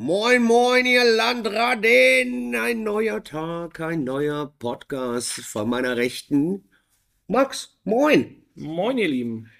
Moin, 0.00 0.44
moin, 0.44 0.86
ihr 0.86 1.02
Landraden! 1.04 2.54
Ein 2.54 2.84
neuer 2.84 3.24
Tag, 3.24 3.80
ein 3.80 4.04
neuer 4.04 4.54
Podcast 4.60 5.32
von 5.32 5.68
meiner 5.68 5.96
Rechten. 5.96 6.68
Max, 7.26 7.76
moin! 7.82 8.44
Moin, 8.54 8.96
ihr 8.96 9.08
Lieben. 9.08 9.50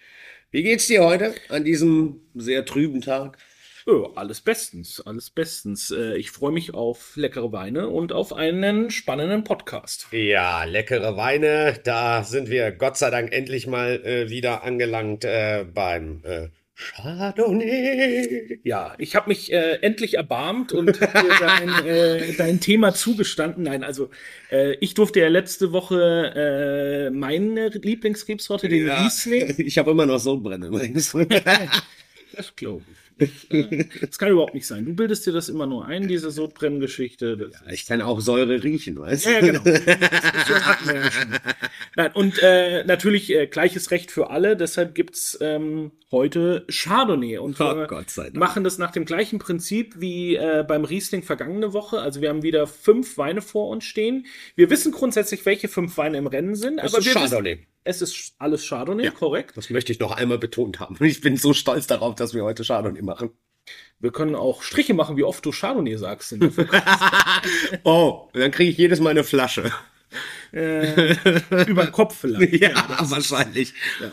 Wie 0.53 0.63
geht's 0.63 0.87
dir 0.87 1.03
heute 1.03 1.35
an 1.49 1.65
diesem 1.65 2.21
sehr 2.37 2.65
trüben 2.65 3.01
Tag? 3.01 3.39
Ja, 3.85 4.11
alles 4.15 4.41
bestens, 4.41 5.01
alles 5.01 5.31
bestens. 5.31 5.91
Äh, 5.91 6.17
Ich 6.19 6.31
freue 6.31 6.53
mich 6.53 6.73
auf 6.73 7.17
leckere 7.17 7.51
Weine 7.51 7.89
und 7.89 8.13
auf 8.13 8.33
einen 8.33 8.93
spannenden 8.93 9.43
Podcast. 9.43 10.07
Ja, 10.13 10.63
leckere 10.63 11.17
Weine. 11.17 11.81
Da 11.83 12.23
sind 12.23 12.49
wir 12.49 12.71
Gott 12.71 12.97
sei 12.97 13.11
Dank 13.11 13.33
endlich 13.33 13.67
mal 13.67 14.05
äh, 14.05 14.31
wieder 14.31 14.63
angelangt 14.63 15.25
äh, 15.25 15.65
beim 15.65 16.23
äh, 16.25 16.49
Chardonnay. 16.79 18.61
Ja, 18.63 18.95
ich 18.99 19.17
habe 19.17 19.29
mich 19.29 19.53
äh, 19.53 19.79
endlich 19.83 20.15
erbarmt 20.15 20.73
und 20.73 21.01
dein, 21.01 21.69
äh, 21.87 22.33
dein 22.35 22.61
Thema 22.61 22.95
zugestanden. 22.95 23.65
Nein, 23.65 23.83
also 23.83 24.11
äh, 24.51 24.75
ich 24.81 24.95
durfte 24.95 25.19
ja 25.21 25.29
letzte 25.29 25.73
Woche 25.73 27.09
äh, 27.09 27.11
meine 27.11 27.69
Lieblingsrebsorte, 27.69 28.69
den 28.69 28.89
Riesling. 28.89 29.55
Ich 29.59 29.77
habe 29.77 29.91
immer 29.91 30.07
noch 30.07 30.19
Sodbrennen 30.19 30.69
übrigens. 30.69 31.15
Das 32.37 32.55
glaube 32.55 32.83
ich. 32.89 32.98
Äh, 33.19 33.85
Das 34.01 34.19
kann 34.19 34.31
überhaupt 34.31 34.55
nicht 34.55 34.67
sein. 34.67 34.85
Du 34.85 34.95
bildest 34.95 35.27
dir 35.27 35.33
das 35.33 35.49
immer 35.49 35.67
nur 35.67 35.87
ein, 35.87 36.09
diese 36.09 36.31
Sodbrenngeschichte. 36.31 37.37
Das 37.37 37.73
Ich 37.73 37.87
kann 37.87 38.01
auch 38.03 38.21
Säure 38.21 38.63
riechen, 38.63 38.99
weißt 38.99 39.27
du? 39.27 39.31
Ja, 39.31 39.41
ja, 39.41 39.47
genau. 39.47 39.61
Das 39.65 39.87
ja. 39.87 41.09
Nein, 41.97 42.11
und 42.15 42.39
äh, 42.43 42.85
natürlich 42.85 43.33
äh, 43.35 43.47
gleiches 43.47 43.91
Recht 43.91 44.11
für 44.11 44.31
alle, 44.31 44.57
deshalb 44.57 44.95
gibt's 44.95 45.37
ähm, 45.41 45.93
heute 46.11 46.65
Chardonnay. 46.71 47.39
Und 47.39 47.61
Oh 47.61 47.87
machen 48.35 48.65
das 48.65 48.79
nach 48.79 48.91
dem 48.93 49.05
gleichen 49.05 49.39
Prinzip 49.39 49.95
wie 49.99 50.37
äh, 50.37 50.65
beim 50.67 50.85
Riesling 50.85 51.23
vergangene 51.23 51.73
Woche. 51.73 52.01
Also 52.01 52.21
wir 52.21 52.29
haben 52.29 52.43
wieder 52.43 52.67
fünf 52.67 53.19
Weine 53.19 53.43
vor 53.43 53.69
uns 53.69 53.85
stehen. 53.85 54.27
Wir 54.55 54.71
wissen 54.71 54.93
grundsätzlich, 54.93 55.45
welche 55.47 55.69
fünf 55.69 55.97
Weine 55.97 56.19
im 56.19 56.27
Rennen 56.27 56.55
sind. 56.55 56.79
Es 56.79 56.93
aber 56.95 56.99
ist 57.01 57.07
wir 57.07 57.15
Chardonnay. 57.15 57.53
Wissen, 57.53 57.67
es 57.89 58.03
ist 58.03 58.35
alles 58.39 58.69
Chardonnay, 58.69 59.11
korrekt. 59.11 59.57
Das 59.57 59.71
möchte 59.71 59.93
ich 59.93 59.99
noch 59.99 60.13
einmal 60.13 60.39
betont 60.39 60.79
haben. 60.79 60.97
Ich 61.05 61.21
bin 61.23 61.37
so 61.37 61.55
stolz 61.55 61.87
darauf, 61.87 62.15
dass 62.17 62.35
wir 62.35 62.45
heute 62.45 62.63
Chardonnay 62.63 63.03
machen. 63.03 63.31
Wir 63.99 64.13
können 64.13 64.35
auch 64.35 64.63
Striche 64.63 64.95
machen, 64.95 65.17
wie 65.17 65.25
oft 65.25 65.45
du 65.45 65.51
Chardonnay 65.51 65.97
sagst. 65.97 66.37
Oh, 67.85 68.29
dann 68.33 68.51
kriege 68.51 68.71
ich 68.71 68.77
jedes 68.79 69.01
Mal 69.01 69.11
eine 69.11 69.25
Flasche. 69.25 69.73
äh, 70.53 71.13
über 71.67 71.85
den 71.87 71.93
Kopf 71.93 72.19
vielleicht. 72.21 72.53
Ja, 72.63 72.87
wahrscheinlich. 73.11 73.73
Ja, 74.01 74.11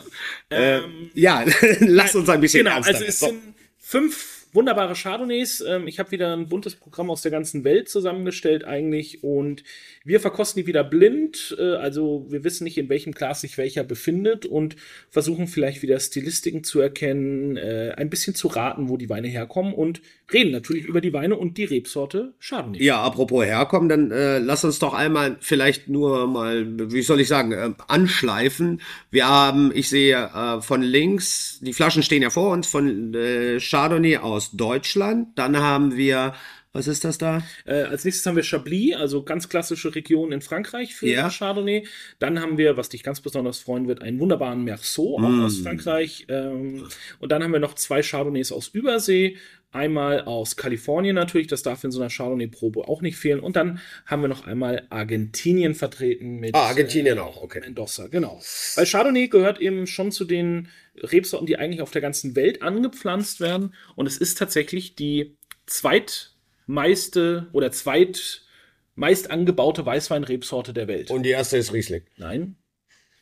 ähm, 0.50 1.10
ja 1.14 1.46
lass 1.80 2.16
uns 2.16 2.30
ein 2.30 2.42
bisschen 2.42 2.64
Genau, 2.64 2.76
ernster 2.76 2.94
also 2.94 3.06
es 3.06 3.22
werden. 3.22 3.42
sind 3.42 3.56
fünf 3.78 4.35
wunderbare 4.56 4.96
Chardonnays. 4.96 5.62
Ähm, 5.62 5.88
ich 5.88 6.00
habe 6.00 6.12
wieder 6.12 6.36
ein 6.36 6.48
buntes 6.48 6.76
Programm 6.76 7.12
aus 7.12 7.22
der 7.22 7.32
ganzen 7.32 7.64
Welt 7.64 7.90
zusammengestellt 7.90 8.64
eigentlich 8.64 9.24
und 9.24 9.64
wir 10.04 10.20
verkosten 10.20 10.62
die 10.62 10.68
wieder 10.68 10.84
blind. 10.84 11.56
Äh, 11.60 11.76
also 11.76 12.26
wir 12.30 12.44
wissen 12.44 12.64
nicht, 12.64 12.78
in 12.78 12.90
welchem 12.90 13.12
Glas 13.12 13.42
sich 13.42 13.58
welcher 13.58 13.84
befindet 13.84 14.46
und 14.46 14.76
versuchen 15.10 15.48
vielleicht 15.48 15.82
wieder 15.82 16.00
Stilistiken 16.00 16.64
zu 16.64 16.80
erkennen, 16.80 17.58
äh, 17.58 17.94
ein 17.98 18.10
bisschen 18.10 18.34
zu 18.34 18.48
raten, 18.48 18.90
wo 18.90 18.98
die 18.98 19.10
Weine 19.10 19.28
herkommen 19.28 19.74
und 19.74 20.02
reden 20.34 20.52
natürlich 20.52 20.86
über 20.86 21.02
die 21.02 21.14
Weine 21.14 21.36
und 21.36 21.58
die 21.58 21.66
Rebsorte 21.66 22.34
Chardonnay. 22.40 22.84
Ja, 22.84 23.02
apropos 23.02 23.46
herkommen, 23.46 23.90
dann 23.90 24.12
äh, 24.12 24.40
lass 24.40 24.64
uns 24.64 24.80
doch 24.80 24.94
einmal 24.94 25.38
vielleicht 25.40 25.88
nur 25.88 26.28
mal, 26.28 26.66
wie 26.92 27.02
soll 27.02 27.20
ich 27.22 27.28
sagen, 27.28 27.52
äh, 27.52 27.72
anschleifen. 27.88 28.82
Wir 29.12 29.28
haben, 29.28 29.72
ich 29.74 29.90
sehe 29.90 30.16
äh, 30.34 30.62
von 30.62 30.82
links, 30.82 31.60
die 31.62 31.74
Flaschen 31.74 32.04
stehen 32.04 32.22
ja 32.22 32.30
vor 32.30 32.52
uns, 32.52 32.68
von 32.68 33.14
äh, 33.14 33.60
Chardonnay 33.60 34.18
aus 34.18 34.52
Deutschland. 34.52 35.38
Dann 35.38 35.58
haben 35.58 35.96
wir, 35.96 36.34
was 36.74 36.88
ist 36.88 37.04
das 37.06 37.18
da? 37.18 37.42
Äh, 37.66 37.84
als 37.84 38.04
nächstes 38.04 38.26
haben 38.26 38.36
wir 38.36 38.44
Chablis, 38.44 38.96
also 38.96 39.24
ganz 39.24 39.48
klassische 39.48 39.94
Region 39.96 40.32
in 40.32 40.42
Frankreich 40.42 40.94
für 40.96 41.08
Ja. 41.08 41.30
Chardonnay. 41.30 41.86
Dann 42.20 42.42
haben 42.42 42.58
wir, 42.58 42.76
was 42.78 42.90
dich 42.90 43.04
ganz 43.04 43.22
besonders 43.22 43.60
freuen 43.60 43.88
wird, 43.88 44.02
einen 44.02 44.20
wunderbaren 44.20 44.64
Merceau, 44.64 45.18
auch 45.20 45.30
Mm. 45.30 45.46
aus 45.46 45.60
Frankreich. 45.60 46.26
Ähm, 46.30 46.88
und 47.20 47.32
dann 47.32 47.44
haben 47.44 47.54
wir 47.54 47.60
noch 47.60 47.76
zwei 47.76 48.02
Chardonnays 48.02 48.52
aus 48.52 48.68
Übersee. 48.70 49.38
Einmal 49.76 50.22
aus 50.22 50.56
Kalifornien 50.56 51.16
natürlich, 51.16 51.48
das 51.48 51.62
darf 51.62 51.84
in 51.84 51.92
so 51.92 52.00
einer 52.00 52.10
Chardonnay-Probe 52.10 52.88
auch 52.88 53.02
nicht 53.02 53.18
fehlen. 53.18 53.42
Und 53.42 53.58
dann 53.58 53.80
haben 54.06 54.22
wir 54.22 54.30
noch 54.30 54.48
einmal 54.48 54.88
Argentinien 54.90 55.76
vertreten 55.76 56.38
mit 56.38 56.56
Ah, 56.56 56.68
Argentinien 56.68 57.20
auch, 57.20 57.42
okay. 57.42 57.60
Mendoza, 57.60 58.08
genau. 58.08 58.42
Weil 58.76 58.86
Chardonnay 58.86 59.28
gehört 59.28 59.60
eben 59.60 59.86
schon 59.86 60.14
zu 60.14 60.24
den 60.24 60.70
Rebsorten, 60.96 61.46
die 61.46 61.58
eigentlich 61.58 61.82
auf 61.82 61.92
der 61.92 62.02
ganzen 62.02 62.38
Welt 62.38 62.62
angepflanzt 62.62 63.42
werden. 63.42 63.74
Und 63.96 64.08
es 64.08 64.18
ist 64.18 64.38
tatsächlich 64.38 64.96
die 64.96 65.36
zweitmeiste 65.66 67.48
oder 67.52 67.70
zweitmeist 67.72 69.30
angebaute 69.30 69.86
Weißweinrebsorte 69.86 70.74
der 70.74 70.88
Welt. 70.88 71.12
Und 71.12 71.24
die 71.24 71.32
erste 71.32 71.58
ist 71.58 71.74
Riesling. 71.74 72.04
Nein. 72.18 72.56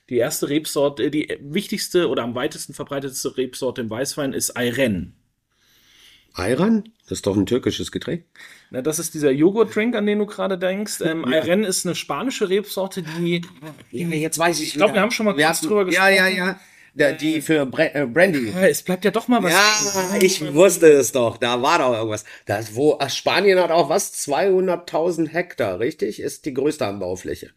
Die 0.09 0.17
erste 0.17 0.49
Rebsorte, 0.49 1.09
die 1.09 1.35
wichtigste 1.41 2.09
oder 2.09 2.23
am 2.23 2.35
weitesten 2.35 2.73
verbreitetste 2.73 3.37
Rebsorte 3.37 3.81
im 3.81 3.89
Weißwein 3.89 4.33
ist 4.33 4.51
Ayren. 4.51 5.15
Ayran? 6.33 6.83
Das 7.03 7.19
ist 7.19 7.27
doch 7.27 7.35
ein 7.35 7.45
türkisches 7.45 7.91
Getränk. 7.91 8.23
Na, 8.71 8.81
das 8.81 8.97
ist 8.97 9.13
dieser 9.13 9.31
Joghurt-Drink, 9.31 9.95
an 9.95 10.05
den 10.05 10.19
du 10.19 10.25
gerade 10.25 10.57
denkst. 10.57 11.01
Ähm, 11.01 11.25
Ayren 11.25 11.63
ist 11.63 11.85
eine 11.85 11.95
spanische 11.95 12.49
Rebsorte, 12.49 13.03
die 13.03 13.41
Ja, 13.91 14.07
jetzt 14.07 14.39
weiß 14.39 14.59
ich. 14.61 14.69
Ich 14.69 14.73
glaub, 14.73 14.93
wir 14.93 15.01
haben 15.01 15.11
schon 15.11 15.25
mal 15.25 15.35
kurz 15.35 15.61
drüber 15.61 15.91
Ja, 15.91 16.09
ja, 16.09 16.25
gesprochen. 16.27 16.37
ja. 16.37 16.59
Da, 16.95 17.11
die 17.11 17.41
für 17.41 17.65
Bre 17.65 17.93
äh, 17.95 18.05
Brandy. 18.05 18.51
Ja, 18.51 18.67
es 18.67 18.83
bleibt 18.83 19.03
ja 19.03 19.09
doch 19.11 19.27
mal 19.27 19.41
was. 19.41 19.51
Ja, 19.51 20.17
ich 20.21 20.53
wusste 20.53 20.87
es 20.91 21.11
doch. 21.11 21.37
Da 21.37 21.59
war 21.61 21.79
doch 21.79 21.93
irgendwas. 21.93 22.23
Das, 22.45 22.75
wo, 22.75 22.99
Spanien 23.07 23.59
hat 23.59 23.71
auch 23.71 23.89
was? 23.89 24.13
200.000 24.27 25.27
Hektar, 25.29 25.79
richtig? 25.79 26.19
Ist 26.19 26.45
die 26.45 26.53
größte 26.53 26.85
Anbaufläche. 26.85 27.49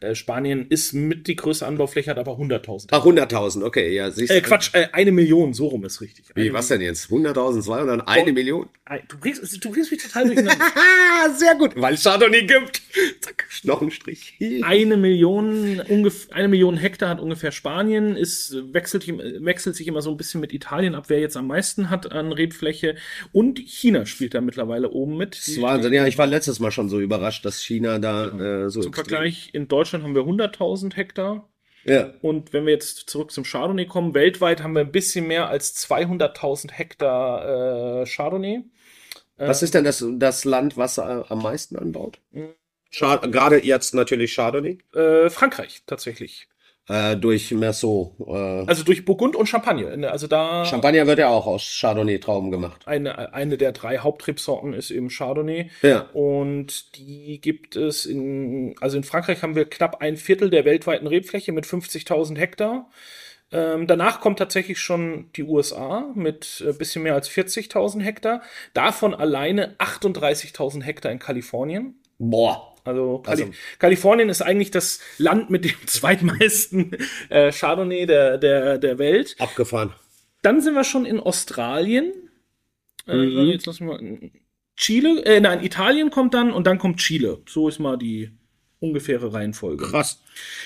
Äh, 0.00 0.14
Spanien 0.14 0.66
ist 0.68 0.92
mit 0.92 1.26
die 1.26 1.36
größte 1.36 1.66
Anbaufläche, 1.66 2.10
hat 2.10 2.18
aber 2.18 2.32
100.000. 2.32 2.88
Ach, 2.90 3.04
100.000, 3.04 3.64
okay, 3.64 3.94
ja. 3.94 4.10
Siehst 4.10 4.30
Äh, 4.30 4.42
Quatsch, 4.42 4.70
äh, 4.74 4.88
eine 4.92 5.10
Million, 5.10 5.54
so 5.54 5.68
rum 5.68 5.84
ist 5.86 6.02
richtig. 6.02 6.26
Wie, 6.34 6.52
was 6.52 6.68
denn 6.68 6.82
jetzt? 6.82 7.08
100.000, 7.10 7.62
200, 7.62 8.06
eine 8.06 8.32
Million? 8.32 8.68
Ein- 8.84 9.00
Du 9.08 9.18
bringst, 9.18 9.64
du 9.64 9.70
bringst 9.70 9.90
mich 9.90 10.02
total 10.02 10.26
durcheinander. 10.26 10.64
Sehr 11.36 11.54
gut. 11.54 11.72
Weil 11.76 11.94
es 11.94 12.02
Chardonnay 12.02 12.42
gibt. 12.44 12.82
Zack, 13.20 13.46
Knochenstrich. 13.62 14.34
eine 14.62 14.96
Million, 14.96 15.80
eine 16.30 16.48
Million 16.48 16.76
Hektar 16.76 17.08
hat 17.08 17.20
ungefähr 17.20 17.52
Spanien, 17.52 18.16
ist, 18.16 18.54
wechselt, 18.72 19.06
wechselt 19.08 19.76
sich 19.76 19.86
immer 19.88 20.02
so 20.02 20.10
ein 20.10 20.16
bisschen 20.16 20.40
mit 20.40 20.52
Italien 20.52 20.94
ab, 20.94 21.04
wer 21.08 21.20
jetzt 21.20 21.36
am 21.36 21.46
meisten 21.46 21.90
hat 21.90 22.12
an 22.12 22.32
Rebfläche. 22.32 22.96
Und 23.32 23.58
China 23.58 24.06
spielt 24.06 24.34
da 24.34 24.40
mittlerweile 24.40 24.90
oben 24.90 25.16
mit. 25.16 25.36
Das 25.36 25.48
ist 25.48 25.60
Wahnsinn. 25.62 25.92
Ja, 25.92 26.06
ich 26.06 26.18
war 26.18 26.26
letztes 26.26 26.60
Mal 26.60 26.70
schon 26.70 26.88
so 26.88 27.00
überrascht, 27.00 27.44
dass 27.44 27.60
China 27.62 27.98
da 27.98 28.64
äh, 28.66 28.70
so 28.70 28.82
Zum 28.82 28.92
Vergleich, 28.92 29.50
in 29.52 29.68
Deutschland 29.68 29.95
haben 30.02 30.14
wir 30.14 30.22
100.000 30.22 30.94
Hektar. 30.94 31.48
Ja. 31.84 32.12
Und 32.20 32.52
wenn 32.52 32.66
wir 32.66 32.72
jetzt 32.72 33.08
zurück 33.08 33.30
zum 33.30 33.44
Chardonnay 33.44 33.86
kommen, 33.86 34.14
weltweit 34.14 34.62
haben 34.62 34.74
wir 34.74 34.80
ein 34.80 34.90
bisschen 34.90 35.26
mehr 35.26 35.48
als 35.48 35.76
200.000 35.88 36.72
Hektar 36.72 38.02
äh, 38.02 38.06
Chardonnay. 38.06 38.64
Was 39.38 39.62
ist 39.62 39.74
denn 39.74 39.84
das, 39.84 40.04
das 40.18 40.44
Land, 40.44 40.76
was 40.76 40.98
äh, 40.98 41.02
am 41.02 41.42
meisten 41.42 41.76
anbaut? 41.76 42.18
Chard 42.90 43.30
Gerade 43.30 43.64
jetzt 43.64 43.94
natürlich 43.94 44.34
Chardonnay. 44.34 44.78
Äh, 44.94 45.28
Frankreich 45.30 45.82
tatsächlich. 45.86 46.48
Äh, 46.88 47.16
durch 47.16 47.50
Merceau. 47.50 48.14
Äh, 48.28 48.68
Also 48.68 48.84
durch 48.84 49.04
Burgund 49.04 49.34
und 49.34 49.48
Champagner. 49.48 49.96
Ne, 49.96 50.10
Also 50.10 50.28
da 50.28 50.64
Champagner 50.64 51.06
wird 51.06 51.18
ja 51.18 51.28
auch 51.28 51.46
aus 51.46 51.62
Chardonnay-Trauben 51.80 52.50
gemacht. 52.52 52.82
eine, 52.86 53.34
eine 53.34 53.56
der 53.58 53.72
drei 53.72 53.98
Hauptrebsorten 53.98 54.72
ist 54.72 54.92
eben 54.92 55.08
Chardonnay. 55.08 55.70
Ja. 55.82 56.08
Und 56.12 56.96
die 56.96 57.40
gibt 57.40 57.74
es 57.74 58.06
in, 58.06 58.76
also 58.80 58.96
in 58.96 59.02
Frankreich 59.04 59.42
haben 59.42 59.56
wir 59.56 59.64
knapp 59.64 60.00
ein 60.00 60.16
Viertel 60.16 60.48
der 60.48 60.64
weltweiten 60.64 61.08
Rebfläche 61.08 61.50
mit 61.50 61.64
50.000 61.66 62.38
Hektar. 62.38 62.88
Ähm, 63.52 63.86
danach 63.88 64.20
kommt 64.20 64.38
tatsächlich 64.38 64.78
schon 64.80 65.30
die 65.36 65.42
USA 65.44 66.10
mit 66.14 66.62
ein 66.66 66.78
bisschen 66.78 67.02
mehr 67.02 67.14
als 67.14 67.28
40.000 67.30 68.00
Hektar. 68.02 68.42
Davon 68.74 69.14
alleine 69.14 69.74
38.000 69.78 70.82
Hektar 70.82 71.10
in 71.10 71.18
Kalifornien. 71.18 72.00
Boah. 72.18 72.75
Also, 72.86 73.18
Kali 73.18 73.42
Also- 73.42 73.54
Kalifornien 73.78 74.28
ist 74.28 74.42
eigentlich 74.42 74.70
das 74.70 75.00
Land 75.18 75.50
mit 75.50 75.64
dem 75.64 75.74
zweitmeisten 75.86 76.96
äh, 77.28 77.52
Chardonnay 77.52 78.06
der, 78.06 78.38
der, 78.38 78.78
der 78.78 78.98
Welt. 78.98 79.36
Abgefahren. 79.38 79.92
Dann 80.42 80.60
sind 80.60 80.74
wir 80.74 80.84
schon 80.84 81.04
in 81.06 81.18
Australien. 81.20 82.12
Äh, 83.06 83.16
Mhm. 83.16 83.46
jetzt 83.48 83.66
lassen 83.66 83.86
wir 83.88 84.30
Chile, 84.76 85.24
äh, 85.24 85.40
nein, 85.40 85.64
Italien 85.64 86.10
kommt 86.10 86.34
dann 86.34 86.52
und 86.52 86.66
dann 86.66 86.78
kommt 86.78 86.98
Chile. 86.98 87.40
So 87.46 87.68
ist 87.68 87.78
mal 87.78 87.96
die 87.96 88.30
ungefähre 88.88 89.32
Reihenfolge. 89.32 89.84
Krass. 89.86 90.20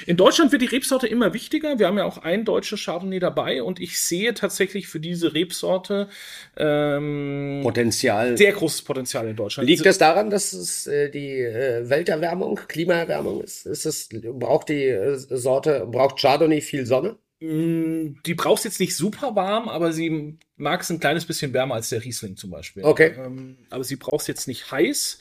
In 0.06 0.16
Deutschland 0.16 0.52
wird 0.52 0.62
die 0.62 0.66
Rebsorte 0.66 1.06
immer 1.06 1.32
wichtiger. 1.34 1.78
Wir 1.78 1.86
haben 1.86 1.98
ja 1.98 2.04
auch 2.04 2.18
ein 2.18 2.44
deutsches 2.44 2.84
Chardonnay 2.84 3.18
dabei 3.18 3.62
und 3.62 3.80
ich 3.80 4.00
sehe 4.00 4.34
tatsächlich 4.34 4.88
für 4.88 5.00
diese 5.00 5.34
Rebsorte 5.34 6.08
ähm, 6.56 7.60
Potenzial. 7.62 8.36
sehr 8.36 8.52
großes 8.52 8.82
Potenzial 8.82 9.28
in 9.28 9.36
Deutschland. 9.36 9.68
Liegt 9.68 9.86
es 9.86 9.98
daran, 9.98 10.30
dass 10.30 10.52
es 10.52 10.86
äh, 10.86 11.10
die 11.10 11.40
äh, 11.40 11.88
Welterwärmung, 11.88 12.60
Klimaerwärmung 12.68 13.42
ist? 13.42 13.66
ist 13.66 13.86
es, 13.86 14.08
braucht 14.10 14.68
die 14.68 14.84
äh, 14.86 15.16
Sorte, 15.16 15.86
braucht 15.90 16.18
Chardonnay 16.20 16.60
viel 16.60 16.86
Sonne? 16.86 17.16
Mm, 17.40 18.16
Die 18.26 18.34
brauchst 18.34 18.64
jetzt 18.64 18.80
nicht 18.80 18.94
super 18.96 19.34
warm, 19.34 19.68
aber 19.68 19.92
sie 19.92 20.36
mag 20.56 20.82
es 20.82 20.90
ein 20.90 21.00
kleines 21.00 21.24
bisschen 21.24 21.54
wärmer 21.54 21.76
als 21.76 21.88
der 21.88 22.04
Riesling 22.04 22.36
zum 22.36 22.50
Beispiel. 22.50 22.84
Okay. 22.84 23.14
Ähm, 23.16 23.56
aber 23.70 23.82
sie 23.84 23.96
braucht 23.96 24.28
jetzt 24.28 24.46
nicht 24.46 24.70
heiß. 24.70 25.18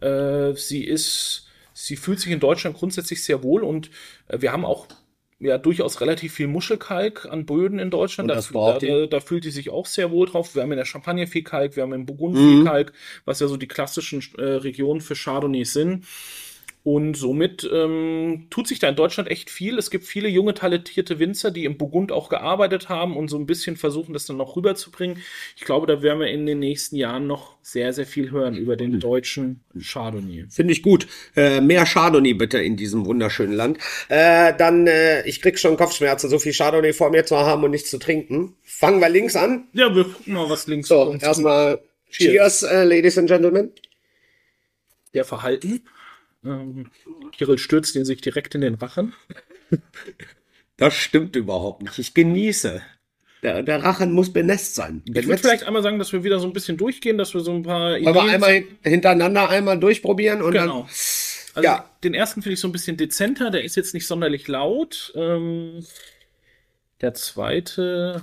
Äh, 0.00 0.52
sie 0.54 0.84
ist, 0.84 1.47
sie 1.78 1.96
fühlt 1.96 2.18
sich 2.20 2.32
in 2.32 2.40
Deutschland 2.40 2.76
grundsätzlich 2.76 3.22
sehr 3.22 3.42
wohl 3.42 3.62
und 3.62 3.90
äh, 4.26 4.40
wir 4.40 4.52
haben 4.52 4.64
auch 4.64 4.86
ja 5.40 5.56
durchaus 5.56 6.00
relativ 6.00 6.34
viel 6.34 6.48
Muschelkalk 6.48 7.26
an 7.26 7.46
Böden 7.46 7.78
in 7.78 7.90
Deutschland. 7.90 8.28
Da, 8.28 8.40
da, 8.40 8.78
ihr? 8.78 9.06
da 9.06 9.20
fühlt 9.20 9.44
die 9.44 9.52
sich 9.52 9.70
auch 9.70 9.86
sehr 9.86 10.10
wohl 10.10 10.26
drauf. 10.26 10.56
Wir 10.56 10.62
haben 10.62 10.72
in 10.72 10.78
der 10.78 10.84
Champagne 10.84 11.28
viel 11.28 11.44
Kalk, 11.44 11.76
wir 11.76 11.84
haben 11.84 11.92
im 11.92 12.06
Burgund 12.06 12.34
Mhm. 12.34 12.38
viel 12.38 12.64
Kalk, 12.64 12.92
was 13.24 13.38
ja 13.38 13.46
so 13.46 13.56
die 13.56 13.68
klassischen 13.68 14.20
äh, 14.36 14.42
Regionen 14.42 15.00
für 15.00 15.14
Chardonnay 15.14 15.64
sind. 15.64 16.04
Und 16.90 17.18
somit 17.18 17.68
ähm, 17.70 18.46
tut 18.48 18.66
sich 18.66 18.78
da 18.78 18.88
in 18.88 18.96
Deutschland 18.96 19.30
echt 19.30 19.50
viel. 19.50 19.76
Es 19.76 19.90
gibt 19.90 20.06
viele 20.06 20.26
junge, 20.26 20.54
talentierte 20.54 21.18
Winzer, 21.18 21.50
die 21.50 21.66
im 21.66 21.76
Burgund 21.76 22.12
auch 22.12 22.30
gearbeitet 22.30 22.88
haben 22.88 23.14
und 23.14 23.28
so 23.28 23.36
ein 23.36 23.44
bisschen 23.44 23.76
versuchen, 23.76 24.14
das 24.14 24.24
dann 24.24 24.38
noch 24.38 24.56
rüberzubringen. 24.56 25.18
Ich 25.54 25.66
glaube, 25.66 25.86
da 25.86 26.00
werden 26.00 26.18
wir 26.18 26.28
in 26.28 26.46
den 26.46 26.60
nächsten 26.60 26.96
Jahren 26.96 27.26
noch 27.26 27.58
sehr, 27.60 27.92
sehr 27.92 28.06
viel 28.06 28.30
hören 28.30 28.56
über 28.56 28.74
den 28.78 29.00
deutschen 29.00 29.60
Chardonnay. 29.78 30.46
Finde 30.48 30.72
ich 30.72 30.82
gut. 30.82 31.06
Äh, 31.36 31.60
mehr 31.60 31.84
Chardonnay 31.84 32.32
bitte 32.32 32.56
in 32.56 32.78
diesem 32.78 33.04
wunderschönen 33.04 33.52
Land. 33.52 33.76
Äh, 34.08 34.54
dann, 34.56 34.86
äh, 34.86 35.28
ich 35.28 35.42
krieg 35.42 35.58
schon 35.58 35.76
Kopfschmerzen, 35.76 36.30
so 36.30 36.38
viel 36.38 36.54
Chardonnay 36.54 36.94
vor 36.94 37.10
mir 37.10 37.26
zu 37.26 37.36
haben 37.36 37.64
und 37.64 37.70
nichts 37.72 37.90
zu 37.90 37.98
trinken. 37.98 38.56
Fangen 38.62 38.98
wir 39.00 39.10
links 39.10 39.36
an. 39.36 39.68
Ja, 39.74 39.94
wir 39.94 40.04
gucken 40.04 40.32
mal, 40.32 40.48
was 40.48 40.66
links 40.66 40.88
So, 40.88 41.04
kommt. 41.04 41.22
erstmal 41.22 41.82
Cheers. 42.08 42.60
Cheers, 42.60 42.62
äh, 42.62 42.84
Ladies 42.84 43.18
and 43.18 43.28
Gentlemen. 43.28 43.72
Der 45.12 45.26
Verhalten. 45.26 45.82
Ähm, 46.44 46.90
Kirill 47.32 47.58
stürzt 47.58 47.94
den 47.94 48.04
sich 48.04 48.20
direkt 48.20 48.54
in 48.54 48.60
den 48.62 48.74
Rachen. 48.74 49.14
Das 50.80 50.94
stimmt 50.94 51.34
überhaupt 51.34 51.82
nicht. 51.82 51.98
Ich 51.98 52.14
genieße. 52.14 52.80
Der, 53.42 53.64
der 53.64 53.82
Rachen 53.82 54.12
muss 54.12 54.32
benässt 54.32 54.76
sein. 54.76 55.02
Ich 55.06 55.26
würde 55.26 55.38
vielleicht 55.38 55.64
einmal 55.64 55.82
sagen, 55.82 55.98
dass 55.98 56.12
wir 56.12 56.22
wieder 56.22 56.38
so 56.38 56.46
ein 56.46 56.52
bisschen 56.52 56.76
durchgehen, 56.76 57.18
dass 57.18 57.34
wir 57.34 57.40
so 57.40 57.52
ein 57.52 57.64
paar 57.64 57.94
Wollen 57.94 58.04
wir 58.14 58.22
einmal 58.22 58.52
hin- 58.52 58.78
hintereinander 58.84 59.48
einmal 59.48 59.80
durchprobieren 59.80 60.40
und 60.40 60.52
Genau. 60.52 60.82
dann. 60.82 60.82
Also 61.54 61.62
Ja. 61.64 61.90
den 62.04 62.14
ersten 62.14 62.42
finde 62.42 62.54
ich 62.54 62.60
so 62.60 62.68
ein 62.68 62.72
bisschen 62.72 62.96
dezenter, 62.96 63.50
der 63.50 63.64
ist 63.64 63.74
jetzt 63.74 63.92
nicht 63.92 64.06
sonderlich 64.06 64.46
laut. 64.46 65.12
Ähm, 65.16 65.84
der 67.00 67.14
zweite, 67.14 68.22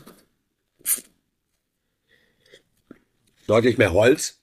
Deutlich 3.47 3.77
mehr 3.77 3.91
Holz. 3.93 4.41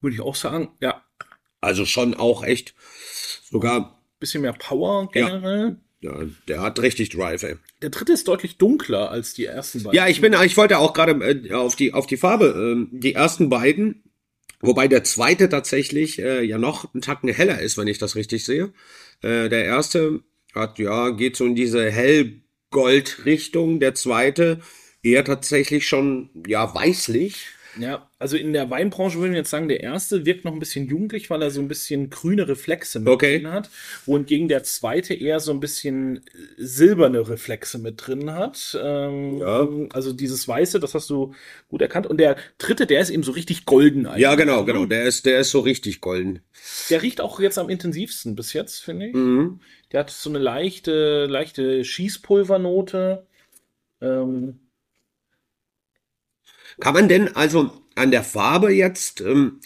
würde 0.00 0.14
ich 0.14 0.20
auch 0.22 0.34
sagen, 0.34 0.70
ja, 0.80 1.02
Also 1.64 1.86
schon 1.86 2.14
auch 2.14 2.44
echt. 2.44 2.74
Sogar, 3.50 4.00
bisschen 4.20 4.42
mehr 4.42 4.52
Power 4.52 5.08
generell. 5.12 5.76
ja, 6.00 6.12
der 6.48 6.60
hat 6.60 6.80
richtig 6.80 7.10
Drive, 7.10 7.42
ey. 7.42 7.56
Der 7.82 7.90
dritte 7.90 8.12
ist 8.12 8.28
deutlich 8.28 8.56
dunkler 8.58 9.10
als 9.10 9.34
die 9.34 9.46
ersten 9.46 9.82
beiden. 9.82 9.96
Ja, 9.96 10.08
ich 10.08 10.20
bin, 10.20 10.34
ich 10.44 10.56
wollte 10.56 10.78
auch 10.78 10.92
gerade 10.92 11.12
äh, 11.12 11.52
auf 11.52 11.76
die 11.76 11.92
auf 11.92 12.06
die 12.06 12.16
Farbe. 12.16 12.54
ähm, 12.56 12.88
die 12.92 13.14
ersten 13.14 13.48
beiden, 13.48 14.02
wobei 14.60 14.88
der 14.88 15.04
zweite 15.04 15.48
tatsächlich 15.48 16.18
äh, 16.18 16.42
ja 16.42 16.58
noch 16.58 16.92
einen 16.94 17.02
Tacken 17.02 17.28
heller 17.28 17.60
ist, 17.60 17.76
wenn 17.76 17.88
ich 17.88 17.98
das 17.98 18.16
richtig 18.16 18.44
sehe. 18.44 18.72
Äh, 19.22 19.48
der 19.48 19.64
erste 19.64 20.20
hat 20.54 20.78
ja 20.78 21.10
geht 21.10 21.36
so 21.36 21.44
in 21.44 21.54
diese 21.54 21.90
hellgold-Richtung. 21.90 23.80
Der 23.80 23.94
zweite 23.94 24.60
eher 25.02 25.24
tatsächlich 25.24 25.86
schon 25.86 26.30
ja 26.46 26.74
weißlich. 26.74 27.46
Ja, 27.78 28.08
also 28.18 28.36
in 28.36 28.52
der 28.52 28.70
Weinbranche 28.70 29.18
würde 29.18 29.32
ich 29.32 29.36
jetzt 29.36 29.50
sagen, 29.50 29.68
der 29.68 29.80
erste 29.80 30.24
wirkt 30.26 30.44
noch 30.44 30.52
ein 30.52 30.58
bisschen 30.60 30.86
jugendlich, 30.86 31.28
weil 31.30 31.42
er 31.42 31.50
so 31.50 31.60
ein 31.60 31.68
bisschen 31.68 32.08
grüne 32.10 32.46
Reflexe 32.46 33.00
mit 33.00 33.08
Okay. 33.08 33.40
drin 33.40 33.50
hat. 33.52 33.70
Wohingegen 34.06 34.48
der 34.48 34.62
zweite 34.62 35.14
eher 35.14 35.40
so 35.40 35.52
ein 35.52 35.60
bisschen 35.60 36.18
äh, 36.18 36.20
silberne 36.56 37.28
Reflexe 37.28 37.78
mit 37.78 38.06
drin 38.06 38.32
hat. 38.32 38.78
Ähm, 38.80 39.38
Ja. 39.38 39.68
Also 39.92 40.12
dieses 40.12 40.46
Weiße, 40.46 40.78
das 40.80 40.94
hast 40.94 41.10
du 41.10 41.34
gut 41.68 41.82
erkannt. 41.82 42.06
Und 42.06 42.18
der 42.18 42.36
dritte, 42.58 42.86
der 42.86 43.00
ist 43.00 43.10
eben 43.10 43.22
so 43.22 43.32
richtig 43.32 43.64
golden 43.64 44.06
eigentlich. 44.06 44.22
Ja, 44.22 44.34
genau, 44.36 44.64
genau. 44.64 44.86
Der 44.86 45.04
ist 45.04 45.26
der 45.26 45.40
ist 45.40 45.50
so 45.50 45.60
richtig 45.60 46.00
golden. 46.00 46.40
Der 46.90 47.02
riecht 47.02 47.20
auch 47.20 47.40
jetzt 47.40 47.58
am 47.58 47.68
intensivsten 47.68 48.36
bis 48.36 48.52
jetzt, 48.52 48.80
finde 48.82 49.08
ich. 49.08 49.14
Mhm. 49.14 49.60
Der 49.92 50.00
hat 50.00 50.10
so 50.10 50.30
eine 50.30 50.38
leichte, 50.38 51.26
leichte 51.26 51.84
Schießpulvernote. 51.84 53.26
Ähm, 54.00 54.60
Kann 56.80 56.94
man 56.94 57.08
denn 57.08 57.34
also 57.34 57.70
an 57.94 58.10
der 58.10 58.24
Farbe 58.24 58.72
jetzt 58.72 59.20
ähm, 59.20 59.60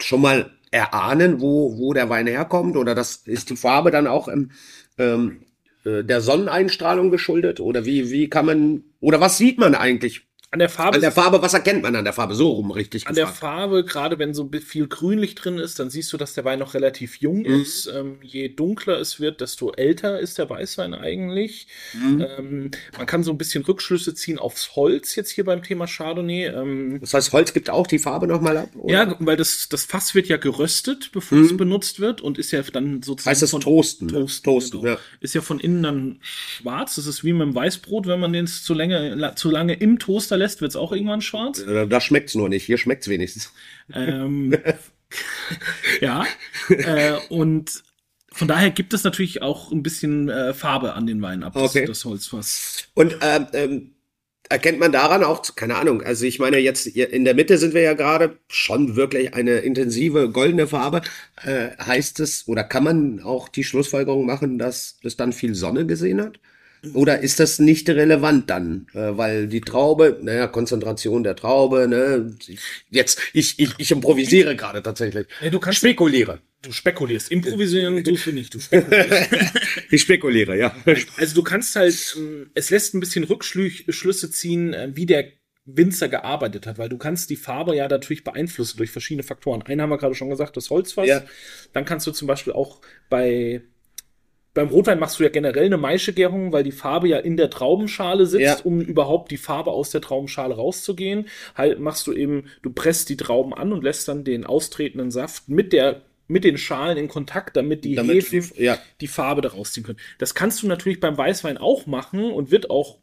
schon 0.00 0.20
mal 0.20 0.50
erahnen, 0.70 1.40
wo, 1.40 1.78
wo 1.78 1.92
der 1.92 2.08
Wein 2.08 2.26
herkommt? 2.26 2.76
Oder 2.76 2.94
das 2.94 3.16
ist 3.26 3.50
die 3.50 3.56
Farbe 3.56 3.90
dann 3.90 4.06
auch 4.06 4.28
im, 4.28 4.50
ähm, 4.98 5.42
äh, 5.84 6.02
der 6.02 6.20
Sonneneinstrahlung 6.20 7.10
geschuldet? 7.10 7.60
Oder 7.60 7.84
wie, 7.84 8.10
wie 8.10 8.28
kann 8.28 8.46
man, 8.46 8.84
oder 9.00 9.20
was 9.20 9.38
sieht 9.38 9.58
man 9.58 9.74
eigentlich 9.74 10.26
an 10.52 10.58
der 10.58 10.68
Farbe 10.68 10.94
an 10.96 11.00
der 11.00 11.12
Farbe? 11.12 11.40
Was 11.42 11.54
erkennt 11.54 11.82
man 11.82 11.96
an 11.96 12.04
der 12.04 12.12
Farbe? 12.12 12.34
So 12.34 12.50
rum 12.50 12.70
richtig 12.70 13.06
An 13.08 13.14
der 13.14 13.24
gefragt. 13.24 13.40
Farbe, 13.40 13.84
gerade 13.84 14.18
wenn 14.18 14.34
so 14.34 14.48
viel 14.64 14.86
Grünlicht 14.86 15.42
drin 15.42 15.58
ist, 15.58 15.78
dann 15.78 15.88
siehst 15.90 16.12
du, 16.12 16.18
dass 16.18 16.34
der 16.34 16.44
Wein 16.44 16.58
noch 16.58 16.74
relativ 16.74 17.16
jung 17.16 17.38
Mhm. 17.40 17.62
ist. 17.62 17.86
Ähm, 17.86 18.18
je 18.22 18.48
dunkler 18.50 18.98
es 19.00 19.18
wird, 19.18 19.40
desto 19.40 19.72
älter 19.72 20.20
ist 20.20 20.36
der 20.38 20.48
Weißwein 20.50 20.92
eigentlich. 20.94 21.66
Mhm. 21.94 22.26
Ähm, 22.38 22.70
man 22.96 23.06
kann 23.06 23.24
so 23.24 23.30
ein 23.32 23.38
bisschen 23.38 23.64
Rückschlüsse 23.64 24.14
ziehen 24.14 24.38
aufs 24.38 24.76
Holz 24.76 25.16
jetzt 25.16 25.30
hier 25.30 25.44
beim 25.44 25.62
Thema 25.62 25.86
Chardonnay. 25.86 26.46
Ähm, 26.48 26.98
Das 27.00 27.14
heißt, 27.14 27.32
Holz 27.32 27.52
gibt 27.54 27.70
auch 27.70 27.86
die 27.86 27.98
Farbe 27.98 28.26
nochmal 28.26 28.58
ab? 28.58 28.68
oder? 28.76 28.92
ja, 28.92 29.16
weil 29.20 29.38
das, 29.38 29.68
das 29.70 29.86
Fass 29.86 30.14
wird 30.14 30.28
ja 30.28 30.36
geröstet, 30.36 31.10
bevor 31.12 31.38
Mhm. 31.38 31.44
es 31.46 31.56
benutzt 31.56 31.98
wird 32.00 32.20
und 32.20 32.36
ist 32.38 32.50
ja 32.52 32.60
dann 32.60 33.02
sozusagen 33.02 33.30
Heißt 33.32 33.40
das 33.42 33.50
von 33.52 33.62
Toasten? 33.62 34.08
Toasten, 34.08 34.44
Toasten, 34.44 34.80
genau. 34.82 34.92
ja. 34.92 34.98
Ist 35.20 35.34
ja 35.34 35.40
von 35.40 35.58
innen 35.60 35.82
dann 35.82 36.18
schwarz. 36.22 36.96
Das 36.96 37.06
ist 37.06 37.24
wie 37.24 37.32
mit 37.32 37.40
dem 37.42 37.54
Weißbrot, 37.54 38.06
wenn 38.06 38.20
man 38.20 38.34
den 38.34 38.46
zu 38.46 38.74
lange, 38.74 39.14
la- 39.14 39.34
zu 39.34 39.50
lange 39.50 39.72
im 39.74 39.98
Toaster 39.98 40.41
lässt, 40.42 40.60
wird 40.60 40.70
es 40.72 40.76
auch 40.76 40.92
irgendwann 40.92 41.20
schwarz. 41.22 41.60
Äh, 41.60 41.86
Da 41.86 42.00
schmeckt's 42.00 42.34
nur 42.34 42.48
nicht. 42.48 42.64
Hier 42.64 42.78
schmeckt's 42.78 43.08
wenigstens. 43.08 43.52
Ähm, 43.92 44.54
ja. 46.00 46.26
Äh, 46.68 47.14
und 47.28 47.82
von 48.32 48.48
daher 48.48 48.70
gibt 48.70 48.94
es 48.94 49.04
natürlich 49.04 49.42
auch 49.42 49.72
ein 49.72 49.82
bisschen 49.82 50.28
äh, 50.28 50.54
Farbe 50.54 50.94
an 50.94 51.06
den 51.06 51.20
Weinen 51.22 51.42
ab, 51.42 51.52
das, 51.54 51.62
Okay. 51.64 51.84
das 51.86 52.04
Holzfass. 52.04 52.84
Und 52.94 53.16
ähm, 53.20 53.46
ähm, 53.52 53.90
erkennt 54.48 54.80
man 54.80 54.92
daran 54.92 55.24
auch, 55.24 55.42
keine 55.54 55.76
Ahnung, 55.76 56.02
also 56.02 56.24
ich 56.26 56.38
meine 56.38 56.58
jetzt 56.58 56.86
in 56.86 57.24
der 57.24 57.34
Mitte 57.34 57.58
sind 57.58 57.74
wir 57.74 57.82
ja 57.82 57.94
gerade 57.94 58.38
schon 58.48 58.96
wirklich 58.96 59.34
eine 59.34 59.58
intensive 59.58 60.30
goldene 60.30 60.66
Farbe. 60.66 61.02
Äh, 61.42 61.70
heißt 61.78 62.20
es 62.20 62.48
oder 62.48 62.64
kann 62.64 62.84
man 62.84 63.20
auch 63.20 63.48
die 63.48 63.64
Schlussfolgerung 63.64 64.26
machen, 64.26 64.58
dass 64.58 64.98
es 65.02 65.16
dann 65.16 65.32
viel 65.32 65.54
Sonne 65.54 65.86
gesehen 65.86 66.20
hat? 66.22 66.38
Oder 66.94 67.20
ist 67.20 67.38
das 67.38 67.58
nicht 67.60 67.88
relevant 67.88 68.50
dann? 68.50 68.86
Äh, 68.92 69.16
weil 69.16 69.46
die 69.46 69.60
Traube, 69.60 70.18
naja, 70.20 70.48
Konzentration 70.48 71.22
der 71.22 71.36
Traube, 71.36 71.86
ne? 71.86 72.34
Jetzt, 72.90 73.20
ich, 73.32 73.58
ich, 73.58 73.70
ich 73.78 73.90
improvisiere 73.92 74.56
gerade 74.56 74.82
tatsächlich. 74.82 75.26
Ja, 75.40 75.50
du 75.50 75.60
kannst- 75.60 75.78
spekuliere. 75.78 76.40
Du 76.60 76.70
spekulierst. 76.70 77.32
Improvisieren 77.32 78.02
tust 78.04 78.26
du 78.26 78.32
nicht. 78.32 78.54
Du 78.54 78.60
spekulierst. 78.60 79.30
Ich 79.90 80.02
spekuliere, 80.02 80.56
ja. 80.56 80.74
also 81.18 81.34
du 81.34 81.42
kannst 81.42 81.74
halt, 81.76 82.14
ähm, 82.16 82.50
es 82.54 82.70
lässt 82.70 82.94
ein 82.94 83.00
bisschen 83.00 83.24
Rückschlüsse 83.24 84.30
ziehen, 84.30 84.72
äh, 84.72 84.90
wie 84.94 85.06
der 85.06 85.26
Winzer 85.64 86.08
gearbeitet 86.08 86.66
hat, 86.66 86.78
weil 86.78 86.88
du 86.88 86.98
kannst 86.98 87.30
die 87.30 87.36
Farbe 87.36 87.76
ja 87.76 87.88
natürlich 87.88 88.24
beeinflussen 88.24 88.76
durch 88.78 88.90
verschiedene 88.90 89.22
Faktoren. 89.22 89.62
Einen 89.62 89.80
haben 89.82 89.90
wir 89.90 89.98
gerade 89.98 90.14
schon 90.14 90.30
gesagt, 90.30 90.56
das 90.56 90.70
Holzfass. 90.70 91.06
Ja. 91.06 91.22
Dann 91.72 91.84
kannst 91.84 92.06
du 92.06 92.10
zum 92.12 92.26
Beispiel 92.28 92.52
auch 92.52 92.80
bei 93.10 93.62
beim 94.54 94.68
Rotwein 94.68 94.98
machst 94.98 95.18
du 95.18 95.22
ja 95.22 95.30
generell 95.30 95.66
eine 95.66 95.78
Maischegärung, 95.78 96.52
weil 96.52 96.62
die 96.64 96.72
Farbe 96.72 97.08
ja 97.08 97.18
in 97.18 97.36
der 97.36 97.48
Traubenschale 97.50 98.26
sitzt, 98.26 98.42
Ja. 98.42 98.58
um 98.64 98.80
überhaupt 98.80 99.30
die 99.30 99.36
Farbe 99.38 99.70
aus 99.70 99.90
der 99.90 100.00
Traubenschale 100.02 100.54
rauszugehen. 100.54 101.28
Halt 101.54 101.80
machst 101.80 102.06
du 102.06 102.12
eben, 102.12 102.44
du 102.62 102.70
presst 102.70 103.08
die 103.08 103.16
Trauben 103.16 103.54
an 103.54 103.72
und 103.72 103.82
lässt 103.82 104.08
dann 104.08 104.24
den 104.24 104.44
austretenden 104.44 105.10
Saft 105.10 105.48
mit 105.48 105.72
der 105.72 106.02
mit 106.28 106.44
den 106.44 106.56
Schalen 106.56 106.96
in 106.96 107.08
Kontakt, 107.08 107.56
damit 107.56 107.84
die 107.84 107.94
Damit 107.94 108.14
Hefen 108.30 108.52
die- 108.56 108.62
ja. 108.62 108.78
die 109.02 109.06
Farbe 109.08 109.42
da 109.42 109.50
rausziehen 109.50 109.84
können. 109.84 109.98
Das 110.18 110.34
kannst 110.34 110.62
du 110.62 110.66
natürlich 110.66 110.98
beim 110.98 111.18
Weißwein 111.18 111.58
auch 111.58 111.84
machen 111.86 112.30
und 112.30 112.50
wird 112.50 112.70
auch 112.70 112.98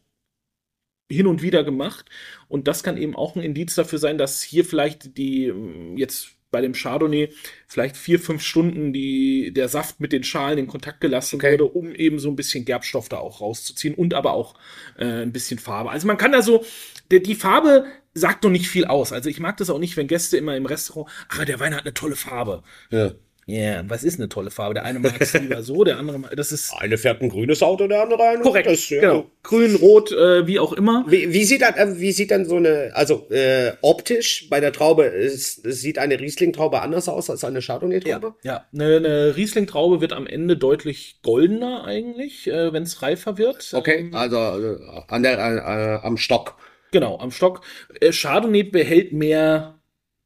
hin 1.11 1.27
und 1.27 1.41
wieder 1.43 1.63
gemacht. 1.63 2.05
Und 2.47 2.67
das 2.67 2.81
kann 2.81 2.97
eben 2.97 3.15
auch 3.15 3.35
ein 3.35 3.43
Indiz 3.43 3.75
dafür 3.75 3.99
sein, 3.99 4.17
dass 4.17 4.41
hier 4.41 4.65
vielleicht 4.65 5.17
die, 5.17 5.45
ähm, 5.47 5.95
jetzt 5.97 6.29
bei 6.51 6.61
dem 6.61 6.73
Chardonnay, 6.73 7.29
vielleicht 7.67 7.97
vier, 7.97 8.19
fünf 8.19 8.41
Stunden 8.41 8.93
die, 8.93 9.51
der 9.53 9.69
Saft 9.69 9.99
mit 9.99 10.11
den 10.11 10.23
Schalen 10.23 10.57
in 10.57 10.67
Kontakt 10.67 11.01
gelassen 11.01 11.35
Okay. 11.37 11.53
wurde, 11.53 11.65
um 11.65 11.93
eben 11.93 12.19
so 12.19 12.29
ein 12.29 12.35
bisschen 12.35 12.65
Gerbstoff 12.65 13.09
da 13.09 13.17
auch 13.17 13.41
rauszuziehen 13.41 13.93
und 13.95 14.13
aber 14.13 14.33
auch 14.33 14.55
äh, 14.97 15.05
ein 15.23 15.31
bisschen 15.31 15.59
Farbe. 15.59 15.89
Also 15.91 16.07
man 16.07 16.17
kann 16.17 16.31
da 16.31 16.41
so, 16.41 16.65
die, 17.11 17.21
die 17.21 17.35
Farbe 17.35 17.85
sagt 18.13 18.43
doch 18.43 18.49
nicht 18.49 18.67
viel 18.67 18.85
aus. 18.85 19.13
Also 19.13 19.29
ich 19.29 19.39
mag 19.39 19.57
das 19.57 19.69
auch 19.69 19.79
nicht, 19.79 19.95
wenn 19.97 20.07
Gäste 20.07 20.37
immer 20.37 20.55
im 20.57 20.65
Restaurant, 20.65 21.09
ah, 21.29 21.45
der 21.45 21.59
Wein 21.59 21.75
hat 21.75 21.81
eine 21.85 21.93
tolle 21.93 22.15
Farbe. 22.15 22.63
ja. 22.91 23.13
Ja, 23.49 23.83
was 23.87 24.03
ist 24.03 24.19
eine 24.19 24.29
tolle 24.29 24.51
Farbe? 24.51 24.75
Der 24.75 24.85
eine 24.85 24.99
mag 24.99 25.15
es 25.19 25.33
lieber 25.39 25.63
so, 25.63 25.83
der 25.83 25.97
andere 25.97 26.19
mag, 26.19 26.35
das 26.35 26.51
ist 26.51 26.71
Eine 26.77 26.99
fährt 26.99 27.21
ein 27.23 27.29
grünes 27.29 27.63
Auto, 27.63 27.87
der 27.87 28.03
andere 28.03 28.23
ein 28.23 28.41
korrekt. 28.41 28.67
rotes, 28.67 28.89
ja. 28.89 29.01
Genau. 29.01 29.25
Grün, 29.41 29.75
rot, 29.75 30.11
äh, 30.11 30.45
wie 30.45 30.59
auch 30.59 30.71
immer. 30.73 31.03
Wie, 31.07 31.33
wie 31.33 31.43
sieht 31.43 31.63
dann, 31.63 31.73
äh, 31.73 31.99
wie 31.99 32.11
sieht 32.11 32.29
dann 32.29 32.45
so 32.45 32.57
eine, 32.57 32.91
also 32.93 33.27
äh, 33.31 33.73
optisch 33.81 34.47
bei 34.51 34.59
der 34.59 34.71
Traube, 34.71 35.05
ist, 35.05 35.63
sieht 35.63 35.97
eine 35.97 36.19
Riesling-Traube 36.19 36.81
anders 36.81 37.09
aus 37.09 37.31
als 37.31 37.43
eine 37.43 37.61
Chardonnay-Traube? 37.61 38.35
Ja, 38.43 38.65
eine, 38.71 38.97
eine 38.97 39.35
Riesling-Traube 39.35 39.99
wird 39.99 40.13
am 40.13 40.27
Ende 40.27 40.55
deutlich 40.55 41.17
goldener 41.23 41.85
eigentlich, 41.85 42.45
äh, 42.47 42.71
wenn 42.71 42.83
es 42.83 43.01
reifer 43.01 43.39
wird. 43.39 43.71
Okay, 43.73 44.11
also 44.13 44.37
äh, 44.37 44.77
an 45.07 45.23
der, 45.23 45.39
äh, 45.39 46.05
am 46.05 46.17
Stock. 46.17 46.55
Genau, 46.91 47.17
am 47.17 47.31
Stock. 47.31 47.61
Äh, 47.99 48.11
Chardonnay 48.11 48.63
behält 48.63 49.11
mehr 49.13 49.78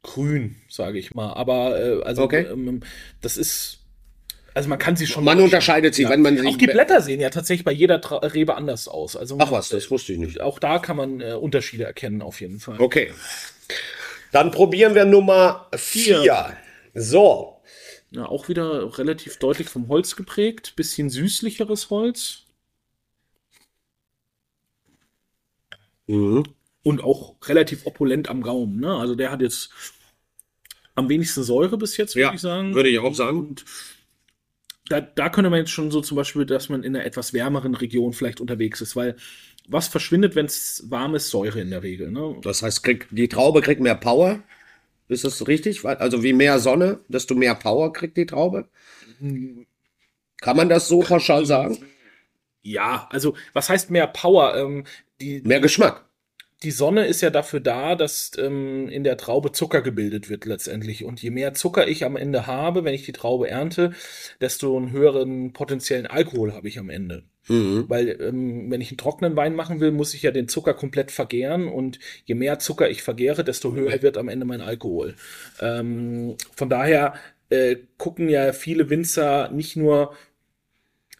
Grün, 0.03 0.55
sage 0.69 0.99
ich 0.99 1.15
mal. 1.15 1.33
Aber 1.33 1.79
äh, 1.79 2.03
also 2.03 2.23
Okay. 2.23 2.45
ähm, 2.51 2.81
das 3.21 3.37
ist. 3.37 3.79
Also 4.53 4.69
man 4.69 4.77
kann 4.77 4.95
sie 4.95 5.07
schon. 5.07 5.23
Man 5.23 5.39
unterscheidet 5.41 5.95
sie, 5.95 6.07
wenn 6.07 6.21
man 6.21 6.37
sie. 6.37 6.45
auch 6.47 6.57
die 6.57 6.67
Blätter 6.67 7.01
sehen 7.01 7.19
ja 7.19 7.29
tatsächlich 7.31 7.65
bei 7.65 7.71
jeder 7.71 7.99
Tra 8.01 8.17
Rebe 8.17 8.53
anders 8.55 8.87
aus. 8.87 9.15
Also 9.15 9.37
Ach 9.39 9.51
was, 9.51 9.69
das 9.69 9.89
wusste 9.89 10.13
ich 10.13 10.19
nicht. 10.19 10.41
auch 10.41 10.59
da 10.59 10.77
kann 10.77 10.97
man 10.97 11.21
äh, 11.21 11.33
Unterschiede 11.33 11.85
erkennen 11.85 12.21
auf 12.21 12.39
jeden 12.41 12.59
Fall. 12.59 12.79
Okay. 12.79 13.11
Dann 14.31 14.51
probieren 14.51 14.93
wir 14.93 15.05
Nummer 15.05 15.69
vier. 15.75 16.21
Vier. 16.21 16.57
So. 16.93 17.57
Ja, 18.11 18.25
auch 18.27 18.47
wieder 18.47 18.95
relativ 18.99 19.39
deutlich 19.39 19.69
vom 19.69 19.87
Holz 19.87 20.15
geprägt, 20.15 20.75
bisschen 20.75 21.09
süßlicheres 21.09 21.89
Holz 21.89 22.39
Mhm. 26.07 26.43
Und 26.83 27.03
auch 27.03 27.35
relativ 27.45 27.85
opulent 27.85 28.29
am 28.29 28.41
Gaumen. 28.41 28.79
Ne? 28.79 28.93
Also 28.95 29.15
der 29.15 29.31
hat 29.31 29.41
jetzt 29.41 29.71
am 30.95 31.09
wenigsten 31.09 31.43
Säure 31.43 31.77
bis 31.77 31.97
jetzt, 31.97 32.15
würde 32.15 32.21
Ja, 32.27 32.33
ich 32.33 32.41
sagen. 32.41 32.73
würde 32.75 32.89
ich 32.89 32.99
auch 32.99 33.15
sagen. 33.15 33.39
Und 33.39 33.65
da, 34.89 35.01
da 35.01 35.29
könnte 35.29 35.49
man 35.49 35.59
jetzt 35.59 35.71
schon 35.71 35.91
so 35.91 36.01
zum 36.01 36.17
Beispiel, 36.17 36.45
dass 36.45 36.69
man 36.69 36.83
in 36.83 36.95
einer 36.95 37.05
etwas 37.05 37.33
wärmeren 37.33 37.73
Region 37.75 38.13
vielleicht 38.13 38.41
unterwegs 38.41 38.81
ist, 38.81 38.95
weil 38.95 39.15
was 39.67 39.87
verschwindet, 39.87 40.35
wenn 40.35 40.45
es 40.45 40.83
warm 40.89 41.15
ist? 41.15 41.29
Säure 41.29 41.61
in 41.61 41.69
der 41.69 41.83
Regel. 41.83 42.11
Ne? 42.11 42.35
Das 42.41 42.61
heißt, 42.61 42.83
krieg, 42.83 43.07
die 43.11 43.29
Traube 43.29 43.61
kriegt 43.61 43.81
mehr 43.81 43.95
Power. 43.95 44.43
Ist 45.07 45.23
das 45.23 45.47
richtig? 45.47 45.85
Also 45.85 46.23
wie 46.23 46.33
mehr 46.33 46.59
Sonne, 46.59 46.99
desto 47.07 47.35
mehr 47.35 47.55
Power 47.55 47.93
kriegt 47.93 48.17
die 48.17 48.25
Traube. 48.25 48.67
Kann 49.19 50.57
man 50.57 50.69
das 50.69 50.87
so 50.87 50.99
pauschal 50.99 51.45
sagen? 51.45 51.77
Ja, 52.61 53.07
also 53.11 53.35
was 53.53 53.69
heißt 53.69 53.91
mehr 53.91 54.07
Power? 54.07 54.55
Ähm, 54.55 54.85
die, 55.21 55.41
Mehr 55.41 55.59
Geschmack. 55.59 56.05
Die 56.63 56.71
Sonne 56.71 57.05
ist 57.05 57.21
ja 57.21 57.29
dafür 57.29 57.59
da, 57.59 57.95
dass 57.95 58.31
ähm, 58.37 58.87
in 58.89 59.03
der 59.03 59.17
Traube 59.17 59.51
Zucker 59.51 59.81
gebildet 59.81 60.29
wird 60.29 60.45
letztendlich. 60.45 61.03
Und 61.03 61.21
je 61.21 61.29
mehr 61.29 61.53
Zucker 61.53 61.87
ich 61.87 62.05
am 62.05 62.15
Ende 62.15 62.47
habe, 62.47 62.83
wenn 62.83 62.93
ich 62.93 63.03
die 63.03 63.11
Traube 63.11 63.49
ernte, 63.49 63.91
desto 64.41 64.75
einen 64.77 64.91
höheren 64.91 65.53
potenziellen 65.53 66.07
Alkohol 66.07 66.53
habe 66.53 66.67
ich 66.67 66.79
am 66.79 66.89
Ende. 66.89 67.23
Mhm. 67.47 67.85
Weil 67.89 68.17
ähm, 68.21 68.71
wenn 68.71 68.81
ich 68.81 68.89
einen 68.91 68.97
trockenen 68.97 69.35
Wein 69.35 69.55
machen 69.55 69.79
will, 69.79 69.91
muss 69.91 70.13
ich 70.13 70.23
ja 70.23 70.31
den 70.31 70.47
Zucker 70.47 70.73
komplett 70.73 71.11
vergären 71.11 71.67
und 71.67 71.99
je 72.25 72.35
mehr 72.35 72.59
Zucker 72.59 72.89
ich 72.89 73.03
vergäre, 73.03 73.43
desto 73.43 73.73
höher 73.73 74.01
wird 74.01 74.17
am 74.17 74.29
Ende 74.29 74.45
mein 74.45 74.61
Alkohol. 74.61 75.15
Ähm, 75.59 76.37
von 76.55 76.69
daher 76.69 77.15
äh, 77.49 77.75
gucken 77.97 78.29
ja 78.29 78.53
viele 78.53 78.89
Winzer 78.89 79.49
nicht 79.51 79.75
nur, 79.75 80.13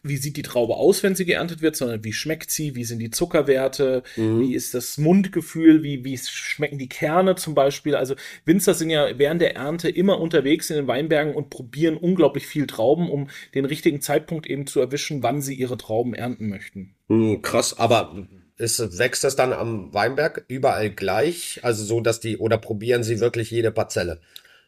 wie 0.04 0.18
sieht 0.18 0.36
die 0.36 0.42
Traube 0.42 0.76
aus, 0.76 1.02
wenn 1.02 1.14
sie 1.14 1.24
geerntet 1.24 1.62
wird, 1.62 1.76
sondern 1.76 2.04
wie 2.04 2.12
schmeckt 2.12 2.50
sie, 2.50 2.76
wie 2.76 2.84
sind 2.84 2.98
die 3.00 3.10
Zuckerwerte, 3.10 4.02
wie 4.16 4.54
ist 4.54 4.74
das 4.74 4.98
Mundgefühl, 4.98 5.82
wie, 5.82 6.04
wie 6.04 6.18
schmecken 6.18 6.78
die 6.78 6.88
Kerne 6.88 7.34
zum 7.34 7.54
Beispiel. 7.54 7.96
Also 7.96 8.14
Winzer 8.44 8.74
sind 8.74 8.90
ja 8.90 9.18
während 9.18 9.40
der 9.40 9.56
Ernte 9.56 9.88
immer 9.88 10.20
unterwegs 10.20 10.70
in 10.70 10.76
den 10.76 10.86
Weinbergen 10.86 11.34
und 11.34 11.50
probieren 11.50 11.96
unglaublich 11.96 12.46
viel 12.46 12.66
Trauben, 12.66 13.10
um 13.10 13.28
den 13.54 13.64
richtigen 13.64 14.00
Zeitpunkt 14.00 14.46
eben 14.46 14.66
zu 14.66 14.78
erwischen, 14.78 15.22
wann 15.22 15.40
sie 15.40 15.54
ihre 15.54 15.78
Trauben 15.78 16.14
ernten 16.14 16.48
möchten. 16.48 16.94
Hm, 17.08 17.42
krass, 17.42 17.78
aber 17.78 18.28
ist, 18.56 18.98
wächst 18.98 19.24
das 19.24 19.36
dann 19.36 19.52
am 19.52 19.92
Weinberg 19.92 20.44
überall 20.48 20.90
gleich? 20.90 21.60
Also 21.62 21.84
so, 21.84 22.00
dass 22.00 22.20
die, 22.20 22.38
oder 22.38 22.58
probieren 22.58 23.02
sie 23.02 23.20
wirklich 23.20 23.50
jede 23.50 23.72
Parzelle? 23.72 24.20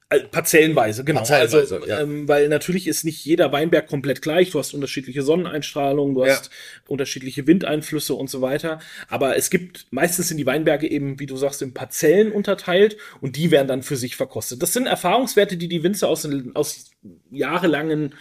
Äh, 0.09 0.21
Parzellenweise, 0.21 1.03
genau. 1.03 1.19
Parzellenweise, 1.21 1.75
also, 1.77 1.87
ja. 1.87 2.01
ähm, 2.01 2.29
weil 2.29 2.49
natürlich 2.49 2.87
ist 2.87 3.03
nicht 3.03 3.25
jeder 3.25 3.51
Weinberg 3.51 3.89
komplett 3.89 4.23
gleich. 4.23 4.51
Du 4.51 4.59
hast 4.61 4.73
unterschiedliche 4.73 5.23
Sonneneinstrahlung, 5.23 6.15
du 6.15 6.25
Ja. 6.25 6.33
hast 6.35 6.51
unterschiedliche 6.87 7.49
Windeinflüsse 7.49 8.15
und 8.15 8.31
so 8.31 8.41
weiter. 8.41 8.79
Aber 9.09 9.37
es 9.37 9.51
gibt, 9.51 9.87
meistens 9.91 10.29
sind 10.29 10.37
die 10.37 10.47
Weinberge 10.47 10.89
eben, 10.89 11.19
wie 11.19 11.27
du 11.27 11.37
sagst, 11.37 11.61
in 11.61 11.75
Parzellen 11.75 12.31
unterteilt 12.31 12.97
und 13.21 13.35
die 13.35 13.51
werden 13.51 13.67
dann 13.67 13.83
für 13.83 13.97
sich 13.97 14.15
verkostet. 14.15 14.63
Das 14.63 14.73
sind 14.73 14.87
Erfahrungswerte, 14.87 15.57
die 15.57 15.67
die 15.67 15.83
Winzer 15.83 16.09
aus, 16.09 16.29
aus 16.55 16.91
jahrelangen 17.33 18.15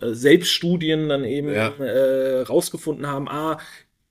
äh, 0.00 0.12
Selbststudien 0.12 1.08
dann 1.08 1.22
eben 1.24 1.54
Ja. 1.54 1.68
äh, 1.78 2.40
rausgefunden 2.42 3.06
haben. 3.06 3.28
Ah, 3.28 3.60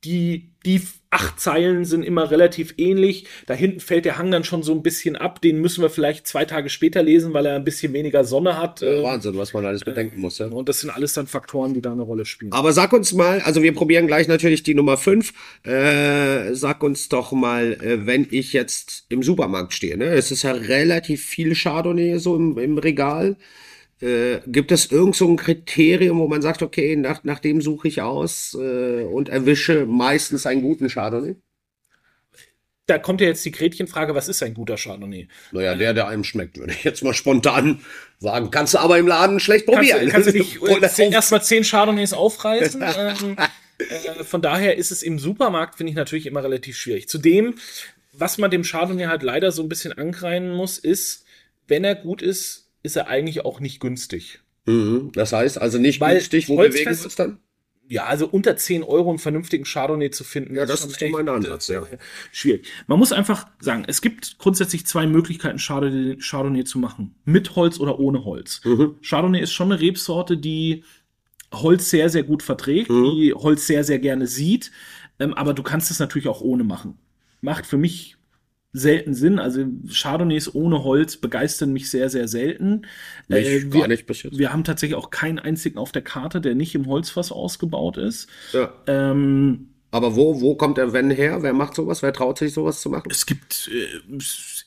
die, 0.08 0.50
die 0.66 0.82
acht 1.10 1.40
Zeilen 1.40 1.86
sind 1.86 2.04
immer 2.04 2.32
relativ 2.32 2.76
ähnlich. 2.78 3.26
Da 3.46 3.54
hinten 3.54 3.80
fällt 3.80 4.06
der 4.06 4.18
Hang 4.18 4.32
dann 4.32 4.44
schon 4.44 4.64
so 4.64 4.74
ein 4.74 4.84
bisschen 4.84 5.16
ab. 5.16 5.42
Den 5.42 5.60
müssen 5.60 5.82
wir 5.82 5.90
vielleicht 5.90 6.28
zwei 6.28 6.46
Tage 6.46 6.70
später 6.70 7.04
lesen, 7.04 7.34
weil 7.34 7.46
er 7.46 7.56
ein 7.56 7.64
bisschen 7.64 7.94
weniger 7.94 8.24
Sonne 8.24 8.58
hat. 8.58 8.82
Äh, 8.82 9.04
Wahnsinn, 9.04 9.38
was 9.38 9.54
man 9.54 9.66
alles 9.66 9.84
bedenken 9.84 10.20
muss. 10.20 10.38
Ja. 10.38 10.48
Und 10.48 10.70
das 10.70 10.82
sind 10.82 10.90
alles 10.90 11.14
dann 11.14 11.28
Faktoren, 11.28 11.74
die 11.74 11.82
da 11.82 11.92
eine 11.92 12.04
Rolle 12.04 12.26
spielen. 12.26 12.54
Aber 12.54 12.72
sag 12.74 12.94
uns 12.94 13.14
mal, 13.14 13.42
also 13.42 13.62
wir 13.64 13.74
probieren 13.74 14.08
gleich 14.08 14.28
natürlich 14.28 14.64
die 14.64 14.76
Nummer 14.76 14.98
5. 14.98 15.34
Äh, 15.64 16.54
sag 16.54 16.84
uns 16.84 17.10
doch 17.10 17.32
mal, 17.34 17.74
äh, 17.74 18.06
wenn 18.06 18.28
ich 18.32 18.54
jetzt 18.54 19.06
im 19.10 19.24
Supermarkt 19.24 19.74
stehe, 19.74 19.98
ne? 19.98 20.06
Es 20.06 20.32
ist 20.32 20.44
ja 20.44 20.54
relativ 20.54 21.26
viel 21.26 21.54
Chardonnay 21.56 22.18
so 22.18 22.36
im, 22.36 22.58
im 22.58 22.78
Regal. 22.78 23.36
Äh, 24.00 24.39
gibt 24.46 24.72
es 24.72 24.92
irgend 24.92 25.16
so 25.16 25.27
ein 25.27 25.38
Kriterium, 25.38 26.20
wo 26.20 26.27
man 26.27 26.42
sagt, 26.42 26.62
okay, 26.62 26.96
nach, 26.96 27.24
nach 27.24 27.39
dem 27.39 27.62
suche 27.62 27.88
ich 27.88 28.01
aus 28.01 28.56
äh, 28.60 29.04
und 29.04 29.30
erwische 29.30 29.86
meistens 29.88 30.46
einen 30.46 30.62
guten 30.62 30.88
Chardonnay? 30.88 31.36
Da 32.86 32.98
kommt 33.00 33.20
ja 33.20 33.27
jetzt 33.27 33.44
die 33.44 33.51
Gretchenfrage, 33.51 34.16
was 34.16 34.30
ist 34.30 34.42
ein 34.44 34.54
guter 34.54 34.77
Chardonnay? 34.77 35.27
Naja, 35.51 35.75
der, 35.75 35.94
der 35.94 36.08
einem 36.08 36.24
schmeckt, 36.24 36.58
würde 36.58 36.72
ich 36.74 36.84
jetzt 36.86 37.04
mal 37.04 37.13
spontan 37.13 37.82
sagen. 38.20 38.50
Kannst 38.50 38.75
du 38.75 38.77
aber 38.77 38.98
im 38.98 39.08
Laden 39.08 39.39
schlecht 39.42 39.66
Kannst, 39.66 39.89
probieren. 39.89 40.06
du- 40.06 40.12
kannst 40.12 40.30
du 40.30 40.38
nicht 40.38 40.62
äh, 40.62 40.88
zehn- 40.89 41.12
erstmal 41.12 41.44
zehn 41.44 41.63
Chardonnays 41.63 42.13
aufreißen? 42.13 42.82
ähm, 42.98 43.36
äh, 43.80 44.24
von 44.24 44.42
daher 44.42 44.77
ist 44.77 44.92
es 44.92 45.04
im 45.04 45.20
Supermarkt, 45.20 45.75
finde 45.75 45.89
ich, 45.89 45.98
natürlich 45.98 46.27
immer 46.27 46.44
relativ 46.44 46.77
schwierig. 46.77 47.10
Zudem, 47.10 47.56
was 48.13 48.38
man 48.38 48.51
dem 48.51 48.63
Chardonnay 48.63 49.08
halt 49.08 49.22
leider 49.24 49.51
so 49.51 49.63
ein 49.63 49.70
bisschen 49.70 49.92
ankreiden 49.92 50.51
muss, 50.54 50.77
ist, 50.77 51.25
wenn 51.68 51.84
er 51.84 51.96
gut 51.96 52.22
ist, 52.22 52.67
ist 52.88 52.96
er 52.96 53.08
eigentlich 53.08 53.46
auch 53.46 53.60
nicht 53.60 53.79
günstig. 53.79 54.39
Mhm, 54.65 55.12
das 55.13 55.32
heißt 55.34 55.62
also 55.62 55.77
nicht 55.77 56.01
Weil 56.01 56.15
günstig, 56.15 56.50
wo 56.50 56.58
Holzfest- 56.58 56.72
bewegen 56.72 56.98
wir 56.98 57.03
uns 57.06 57.15
dann? 57.15 57.39
Ja, 57.89 58.06
also 58.06 58.27
unter 58.27 58.58
10 58.58 58.84
Euro 58.84 59.10
einen 59.12 59.17
vernünftigen 59.20 59.63
Chardonnay 59.63 60.10
zu 60.12 60.25
finden. 60.25 60.56
Ja, 60.56 60.65
das 60.65 60.84
ist 60.84 61.00
so 61.00 61.08
mein 61.08 61.29
Ansatz, 61.29 61.70
ja. 61.70 61.84
äh, 61.84 61.98
Schwierig. 62.34 62.67
Man 62.88 63.00
muss 63.00 63.13
einfach 63.13 63.48
sagen, 63.62 63.86
es 63.88 64.01
gibt 64.01 64.39
grundsätzlich 64.39 64.86
zwei 64.86 65.08
Möglichkeiten, 65.08 65.58
Chardonnay, 65.58 66.17
Chardonnay 66.20 66.65
zu 66.65 66.79
machen. 66.79 67.15
Mit 67.24 67.56
Holz 67.56 67.79
oder 67.79 67.98
ohne 67.98 68.25
Holz. 68.25 68.60
Mhm. 68.65 68.96
Chardonnay 69.01 69.39
ist 69.41 69.53
schon 69.53 69.72
eine 69.72 69.79
Rebsorte, 69.79 70.36
die 70.36 70.84
Holz 71.53 71.89
sehr, 71.89 72.10
sehr 72.10 72.24
gut 72.24 72.44
verträgt, 72.44 72.89
Mhm. 72.89 73.12
die 73.15 73.34
Holz 73.34 73.65
sehr, 73.67 73.86
sehr 73.86 74.00
gerne 74.00 74.27
sieht. 74.27 74.72
Ähm, 75.20 75.34
aber 75.34 75.53
du 75.53 75.63
kannst 75.63 75.89
es 75.89 76.00
natürlich 76.00 76.27
auch 76.27 76.41
ohne 76.41 76.65
machen. 76.65 76.98
Macht 77.39 77.65
für 77.65 77.77
mich 77.77 78.17
selten 78.74 79.14
Sinn. 79.14 79.40
Also 79.40 79.66
Chardonnays 79.92 80.54
ohne 80.54 80.84
Holz 80.84 81.18
begeistern 81.18 81.74
mich 81.74 81.90
sehr, 81.90 82.10
sehr 82.10 82.28
selten. 82.28 82.86
Nicht, 83.28 83.48
Äh, 83.48 83.70
gar 83.70 83.88
wir, 83.88 83.88
nicht 83.88 84.06
bis 84.06 84.24
jetzt. 84.24 84.40
wir 84.40 84.52
haben 84.54 84.64
tatsächlich 84.64 84.96
auch 84.98 85.10
keinen 85.10 85.40
einzigen 85.40 85.78
auf 85.78 85.92
der 85.92 86.02
Karte, 86.04 86.42
der 86.42 86.56
nicht 86.56 86.76
im 86.76 86.88
Holzfass 86.88 87.32
ausgebaut 87.32 87.98
ist. 87.98 88.28
Ja. 88.52 88.74
Ähm, 88.88 89.76
Aber 89.92 90.16
wo, 90.16 90.40
wo 90.42 90.56
kommt 90.56 90.78
der 90.78 90.94
Wenn 90.94 91.10
her? 91.12 91.44
Wer 91.44 91.52
macht 91.54 91.76
sowas? 91.76 92.02
Wer 92.02 92.14
traut 92.14 92.38
sich 92.38 92.54
sowas 92.54 92.80
zu 92.82 92.90
machen? 92.90 93.10
es 93.10 93.26
gibt 93.26 93.70
äh, 93.74 93.88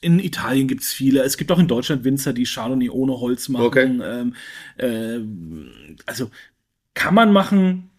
in 0.01 0.19
Italien 0.19 0.67
gibt 0.67 0.81
es 0.83 0.91
viele. 0.91 1.21
Es 1.23 1.37
gibt 1.37 1.51
auch 1.51 1.59
in 1.59 1.67
Deutschland 1.67 2.03
Winzer, 2.03 2.33
die 2.33 2.45
Chardonnay 2.45 2.89
ohne 2.89 3.19
Holz 3.19 3.49
machen. 3.49 3.65
Okay. 3.67 3.83
Ähm, 4.01 4.35
äh, 4.77 5.19
also 6.05 6.31
kann 6.95 7.15
man 7.15 7.33
machen. 7.33 7.90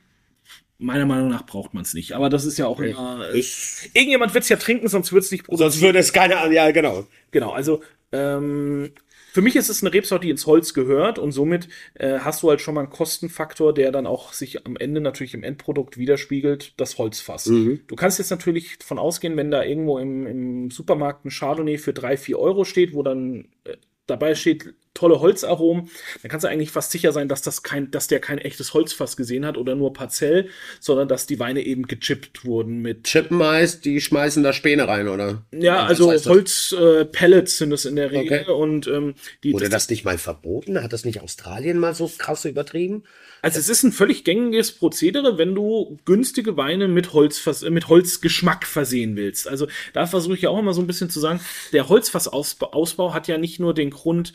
Meiner 0.82 1.06
Meinung 1.06 1.28
nach 1.28 1.46
braucht 1.46 1.74
man 1.74 1.82
es 1.84 1.94
nicht. 1.94 2.12
Aber 2.12 2.28
das 2.28 2.44
ist 2.44 2.58
ja 2.58 2.66
auch 2.66 2.80
immer. 2.80 3.28
Äh, 3.32 3.38
Ich, 3.38 3.90
irgendjemand 3.94 4.34
wird 4.34 4.42
es 4.44 4.50
ja 4.50 4.56
trinken, 4.56 4.88
sonst 4.88 5.12
wird 5.12 5.24
es 5.24 5.30
nicht 5.30 5.44
produziert. 5.44 5.72
sonst 5.72 5.82
würde 5.82 5.98
es 6.00 6.12
keiner 6.12 6.40
an. 6.40 6.52
Ja, 6.52 6.70
genau. 6.72 7.06
Genau, 7.30 7.52
also 7.52 7.82
ähm, 8.10 8.90
für 9.32 9.40
mich 9.40 9.56
ist 9.56 9.70
es 9.70 9.82
eine 9.82 9.94
Rebsorte, 9.94 10.26
die 10.26 10.30
ins 10.30 10.46
Holz 10.46 10.74
gehört 10.74 11.18
und 11.18 11.32
somit 11.32 11.68
äh, 11.94 12.18
hast 12.18 12.42
du 12.42 12.50
halt 12.50 12.60
schon 12.60 12.74
mal 12.74 12.82
einen 12.82 12.90
Kostenfaktor, 12.90 13.72
der 13.72 13.90
dann 13.90 14.06
auch 14.06 14.34
sich 14.34 14.66
am 14.66 14.76
Ende 14.76 15.00
natürlich 15.00 15.32
im 15.32 15.42
Endprodukt 15.42 15.96
widerspiegelt, 15.96 16.74
das 16.76 16.98
Holzfass. 16.98 17.44
Du 17.86 17.96
kannst 17.96 18.18
jetzt 18.18 18.30
natürlich 18.30 18.78
davon 18.78 18.98
ausgehen, 18.98 19.36
wenn 19.38 19.50
da 19.50 19.62
irgendwo 19.64 19.98
im, 19.98 20.26
im 20.26 20.70
Supermarkt 20.70 21.24
ein 21.24 21.30
Chardonnay 21.30 21.78
für 21.78 21.94
drei, 21.94 22.18
vier 22.18 22.38
Euro 22.38 22.64
steht, 22.64 22.92
wo 22.92 23.02
dann 23.02 23.48
äh, 23.64 23.76
dabei 24.06 24.34
steht 24.34 24.74
tolle 24.94 25.20
Holzaromen, 25.20 25.90
dann 26.22 26.30
kannst 26.30 26.44
du 26.44 26.48
eigentlich 26.48 26.70
fast 26.70 26.90
sicher 26.90 27.12
sein, 27.12 27.28
dass 27.28 27.42
das 27.42 27.62
kein, 27.62 27.90
dass 27.90 28.08
der 28.08 28.20
kein 28.20 28.38
echtes 28.38 28.74
Holzfass 28.74 29.16
gesehen 29.16 29.46
hat 29.46 29.56
oder 29.56 29.74
nur 29.74 29.92
partiell, 29.92 30.48
sondern 30.80 31.08
dass 31.08 31.26
die 31.26 31.38
Weine 31.38 31.62
eben 31.62 31.86
gechippt 31.86 32.44
wurden 32.44 32.82
mit. 32.82 33.04
Chippen 33.04 33.42
heißt, 33.42 33.84
die 33.84 34.00
schmeißen 34.00 34.42
da 34.42 34.52
Späne 34.52 34.88
rein, 34.88 35.08
oder? 35.08 35.42
Ja, 35.52 35.84
also 35.84 36.10
das? 36.12 36.26
Holzpellets 36.26 37.58
sind 37.58 37.72
es 37.72 37.84
in 37.84 37.96
der 37.96 38.10
Regel 38.10 38.22
Okay. 38.42 38.50
und 38.50 38.86
ähm, 38.86 39.14
die. 39.42 39.52
Wurde 39.52 39.68
das 39.68 39.88
nicht 39.88 40.04
mal 40.04 40.18
verboten? 40.18 40.82
Hat 40.82 40.92
das 40.92 41.04
nicht 41.04 41.20
Australien 41.20 41.78
mal 41.78 41.94
so 41.94 42.10
krass 42.18 42.44
übertrieben? 42.44 43.04
Also 43.44 43.58
es 43.58 43.68
ist 43.68 43.82
ein 43.82 43.90
völlig 43.90 44.22
gängiges 44.22 44.70
Prozedere, 44.70 45.36
wenn 45.36 45.52
du 45.52 45.98
günstige 46.04 46.56
Weine 46.56 46.86
mit 46.86 47.12
Holz, 47.12 47.44
mit 47.68 47.88
Holzgeschmack 47.88 48.64
versehen 48.64 49.16
willst. 49.16 49.48
Also 49.48 49.66
da 49.92 50.06
versuche 50.06 50.34
ich 50.34 50.42
ja 50.42 50.50
auch 50.50 50.60
immer 50.60 50.74
so 50.74 50.80
ein 50.80 50.86
bisschen 50.86 51.10
zu 51.10 51.18
sagen, 51.18 51.40
der 51.72 51.88
Holzfassausbau 51.88 53.12
hat 53.12 53.26
ja 53.26 53.38
nicht 53.38 53.58
nur 53.58 53.74
den 53.74 53.90
Grund, 53.90 54.32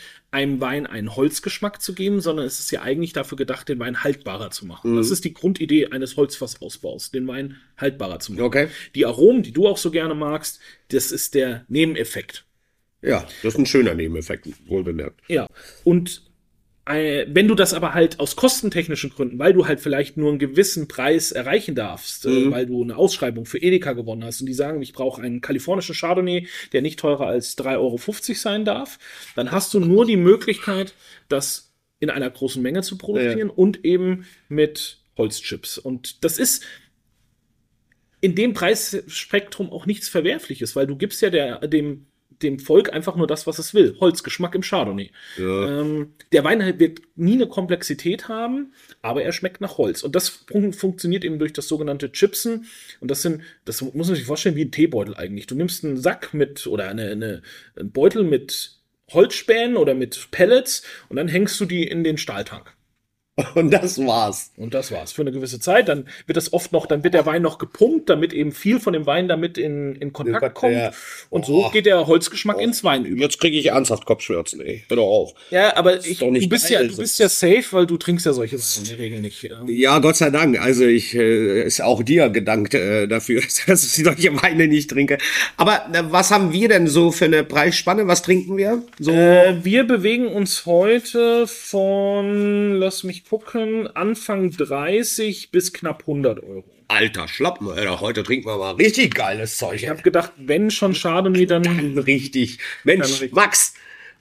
einem 0.48 0.62
Wein 0.62 0.88
einen 0.88 1.16
Holzgeschmack 1.16 1.82
zu 1.82 1.94
geben, 1.94 2.22
sondern 2.22 2.46
es 2.46 2.60
ist 2.60 2.72
ja 2.72 2.82
eigentlich 2.82 3.14
dafür 3.14 3.38
gedacht, 3.38 3.70
den 3.70 3.80
Wein 3.80 4.04
haltbarer 4.04 4.52
zu 4.52 4.66
machen. 4.66 4.94
Mhm. 4.94 4.98
Das 4.98 5.12
ist 5.12 5.26
die 5.26 5.34
Grundidee 5.34 5.88
eines 5.88 6.18
Holzfassausbaus, 6.18 7.12
den 7.12 7.28
Wein 7.28 7.58
haltbarer 7.78 8.20
zu 8.20 8.34
machen. 8.34 8.44
Okay. 8.44 8.68
Die 8.96 9.06
Aromen, 9.06 9.44
die 9.44 9.52
du 9.52 9.68
auch 9.68 9.78
so 9.78 9.92
gerne 9.92 10.16
magst, 10.16 10.60
das 10.90 11.12
ist 11.12 11.36
der 11.36 11.66
Nebeneffekt. 11.68 12.46
Ja, 13.02 13.28
das 13.44 13.54
ist 13.54 13.60
ein 13.60 13.66
schöner 13.66 13.94
Nebeneffekt, 13.94 14.48
wohl 14.68 14.84
bemerkt. 14.84 15.22
Ja, 15.28 15.48
und 15.84 16.24
wenn 16.88 17.48
du 17.48 17.56
das 17.56 17.74
aber 17.74 17.94
halt 17.94 18.20
aus 18.20 18.36
kostentechnischen 18.36 19.10
Gründen, 19.10 19.40
weil 19.40 19.54
du 19.54 19.68
halt 19.68 19.80
vielleicht 19.80 20.18
nur 20.18 20.30
einen 20.30 20.40
gewissen 20.40 20.88
Preis 20.88 21.32
erreichen 21.32 21.76
darfst, 21.76 22.26
äh, 22.26 22.52
weil 22.52 22.66
du 22.66 22.84
eine 22.84 22.96
Ausschreibung 22.96 23.46
für 23.46 23.58
Edeka 23.58 23.94
gewonnen 23.94 24.24
hast 24.24 24.42
und 24.42 24.48
die 24.48 24.54
sagen, 24.54 24.82
ich 24.82 24.94
brauche 24.94 25.22
einen 25.22 25.42
kalifornischen 25.42 25.96
Chardonnay, 25.96 26.48
der 26.74 26.82
nicht 26.82 27.00
teurer 27.00 27.28
als 27.28 27.58
3,50 27.58 27.78
Euro 27.78 28.00
sein 28.36 28.66
darf, 28.66 29.00
dann 29.36 29.52
hast 29.52 29.74
du 29.74 29.80
nur 29.80 30.06
die 30.06 30.18
Möglichkeit, 30.18 30.94
das 31.30 31.74
in 32.00 32.10
einer 32.10 32.30
großen 32.30 32.62
Menge 32.62 32.84
zu 32.84 32.98
produzieren 32.98 33.50
und 33.50 33.84
eben 33.84 34.26
mit 34.50 35.00
Holzchips. 35.18 35.78
Und 35.78 36.24
das 36.24 36.38
ist 36.38 36.64
in 38.22 38.36
dem 38.36 38.54
Preisspektrum 38.54 39.72
auch 39.72 39.86
nichts 39.86 40.10
Verwerfliches, 40.10 40.76
weil 40.76 40.88
du 40.88 40.96
gibst 40.96 41.22
ja 41.22 41.30
der, 41.30 41.68
dem, 41.68 42.08
dem 42.42 42.60
Volk 42.60 42.94
einfach 42.94 43.16
nur 43.16 43.28
das, 43.28 43.48
was 43.48 43.60
es 43.60 43.74
will. 43.74 43.98
Holzgeschmack 44.00 44.56
im 44.56 44.62
Chardonnay. 44.62 45.12
Ähm, 45.40 46.14
der 46.32 46.44
Wein 46.44 46.80
wird 46.80 47.02
nie 47.16 47.34
eine 47.34 47.48
Komplexität 47.48 48.28
haben, 48.28 48.74
aber 49.02 49.24
er 49.24 49.32
schmeckt 49.32 49.62
nach 49.62 49.78
Holz. 49.78 50.04
Und 50.04 50.16
das 50.16 50.30
fun 50.30 50.74
funktioniert 50.74 51.24
eben 51.26 51.40
durch 51.40 51.54
das 51.54 51.68
sogenannte 51.68 52.12
Chipsen. 52.12 52.66
Und 53.00 53.12
das 53.12 53.22
sind, 53.22 53.42
das 53.66 53.82
muss 53.82 54.08
man 54.08 54.16
sich 54.16 54.26
vorstellen 54.26 54.56
wie 54.56 54.66
ein 54.66 54.72
Teebeutel 54.72 55.16
eigentlich. 55.16 55.48
Du 55.48 55.56
nimmst 55.56 55.84
einen 55.84 55.98
Sack 55.98 56.34
mit 56.34 56.68
oder 56.68 56.88
eine, 56.88 57.12
eine, 57.12 57.42
einen 57.76 57.92
Beutel 57.92 58.24
mit 58.24 58.78
Holzspänen 59.12 59.78
oder 59.78 59.94
mit 59.94 60.30
Pellets 60.32 60.84
und 61.10 61.16
dann 61.16 61.28
hängst 61.28 61.60
du 61.60 61.66
die 61.66 61.88
in 61.88 62.04
den 62.04 62.18
Stahltank. 62.18 62.77
Und 63.56 63.72
das 63.72 64.00
war's. 64.00 64.52
Und 64.58 64.74
das 64.74 64.92
war's. 64.92 65.12
Für 65.12 65.22
eine 65.22 65.32
gewisse 65.32 65.60
Zeit. 65.60 65.90
Dann 65.90 66.08
wird 66.26 66.38
das 66.38 66.54
oft 66.54 66.72
noch, 66.72 66.88
dann 66.88 67.04
wird 67.04 67.14
der 67.14 67.26
Wein 67.28 67.44
noch 67.44 67.60
gepumpt, 67.60 68.10
damit 68.10 68.34
eben 68.34 68.52
viel 68.52 68.80
von 68.80 68.94
dem 68.94 69.06
Wein 69.06 69.28
damit 69.28 69.58
in, 69.60 69.96
in 69.96 70.12
Kontakt 70.12 70.42
Ja. 70.42 70.50
kommt. 70.50 70.96
Und 71.30 71.46
so 71.46 71.66
Oh. 71.66 71.70
geht 71.70 71.86
der 71.86 72.08
Holzgeschmack 72.08 72.60
ins 72.60 72.84
Wein 72.84 73.06
über. 73.06 73.22
Jetzt 73.22 73.40
kriege 73.40 73.58
ich 73.58 73.68
ernsthaft 73.68 74.06
Kopfschmerzen, 74.06 74.62
ey. 74.62 74.84
Hör 74.88 74.98
doch 74.98 75.06
auf. 75.08 75.34
Ja, 75.52 75.76
aber 75.78 76.04
ich, 76.06 76.18
doch 76.20 76.32
nicht 76.32 76.46
du, 76.46 76.50
bist 76.50 76.70
geil, 76.70 76.84
ja, 76.84 76.88
du 76.90 76.98
bist 76.98 77.20
ja 77.20 77.30
safe, 77.30 77.64
weil 77.72 77.86
du 77.86 77.98
trinkst 77.98 78.26
ja 78.26 78.34
solche 78.34 78.58
Sachen 78.58 78.84
in 78.84 78.90
der 78.90 79.00
Regel 79.00 79.20
nicht. 79.22 79.48
Ja, 79.68 80.00
Gott 80.00 80.16
sei 80.16 80.30
Dank. 80.32 80.60
Also 80.60 80.86
ich 80.86 81.14
äh, 81.14 81.62
ist 81.64 81.82
auch 81.82 82.02
dir 82.02 82.30
gedankt 82.30 82.74
äh, 82.74 83.08
dafür, 83.08 83.42
dass 83.68 83.84
ich 83.84 84.04
solche 84.04 84.42
Weine 84.42 84.68
nicht 84.68 84.90
trinke. 84.90 85.20
Aber 85.58 85.86
äh, 85.94 86.04
was 86.10 86.32
haben 86.32 86.54
wir 86.54 86.70
denn 86.70 86.88
so 86.88 87.12
für 87.12 87.26
eine 87.26 87.44
Preisspanne? 87.44 88.08
Was 88.08 88.24
trinken 88.24 88.58
wir? 88.58 88.82
So 89.00 89.12
Äh, 89.12 89.64
wir 89.64 89.84
bewegen 89.84 90.28
uns 90.28 90.66
heute 90.66 91.46
von, 91.48 92.80
lass 92.80 93.04
mich 93.04 93.24
gucken, 93.30 93.88
Anfang 93.88 94.52
30 94.52 95.52
bis 95.52 95.74
knapp 95.74 96.02
100 96.02 96.44
Euro. 96.44 96.64
alter 96.88 97.28
Schlappen, 97.28 97.70
Alter. 97.70 98.00
Heute 98.02 98.24
trinken 98.24 98.48
wir 98.48 98.58
mal 98.58 98.76
richtig 98.76 99.14
geiles 99.16 99.58
Zeug. 99.58 99.76
Ich 99.82 99.90
habe 99.90 100.02
gedacht, 100.02 100.32
wenn 100.38 100.72
schon 100.72 100.94
Chardonnay, 100.94 101.46
dann 101.46 101.64
Dann 101.64 101.98
richtig. 101.98 102.60
Mensch, 102.84 103.02
Dann 103.02 103.12
richtig. 103.12 103.34
Max. 103.34 103.74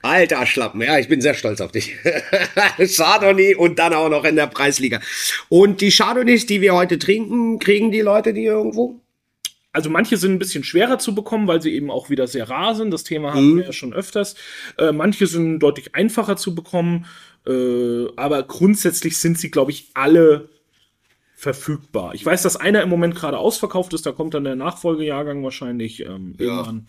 Alter 0.03 0.45
Schlappen, 0.45 0.81
ja, 0.81 0.99
ich 0.99 1.07
bin 1.07 1.21
sehr 1.21 1.33
stolz 1.33 1.59
auf 1.59 1.71
dich. 1.71 1.95
Chardonnay 2.77 3.55
und 3.55 3.79
dann 3.79 3.93
auch 3.93 4.09
noch 4.09 4.25
in 4.25 4.35
der 4.35 4.47
Preisliga. 4.47 5.01
Und 5.49 5.81
die 5.81 5.89
Chardonnays, 5.89 6.45
die 6.45 6.61
wir 6.61 6.75
heute 6.75 6.99
trinken, 6.99 7.57
kriegen 7.57 7.91
die 7.91 8.01
Leute 8.01 8.33
die 8.33 8.45
irgendwo? 8.45 8.99
Also 9.77 9.91
manche 9.91 10.17
sind 10.17 10.31
ein 10.31 10.39
bisschen 10.39 10.63
schwerer 10.63 10.97
zu 10.97 11.13
bekommen, 11.13 11.47
weil 11.47 11.61
sie 11.61 11.71
eben 11.71 11.91
auch 11.91 12.09
wieder 12.09 12.25
sehr 12.25 12.49
rar 12.49 12.73
sind. 12.73 12.89
Das 12.89 13.03
Thema 13.03 13.35
haben 13.35 13.57
wir 13.57 13.65
ja 13.65 13.71
schon 13.71 13.93
öfters. 13.93 14.33
Äh, 14.79 14.91
manche 14.91 15.27
sind 15.27 15.59
deutlich 15.59 15.93
einfacher 15.93 16.35
zu 16.35 16.55
bekommen. 16.55 17.05
Äh, 17.45 18.07
aber 18.15 18.41
grundsätzlich 18.41 19.19
sind 19.19 19.37
sie, 19.37 19.51
glaube 19.51 19.69
ich, 19.69 19.91
alle 19.93 20.49
verfügbar. 21.39 22.15
Ich 22.15 22.25
weiß, 22.25 22.41
dass 22.41 22.57
einer 22.57 22.81
im 22.81 22.89
Moment 22.89 23.13
gerade 23.13 23.37
ausverkauft 23.37 23.93
ist. 23.93 24.07
Da 24.07 24.11
kommt 24.11 24.33
dann 24.33 24.43
der 24.43 24.55
Nachfolgejahrgang 24.55 25.43
wahrscheinlich 25.43 25.99
ähm, 25.99 26.33
irgendwann. 26.39 26.87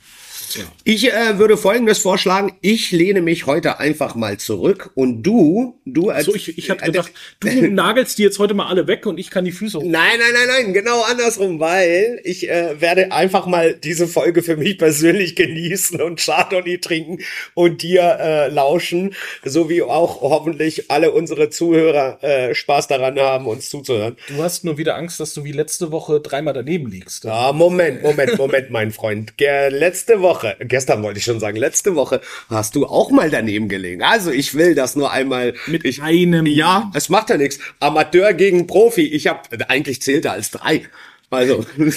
Ja. 0.54 0.62
Ich 0.84 1.12
äh, 1.12 1.38
würde 1.38 1.58
Folgendes 1.58 1.98
vorschlagen. 1.98 2.56
Ich 2.62 2.90
lehne 2.90 3.20
mich 3.20 3.44
heute 3.44 3.78
einfach 3.78 4.14
mal 4.14 4.38
zurück 4.38 4.90
und 4.94 5.22
du, 5.22 5.78
du 5.84 6.08
als 6.08 6.24
So, 6.24 6.34
ich, 6.34 6.56
ich 6.56 6.70
hatte 6.70 6.86
gedacht, 6.86 7.12
du 7.40 7.68
nagelst 7.68 8.16
die 8.16 8.22
jetzt 8.22 8.38
heute 8.38 8.54
mal 8.54 8.68
alle 8.68 8.86
weg 8.86 9.04
und 9.04 9.18
ich 9.18 9.28
kann 9.28 9.44
die 9.44 9.52
Füße 9.52 9.80
hoch. 9.80 9.84
Nein, 9.84 10.18
nein, 10.18 10.32
nein, 10.32 10.48
nein, 10.48 10.72
genau 10.72 11.02
andersrum, 11.02 11.60
weil 11.60 12.18
ich 12.24 12.48
äh, 12.48 12.80
werde 12.80 13.12
einfach 13.12 13.44
mal 13.44 13.74
diese 13.74 14.08
Folge 14.08 14.42
für 14.42 14.56
mich 14.56 14.78
persönlich 14.78 15.36
genießen 15.36 16.00
und 16.00 16.20
Chardonnay 16.20 16.78
trinken 16.78 17.18
und 17.52 17.82
dir 17.82 18.16
äh, 18.18 18.48
lauschen, 18.48 19.14
so 19.44 19.68
wie 19.68 19.82
auch 19.82 20.22
hoffentlich 20.22 20.90
alle 20.90 21.12
unsere 21.12 21.50
Zuhörer 21.50 22.24
äh, 22.24 22.54
Spaß 22.54 22.88
daran 22.88 23.20
haben, 23.20 23.46
uns 23.46 23.68
zuzuhören. 23.68 24.16
Du 24.28 24.37
hast 24.42 24.64
nur 24.64 24.78
wieder 24.78 24.96
Angst, 24.96 25.20
dass 25.20 25.34
du 25.34 25.44
wie 25.44 25.52
letzte 25.52 25.92
Woche 25.92 26.20
dreimal 26.20 26.54
daneben 26.54 26.90
liegst. 26.90 27.26
Ah, 27.26 27.52
Moment, 27.52 28.02
Moment, 28.02 28.38
Moment, 28.38 28.70
mein 28.70 28.92
Freund. 28.92 29.36
Ge 29.36 29.68
letzte 29.68 30.20
Woche, 30.20 30.56
gestern 30.60 31.02
wollte 31.02 31.18
ich 31.18 31.24
schon 31.24 31.40
sagen, 31.40 31.56
letzte 31.56 31.94
Woche 31.94 32.20
hast 32.48 32.74
du 32.76 32.86
auch 32.86 33.10
mal 33.10 33.30
daneben 33.30 33.68
gelegen. 33.68 34.02
Also 34.02 34.30
ich 34.30 34.54
will 34.54 34.74
das 34.74 34.96
nur 34.96 35.10
einmal 35.12 35.54
Mit 35.66 35.84
ich, 35.84 36.02
einem. 36.02 36.46
Ja, 36.46 36.90
es 36.94 37.08
macht 37.08 37.30
ja 37.30 37.36
nichts. 37.36 37.58
Amateur 37.80 38.32
gegen 38.34 38.66
Profi. 38.66 39.02
Ich 39.06 39.26
habe 39.26 39.40
eigentlich 39.68 40.02
zählt 40.02 40.24
er 40.24 40.32
als 40.32 40.50
drei. 40.50 40.82
Also 41.30 41.64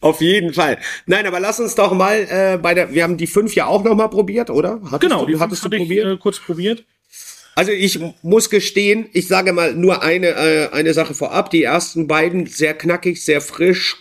auf 0.00 0.20
jeden 0.20 0.52
Fall. 0.52 0.78
Nein, 1.06 1.26
aber 1.26 1.40
lass 1.40 1.60
uns 1.60 1.74
doch 1.74 1.92
mal 1.92 2.26
äh, 2.28 2.58
bei 2.58 2.74
der. 2.74 2.92
Wir 2.92 3.02
haben 3.02 3.16
die 3.16 3.26
fünf 3.26 3.54
ja 3.54 3.66
auch 3.66 3.82
noch 3.84 3.94
mal 3.94 4.08
probiert, 4.08 4.50
oder? 4.50 4.80
Hattest 4.84 5.00
Genau, 5.00 5.24
du, 5.24 5.32
die 5.32 5.38
hattest 5.40 5.62
du 5.62 5.66
hatte 5.66 5.76
ich 5.76 5.82
probiert? 5.82 6.06
äh, 6.06 6.16
kurz 6.18 6.38
probiert. 6.40 6.84
Also 7.56 7.72
ich 7.72 7.98
muss 8.20 8.50
gestehen, 8.50 9.08
ich 9.14 9.28
sage 9.28 9.54
mal 9.54 9.74
nur 9.74 10.02
eine, 10.02 10.28
äh, 10.28 10.68
eine 10.72 10.92
Sache 10.92 11.14
vorab. 11.14 11.48
Die 11.50 11.62
ersten 11.62 12.06
beiden 12.06 12.44
sehr 12.44 12.74
knackig, 12.74 13.24
sehr 13.24 13.40
frisch, 13.40 13.96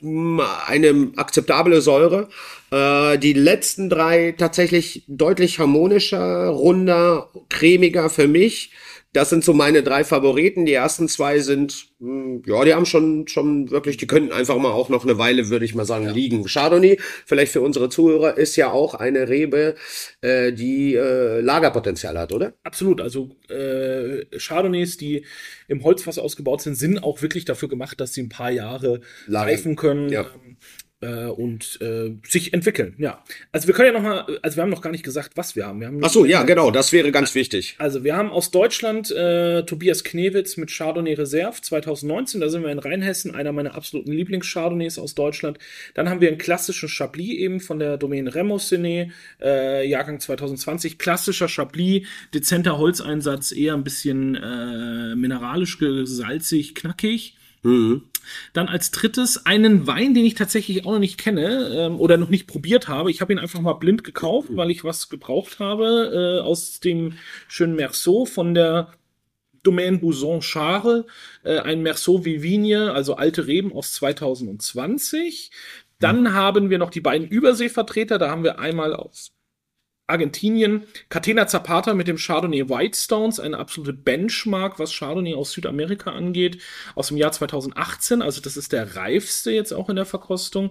mh, 0.00 0.42
eine 0.66 1.12
akzeptable 1.16 1.82
Säure. 1.82 2.30
Äh, 2.70 3.18
die 3.18 3.34
letzten 3.34 3.90
drei 3.90 4.32
tatsächlich 4.32 5.04
deutlich 5.08 5.58
harmonischer, 5.58 6.46
runder, 6.48 7.30
cremiger 7.50 8.08
für 8.08 8.28
mich. 8.28 8.72
Das 9.16 9.30
sind 9.30 9.42
so 9.44 9.54
meine 9.54 9.82
drei 9.82 10.04
Favoriten. 10.04 10.66
Die 10.66 10.74
ersten 10.74 11.08
zwei 11.08 11.38
sind, 11.38 11.86
mh, 12.00 12.42
ja, 12.44 12.62
die 12.66 12.74
haben 12.74 12.84
schon, 12.84 13.26
schon 13.28 13.70
wirklich, 13.70 13.96
die 13.96 14.06
könnten 14.06 14.30
einfach 14.30 14.58
mal 14.58 14.72
auch 14.72 14.90
noch 14.90 15.04
eine 15.04 15.16
Weile, 15.16 15.48
würde 15.48 15.64
ich 15.64 15.74
mal 15.74 15.86
sagen, 15.86 16.06
liegen. 16.10 16.44
Chardonnay, 16.44 16.98
vielleicht 17.24 17.50
für 17.50 17.62
unsere 17.62 17.88
Zuhörer, 17.88 18.36
ist 18.36 18.56
ja 18.56 18.70
auch 18.70 18.92
eine 18.92 19.30
Rebe, 19.30 19.74
äh, 20.20 20.52
die 20.52 20.96
äh, 20.96 21.40
Lagerpotenzial 21.40 22.18
hat, 22.18 22.30
oder? 22.30 22.52
Absolut. 22.62 23.00
Also 23.00 23.30
äh, 23.48 24.26
Chardonnays, 24.38 24.98
die 24.98 25.24
im 25.66 25.82
Holzfass 25.82 26.18
ausgebaut 26.18 26.60
sind, 26.60 26.74
sind 26.74 27.02
auch 27.02 27.22
wirklich 27.22 27.46
dafür 27.46 27.70
gemacht, 27.70 27.98
dass 27.98 28.12
sie 28.12 28.22
ein 28.22 28.28
paar 28.28 28.50
Jahre 28.50 29.00
Lagern. 29.26 29.48
reifen 29.48 29.76
können. 29.76 30.10
Ja. 30.10 30.26
Äh, 31.02 31.26
und 31.26 31.78
äh, 31.82 32.14
sich 32.26 32.54
entwickeln, 32.54 32.94
ja. 32.96 33.22
Also 33.52 33.66
wir 33.66 33.74
können 33.74 33.92
ja 33.92 34.00
noch 34.00 34.02
mal, 34.02 34.38
also 34.40 34.56
wir 34.56 34.62
haben 34.62 34.70
noch 34.70 34.80
gar 34.80 34.88
nicht 34.88 35.04
gesagt, 35.04 35.32
was 35.36 35.54
wir 35.54 35.66
haben. 35.66 35.78
Wir 35.80 35.88
haben 35.88 36.02
Ach 36.02 36.08
so, 36.08 36.24
ja, 36.24 36.42
genau, 36.44 36.70
das 36.70 36.90
wäre 36.90 37.12
ganz 37.12 37.34
wichtig. 37.34 37.74
Also 37.76 38.02
wir 38.02 38.16
haben 38.16 38.30
aus 38.30 38.50
Deutschland 38.50 39.10
äh, 39.10 39.62
Tobias 39.64 40.04
Knewitz 40.04 40.56
mit 40.56 40.70
Chardonnay 40.70 41.12
Reserve 41.12 41.60
2019. 41.60 42.40
Da 42.40 42.48
sind 42.48 42.62
wir 42.62 42.70
in 42.70 42.78
Rheinhessen, 42.78 43.34
einer 43.34 43.52
meiner 43.52 43.74
absoluten 43.74 44.10
Lieblings-Chardonnays 44.10 44.98
aus 44.98 45.14
Deutschland. 45.14 45.58
Dann 45.92 46.08
haben 46.08 46.22
wir 46.22 46.28
einen 46.28 46.38
klassischen 46.38 46.88
Chablis 46.88 47.28
eben 47.28 47.60
von 47.60 47.78
der 47.78 47.98
Domaine 47.98 48.34
Remosene, 48.34 49.10
äh, 49.42 49.86
Jahrgang 49.86 50.18
2020. 50.18 50.96
Klassischer 50.96 51.48
Chablis, 51.48 52.06
dezenter 52.32 52.78
Holzeinsatz, 52.78 53.52
eher 53.52 53.74
ein 53.74 53.84
bisschen 53.84 54.34
äh, 54.34 55.14
mineralisch, 55.14 55.76
salzig, 56.04 56.74
knackig. 56.74 57.35
Dann 58.52 58.68
als 58.68 58.90
drittes 58.90 59.46
einen 59.46 59.86
Wein, 59.86 60.14
den 60.14 60.24
ich 60.24 60.34
tatsächlich 60.34 60.84
auch 60.84 60.92
noch 60.92 60.98
nicht 60.98 61.18
kenne 61.18 61.70
ähm, 61.74 62.00
oder 62.00 62.16
noch 62.16 62.28
nicht 62.28 62.46
probiert 62.46 62.88
habe. 62.88 63.10
Ich 63.10 63.20
habe 63.20 63.32
ihn 63.32 63.38
einfach 63.38 63.60
mal 63.60 63.74
blind 63.74 64.04
gekauft, 64.04 64.48
weil 64.52 64.70
ich 64.70 64.84
was 64.84 65.08
gebraucht 65.08 65.58
habe 65.58 66.38
äh, 66.40 66.42
aus 66.42 66.80
dem 66.80 67.14
schönen 67.48 67.76
Merceau 67.76 68.24
von 68.24 68.54
der 68.54 68.92
Domaine 69.62 69.98
Bouzon 69.98 70.40
Charles, 70.40 71.04
äh, 71.42 71.58
ein 71.58 71.82
Merceau 71.82 72.24
Vivigne, 72.24 72.92
also 72.92 73.16
alte 73.16 73.46
Reben 73.46 73.72
aus 73.72 73.92
2020. 73.94 75.50
Dann 75.98 76.34
haben 76.34 76.70
wir 76.70 76.78
noch 76.78 76.90
die 76.90 77.00
beiden 77.00 77.26
Überseevertreter. 77.26 78.18
Da 78.18 78.30
haben 78.30 78.44
wir 78.44 78.58
einmal 78.58 78.94
aus 78.94 79.35
Argentinien, 80.06 80.84
Catena 81.08 81.46
Zapata 81.46 81.94
mit 81.94 82.06
dem 82.06 82.16
Chardonnay 82.16 82.68
Whitestones, 82.68 83.40
eine 83.40 83.58
absolute 83.58 83.92
Benchmark, 83.92 84.78
was 84.78 84.92
Chardonnay 84.92 85.34
aus 85.34 85.52
Südamerika 85.52 86.12
angeht, 86.12 86.58
aus 86.94 87.08
dem 87.08 87.16
Jahr 87.16 87.32
2018. 87.32 88.22
Also 88.22 88.40
das 88.40 88.56
ist 88.56 88.72
der 88.72 88.96
reifste 88.96 89.50
jetzt 89.50 89.72
auch 89.72 89.88
in 89.88 89.96
der 89.96 90.06
Verkostung. 90.06 90.70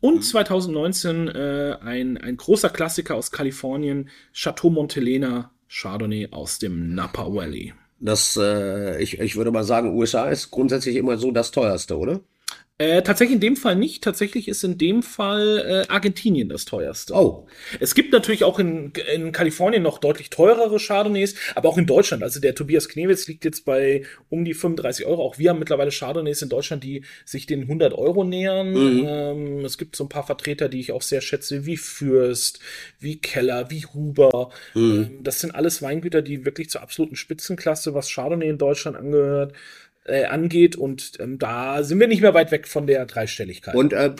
Und 0.00 0.24
2019 0.24 1.28
äh, 1.28 1.76
ein, 1.82 2.16
ein 2.16 2.36
großer 2.36 2.70
Klassiker 2.70 3.14
aus 3.14 3.30
Kalifornien, 3.30 4.08
Chateau 4.32 4.70
Montelena 4.70 5.50
Chardonnay 5.68 6.28
aus 6.30 6.58
dem 6.58 6.94
Napa 6.94 7.26
Valley. 7.32 7.74
Das, 8.00 8.36
äh, 8.36 9.00
ich, 9.02 9.20
ich 9.20 9.36
würde 9.36 9.50
mal 9.50 9.64
sagen, 9.64 9.96
USA 9.96 10.28
ist 10.28 10.50
grundsätzlich 10.50 10.96
immer 10.96 11.18
so 11.18 11.30
das 11.30 11.50
teuerste, 11.50 11.96
oder? 11.96 12.20
Äh, 12.82 13.02
tatsächlich 13.02 13.36
in 13.36 13.40
dem 13.40 13.56
Fall 13.56 13.76
nicht. 13.76 14.02
Tatsächlich 14.02 14.48
ist 14.48 14.64
in 14.64 14.76
dem 14.76 15.04
Fall 15.04 15.84
äh, 15.88 15.92
Argentinien 15.92 16.48
das 16.48 16.64
teuerste. 16.64 17.14
Oh. 17.14 17.46
Es 17.78 17.94
gibt 17.94 18.12
natürlich 18.12 18.42
auch 18.42 18.58
in, 18.58 18.92
in 19.14 19.30
Kalifornien 19.30 19.84
noch 19.84 19.98
deutlich 19.98 20.30
teurere 20.30 20.78
Chardonnays, 20.78 21.36
aber 21.54 21.68
auch 21.68 21.78
in 21.78 21.86
Deutschland. 21.86 22.24
Also 22.24 22.40
der 22.40 22.56
Tobias 22.56 22.88
Knewitz 22.88 23.28
liegt 23.28 23.44
jetzt 23.44 23.64
bei 23.64 24.02
um 24.30 24.44
die 24.44 24.54
35 24.54 25.06
Euro. 25.06 25.22
Auch 25.22 25.38
wir 25.38 25.50
haben 25.50 25.60
mittlerweile 25.60 25.92
Chardonnays 25.92 26.42
in 26.42 26.48
Deutschland, 26.48 26.82
die 26.82 27.04
sich 27.24 27.46
den 27.46 27.62
100 27.62 27.94
Euro 27.94 28.24
nähern. 28.24 28.72
Mhm. 28.72 29.06
Ähm, 29.06 29.64
es 29.64 29.78
gibt 29.78 29.94
so 29.94 30.04
ein 30.04 30.08
paar 30.08 30.26
Vertreter, 30.26 30.68
die 30.68 30.80
ich 30.80 30.90
auch 30.90 31.02
sehr 31.02 31.20
schätze, 31.20 31.64
wie 31.64 31.76
Fürst, 31.76 32.58
wie 32.98 33.20
Keller, 33.20 33.70
wie 33.70 33.86
Huber. 33.86 34.50
Mhm. 34.74 34.82
Ähm, 34.82 35.18
das 35.22 35.38
sind 35.38 35.54
alles 35.54 35.82
Weingüter, 35.82 36.20
die 36.20 36.44
wirklich 36.44 36.68
zur 36.68 36.82
absoluten 36.82 37.14
Spitzenklasse, 37.14 37.94
was 37.94 38.12
Chardonnay 38.12 38.48
in 38.48 38.58
Deutschland 38.58 38.96
angehört, 38.96 39.52
äh, 40.04 40.24
angeht. 40.24 40.76
Und 40.76 41.12
ähm, 41.20 41.38
da 41.38 41.82
sind 41.82 42.00
wir 42.00 42.08
nicht 42.08 42.22
mehr 42.22 42.34
weit 42.34 42.50
weg 42.50 42.68
von 42.68 42.86
der 42.86 43.06
Dreistelligkeit. 43.06 43.74
Und 43.74 43.92
äh, 43.92 44.10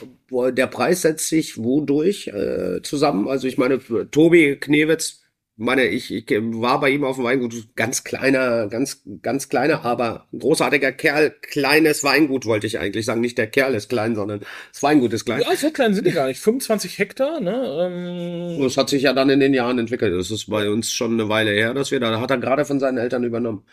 der 0.53 0.67
Preis 0.67 1.03
setzt 1.03 1.29
sich 1.29 1.59
wodurch 1.59 2.29
äh, 2.29 2.83
zusammen? 2.83 3.29
Also 3.29 3.47
ich 3.47 3.59
meine, 3.59 3.81
Tobi 4.11 4.57
Knewitz, 4.57 5.23
meine, 5.57 5.87
ich, 5.87 6.13
ich 6.13 6.25
war 6.31 6.81
bei 6.81 6.91
ihm 6.91 7.05
auf 7.05 7.17
dem 7.17 7.25
Weingut, 7.25 7.55
ganz 7.77 8.05
kleiner, 8.05 8.69
ganz, 8.69 9.03
ganz 9.21 9.49
kleiner, 9.49 9.85
aber 9.85 10.27
großartiger 10.37 10.93
Kerl, 10.93 11.35
kleines 11.43 12.03
Weingut, 12.03 12.47
wollte 12.47 12.67
ich 12.67 12.79
eigentlich 12.79 13.05
sagen. 13.05 13.21
Nicht 13.21 13.39
der 13.39 13.47
Kerl 13.47 13.75
ist 13.75 13.89
klein, 13.89 14.15
sondern 14.15 14.41
das 14.73 14.83
Weingut 14.83 15.13
ist 15.13 15.25
klein. 15.25 15.43
Ja, 15.43 15.55
so 15.55 15.71
klein 15.71 15.95
sind 15.95 16.07
die 16.07 16.13
gar 16.13 16.27
nicht. 16.27 16.41
25 16.41 16.99
Hektar, 16.99 17.41
ne? 17.41 17.91
Ähm 17.91 18.63
das 18.63 18.77
hat 18.77 18.89
sich 18.89 19.03
ja 19.03 19.13
dann 19.13 19.31
in 19.31 19.41
den 19.41 19.55
Jahren 19.55 19.79
entwickelt. 19.79 20.15
Das 20.15 20.31
ist 20.31 20.49
bei 20.49 20.71
uns 20.71 20.93
schon 20.93 21.13
eine 21.13 21.29
Weile 21.29 21.51
her, 21.51 21.75
dass 21.75 21.91
wir 21.91 22.01
da, 22.01 22.21
hat 22.21 22.31
er 22.31 22.39
gerade 22.39 22.65
von 22.65 22.81
seinen 22.81 22.99
Eltern 22.99 23.25
übernommen. 23.25 23.65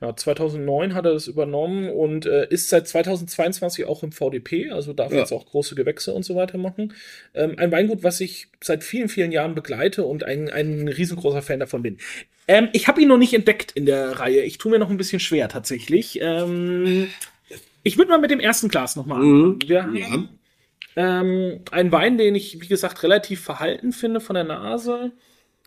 Ja, 0.00 0.14
2009 0.14 0.94
hat 0.94 1.06
er 1.06 1.12
das 1.12 1.26
übernommen 1.26 1.90
und 1.90 2.24
äh, 2.24 2.46
ist 2.50 2.68
seit 2.68 2.86
2022 2.86 3.84
auch 3.86 4.04
im 4.04 4.12
VDP, 4.12 4.70
also 4.70 4.92
darf 4.92 5.12
ja. 5.12 5.18
jetzt 5.18 5.32
auch 5.32 5.46
große 5.46 5.74
Gewächse 5.74 6.12
und 6.12 6.24
so 6.24 6.36
weiter 6.36 6.56
machen. 6.56 6.94
Ähm, 7.34 7.54
ein 7.58 7.72
Weingut, 7.72 8.04
was 8.04 8.20
ich 8.20 8.46
seit 8.62 8.84
vielen, 8.84 9.08
vielen 9.08 9.32
Jahren 9.32 9.56
begleite 9.56 10.04
und 10.04 10.22
ein, 10.22 10.50
ein 10.50 10.86
riesengroßer 10.86 11.42
Fan 11.42 11.58
davon 11.58 11.82
bin. 11.82 11.98
Ähm, 12.46 12.68
ich 12.72 12.86
habe 12.86 13.02
ihn 13.02 13.08
noch 13.08 13.18
nicht 13.18 13.34
entdeckt 13.34 13.72
in 13.72 13.86
der 13.86 14.20
Reihe. 14.20 14.42
Ich 14.42 14.58
tue 14.58 14.70
mir 14.70 14.78
noch 14.78 14.90
ein 14.90 14.96
bisschen 14.96 15.20
schwer 15.20 15.48
tatsächlich. 15.48 16.20
Ähm, 16.22 17.08
ich 17.82 17.98
würde 17.98 18.10
mal 18.10 18.20
mit 18.20 18.30
dem 18.30 18.40
ersten 18.40 18.68
Glas 18.68 18.94
nochmal 18.94 19.22
mhm. 19.22 19.58
Wir 19.66 19.82
haben 19.82 19.96
ja. 19.96 20.28
ähm, 21.20 21.60
einen 21.72 21.90
Wein, 21.90 22.18
den 22.18 22.36
ich, 22.36 22.60
wie 22.60 22.68
gesagt, 22.68 23.02
relativ 23.02 23.40
verhalten 23.40 23.92
finde 23.92 24.20
von 24.20 24.34
der 24.34 24.44
Nase. 24.44 25.12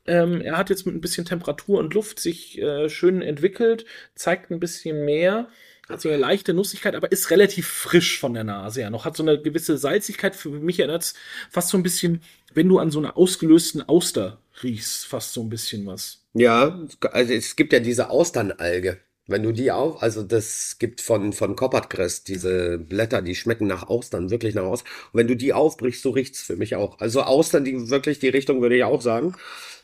Ähm, 0.06 0.42
er 0.42 0.58
hat 0.58 0.70
jetzt 0.70 0.86
mit 0.86 0.96
ein 0.96 1.02
bisschen 1.02 1.26
Temperatur 1.26 1.80
und 1.80 1.94
Luft 1.94 2.20
sich 2.20 2.60
äh, 2.60 2.90
schön 2.90 3.22
entwickelt, 3.22 3.86
zeigt 4.16 4.52
ein 4.52 4.60
bisschen 4.60 5.06
mehr, 5.06 5.48
hat 5.88 6.02
so 6.02 6.10
eine 6.10 6.18
leichte 6.18 6.54
Nussigkeit, 6.54 6.96
aber 6.96 7.12
ist 7.12 7.30
relativ 7.30 7.68
frisch 7.68 8.20
von 8.20 8.34
der 8.34 8.44
Nase 8.44 8.82
her 8.82 8.90
noch. 8.90 9.06
Hat 9.06 9.18
so 9.18 9.24
eine 9.24 9.42
gewisse 9.42 9.78
Salzigkeit. 9.78 10.36
Für 10.36 10.50
mich 10.50 10.80
erinnert 10.80 11.04
es 11.04 11.14
fast 11.50 11.70
so 11.70 11.78
ein 11.78 11.84
bisschen, 11.84 12.22
wenn 12.54 12.70
du 12.70 12.80
an 12.80 12.92
so 12.92 13.00
einer 13.00 13.18
ausgelösten 13.18 13.82
Auster 13.82 14.40
riechst, 14.64 15.06
fast 15.06 15.34
so 15.34 15.42
ein 15.42 15.50
bisschen 15.50 15.86
was. 15.86 16.24
Ja, 16.34 16.80
also 17.12 17.34
es 17.34 17.56
gibt 17.56 17.74
ja 17.74 17.80
diese 17.80 18.10
Austernalge. 18.10 19.00
Wenn 19.28 19.44
du 19.44 19.52
die 19.52 19.72
auf, 19.72 20.02
also 20.02 20.24
das 20.24 20.78
gibt 20.80 21.00
von, 21.00 21.32
von 21.32 21.56
Koppertkress 21.56 22.24
diese 22.24 22.80
Blätter, 22.80 23.22
die 23.22 23.36
schmecken 23.36 23.68
nach 23.68 23.88
Austern, 23.88 24.30
wirklich 24.30 24.56
nach 24.56 24.64
Austern. 24.64 24.92
Und 25.14 25.20
wenn 25.20 25.28
du 25.28 25.36
die 25.36 25.54
aufbrichst, 25.54 26.02
so 26.02 26.10
riecht's 26.10 26.42
für 26.42 26.56
mich 26.56 26.76
auch. 26.76 27.00
Also 27.00 27.22
Austern, 27.22 27.64
die 27.64 27.90
wirklich 27.90 28.20
die 28.20 28.30
Richtung 28.30 28.62
würde 28.62 28.76
ich 28.76 28.84
auch 28.84 29.02
sagen 29.02 29.36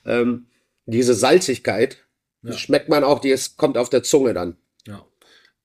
ähm, 0.08 0.48
diese 0.86 1.14
Salzigkeit 1.14 2.06
ja. 2.42 2.54
schmeckt 2.54 2.90
man 2.90 3.04
auch, 3.04 3.20
die 3.20 3.30
ist, 3.30 3.58
kommt 3.58 3.78
auf 3.78 3.90
der 3.90 4.04
Zunge 4.04 4.34
dann. 4.34 4.58
Ja. 4.88 5.06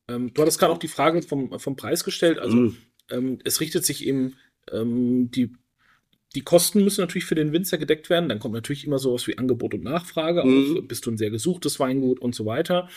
Ähm, 0.08 0.34
du 0.34 0.42
hattest 0.42 0.58
gerade 0.58 0.72
auch 0.72 0.78
die 0.78 0.88
Frage 0.88 1.22
vom, 1.22 1.58
vom 1.58 1.76
Preis 1.76 2.04
gestellt. 2.04 2.38
Also 2.38 2.56
mm. 2.56 2.76
ähm, 3.10 3.38
es 3.44 3.60
richtet 3.60 3.86
sich 3.86 4.04
eben 4.04 4.36
ähm, 4.70 5.30
die 5.30 5.54
die 6.34 6.42
Kosten 6.42 6.82
müssen 6.82 7.00
natürlich 7.00 7.24
für 7.24 7.34
den 7.34 7.52
Winzer 7.52 7.78
gedeckt 7.78 8.10
werden. 8.10 8.28
Dann 8.28 8.38
kommt 8.38 8.54
natürlich 8.54 8.86
immer 8.86 8.98
sowas 8.98 9.26
wie 9.26 9.38
Angebot 9.38 9.74
und 9.74 9.84
Nachfrage. 9.84 10.44
Mhm. 10.44 10.78
Auch, 10.78 10.82
bist 10.82 11.06
du 11.06 11.10
ein 11.10 11.18
sehr 11.18 11.30
gesuchtes 11.30 11.78
Weingut 11.80 12.20
und 12.20 12.34
so 12.34 12.46
weiter. 12.46 12.88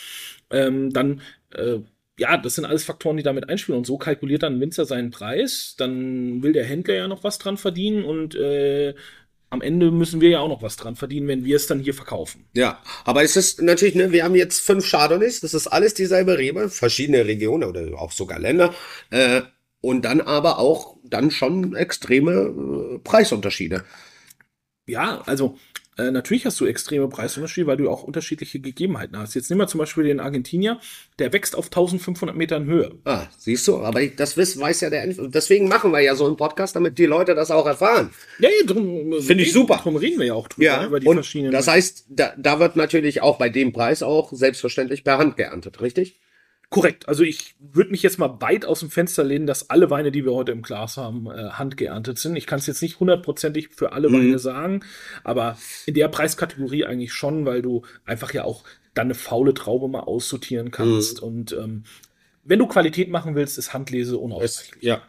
Ähm, 0.50 0.92
dann, 0.92 1.22
äh, 1.54 1.80
ja, 2.18 2.38
das 2.38 2.56
sind 2.56 2.66
alles 2.66 2.86
Faktoren, 2.86 3.18
die 3.18 3.24
damit 3.24 3.50
einspielen. 3.50 3.78
Und 3.78 3.86
so 3.86 3.98
kalkuliert 3.98 4.44
dann 4.44 4.56
ein 4.56 4.62
Winzer 4.62 4.86
seinen 4.86 5.12
Preis. 5.12 5.76
Dann 5.78 6.44
will 6.44 6.54
der 6.54 6.66
Händler 6.66 6.96
ja 6.96 7.08
noch 7.08 7.24
was 7.24 7.38
dran 7.38 7.58
verdienen 7.58 8.06
und 8.06 8.36
äh, 8.36 8.94
am 9.50 9.62
Ende 9.62 9.92
müssen 9.92 10.22
wir 10.22 10.30
ja 10.30 10.40
auch 10.40 10.50
noch 10.50 10.62
was 10.62 10.76
dran 10.76 10.96
verdienen, 10.96 11.28
wenn 11.28 11.46
wir 11.46 11.56
es 11.56 11.68
dann 11.68 11.80
hier 11.80 11.94
verkaufen. 11.94 12.46
Ja, 12.54 12.82
aber 13.06 13.24
es 13.24 13.36
ist 13.36 13.62
natürlich, 13.62 13.96
ne, 13.96 14.12
wir 14.12 14.24
haben 14.24 14.36
jetzt 14.36 14.60
fünf 14.60 14.90
Chardonnays, 14.90 15.40
das 15.40 15.54
ist 15.54 15.68
alles 15.68 15.94
dieselbe 15.94 16.38
Rebe, 16.38 16.70
verschiedene 16.70 17.26
Regionen 17.26 17.64
oder 17.70 18.00
auch 18.00 18.12
sogar 18.12 18.40
Länder. 18.40 18.74
Äh, 19.12 19.44
und 19.86 20.04
dann 20.04 20.20
aber 20.20 20.58
auch 20.58 20.98
dann 21.04 21.30
schon 21.30 21.76
extreme 21.76 22.96
äh, 22.96 23.00
Preisunterschiede. 23.04 23.84
Ja, 24.88 25.22
also 25.28 25.60
äh, 26.00 26.10
natürlich 26.10 26.48
hast 26.48 26.60
du 26.60 26.66
extreme 26.66 27.08
Preisunterschiede, 27.08 27.68
weil 27.68 27.78
du 27.78 27.92
auch 27.92 28.02
unterschiedliche 28.02 28.60
Gegebenheiten 28.60 29.16
hast. 29.16 29.36
Jetzt 29.36 29.52
nehmen 29.52 29.62
wir 29.62 29.68
zum 29.68 29.78
Beispiel 29.78 30.06
den 30.06 30.20
Argentinier, 30.20 30.80
der 31.20 31.32
wächst 31.34 31.56
auf 31.56 31.66
1500 31.66 32.36
Metern 32.36 32.66
Höhe. 32.66 32.96
Ah, 33.06 33.28
siehst 33.38 33.68
du, 33.68 33.78
aber 33.78 34.04
das 34.08 34.38
wissen, 34.38 34.60
weiß 34.60 34.82
ja 34.82 34.90
der, 34.90 35.06
deswegen 35.06 35.68
machen 35.68 35.92
wir 35.92 36.00
ja 36.00 36.16
so 36.16 36.26
einen 36.26 36.36
Podcast, 36.36 36.76
damit 36.76 36.98
die 36.98 37.06
Leute 37.06 37.36
das 37.36 37.52
auch 37.52 37.68
erfahren. 37.68 38.10
Ja, 38.40 38.50
ja 38.50 38.66
drum, 38.66 39.22
finde 39.22 39.44
ich 39.44 39.54
super. 39.54 39.76
Darum 39.76 39.98
reden 39.98 40.18
wir 40.18 40.26
ja 40.26 40.34
auch 40.34 40.48
drüber, 40.48 40.66
ja, 40.66 40.84
über 40.84 41.00
die 41.00 41.06
verschiedenen. 41.06 41.52
Das 41.52 41.68
heißt, 41.68 42.06
da, 42.10 42.34
da 42.38 42.60
wird 42.60 42.76
natürlich 42.76 43.22
auch 43.22 43.38
bei 43.38 43.50
dem 43.50 43.72
Preis 43.72 44.02
auch 44.02 44.34
selbstverständlich 44.34 45.04
per 45.04 45.20
Hand 45.20 45.38
geerntet, 45.38 45.80
richtig? 45.80 46.20
Korrekt. 46.70 47.08
Also 47.08 47.24
ich 47.24 47.56
würde 47.60 47.92
mich 47.92 48.04
jetzt 48.04 48.18
mal 48.18 48.42
weit 48.42 48.66
aus 48.66 48.80
dem 48.80 48.90
Fenster 48.90 49.24
lehnen, 49.24 49.46
dass 49.46 49.70
alle 49.70 49.90
Weine, 49.90 50.12
die 50.12 50.26
wir 50.26 50.34
heute 50.34 50.52
im 50.52 50.62
Glas 50.62 50.98
haben, 50.98 51.28
äh, 51.28 51.52
handgeerntet 51.52 52.18
sind. 52.18 52.36
Ich 52.36 52.48
kann 52.48 52.60
es 52.60 52.68
jetzt 52.68 52.82
nicht 52.82 53.00
hundertprozentig 53.00 53.70
für 53.76 53.94
alle 53.94 54.10
mhm. 54.10 54.14
Weine 54.14 54.40
sagen, 54.40 54.84
aber 55.24 55.58
in 55.86 55.94
der 55.94 56.08
Preiskategorie 56.08 56.86
eigentlich 56.86 57.14
schon, 57.14 57.46
weil 57.46 57.62
du 57.62 57.84
einfach 58.06 58.34
ja 58.34 58.44
auch 58.44 58.64
dann 58.94 59.08
eine 59.08 59.16
faule 59.16 59.54
Traube 59.54 59.88
mal 59.88 60.02
aussortieren 60.02 60.72
kannst. 60.72 61.22
Mhm. 61.22 61.28
Und 61.28 61.52
ähm, 61.54 61.84
wenn 62.44 62.60
du 62.60 62.68
Qualität 62.68 63.10
machen 63.10 63.36
willst, 63.36 63.58
ist 63.58 63.74
Handlese 63.74 64.18
unausweichlich. 64.18 64.84
Ja. 64.84 65.02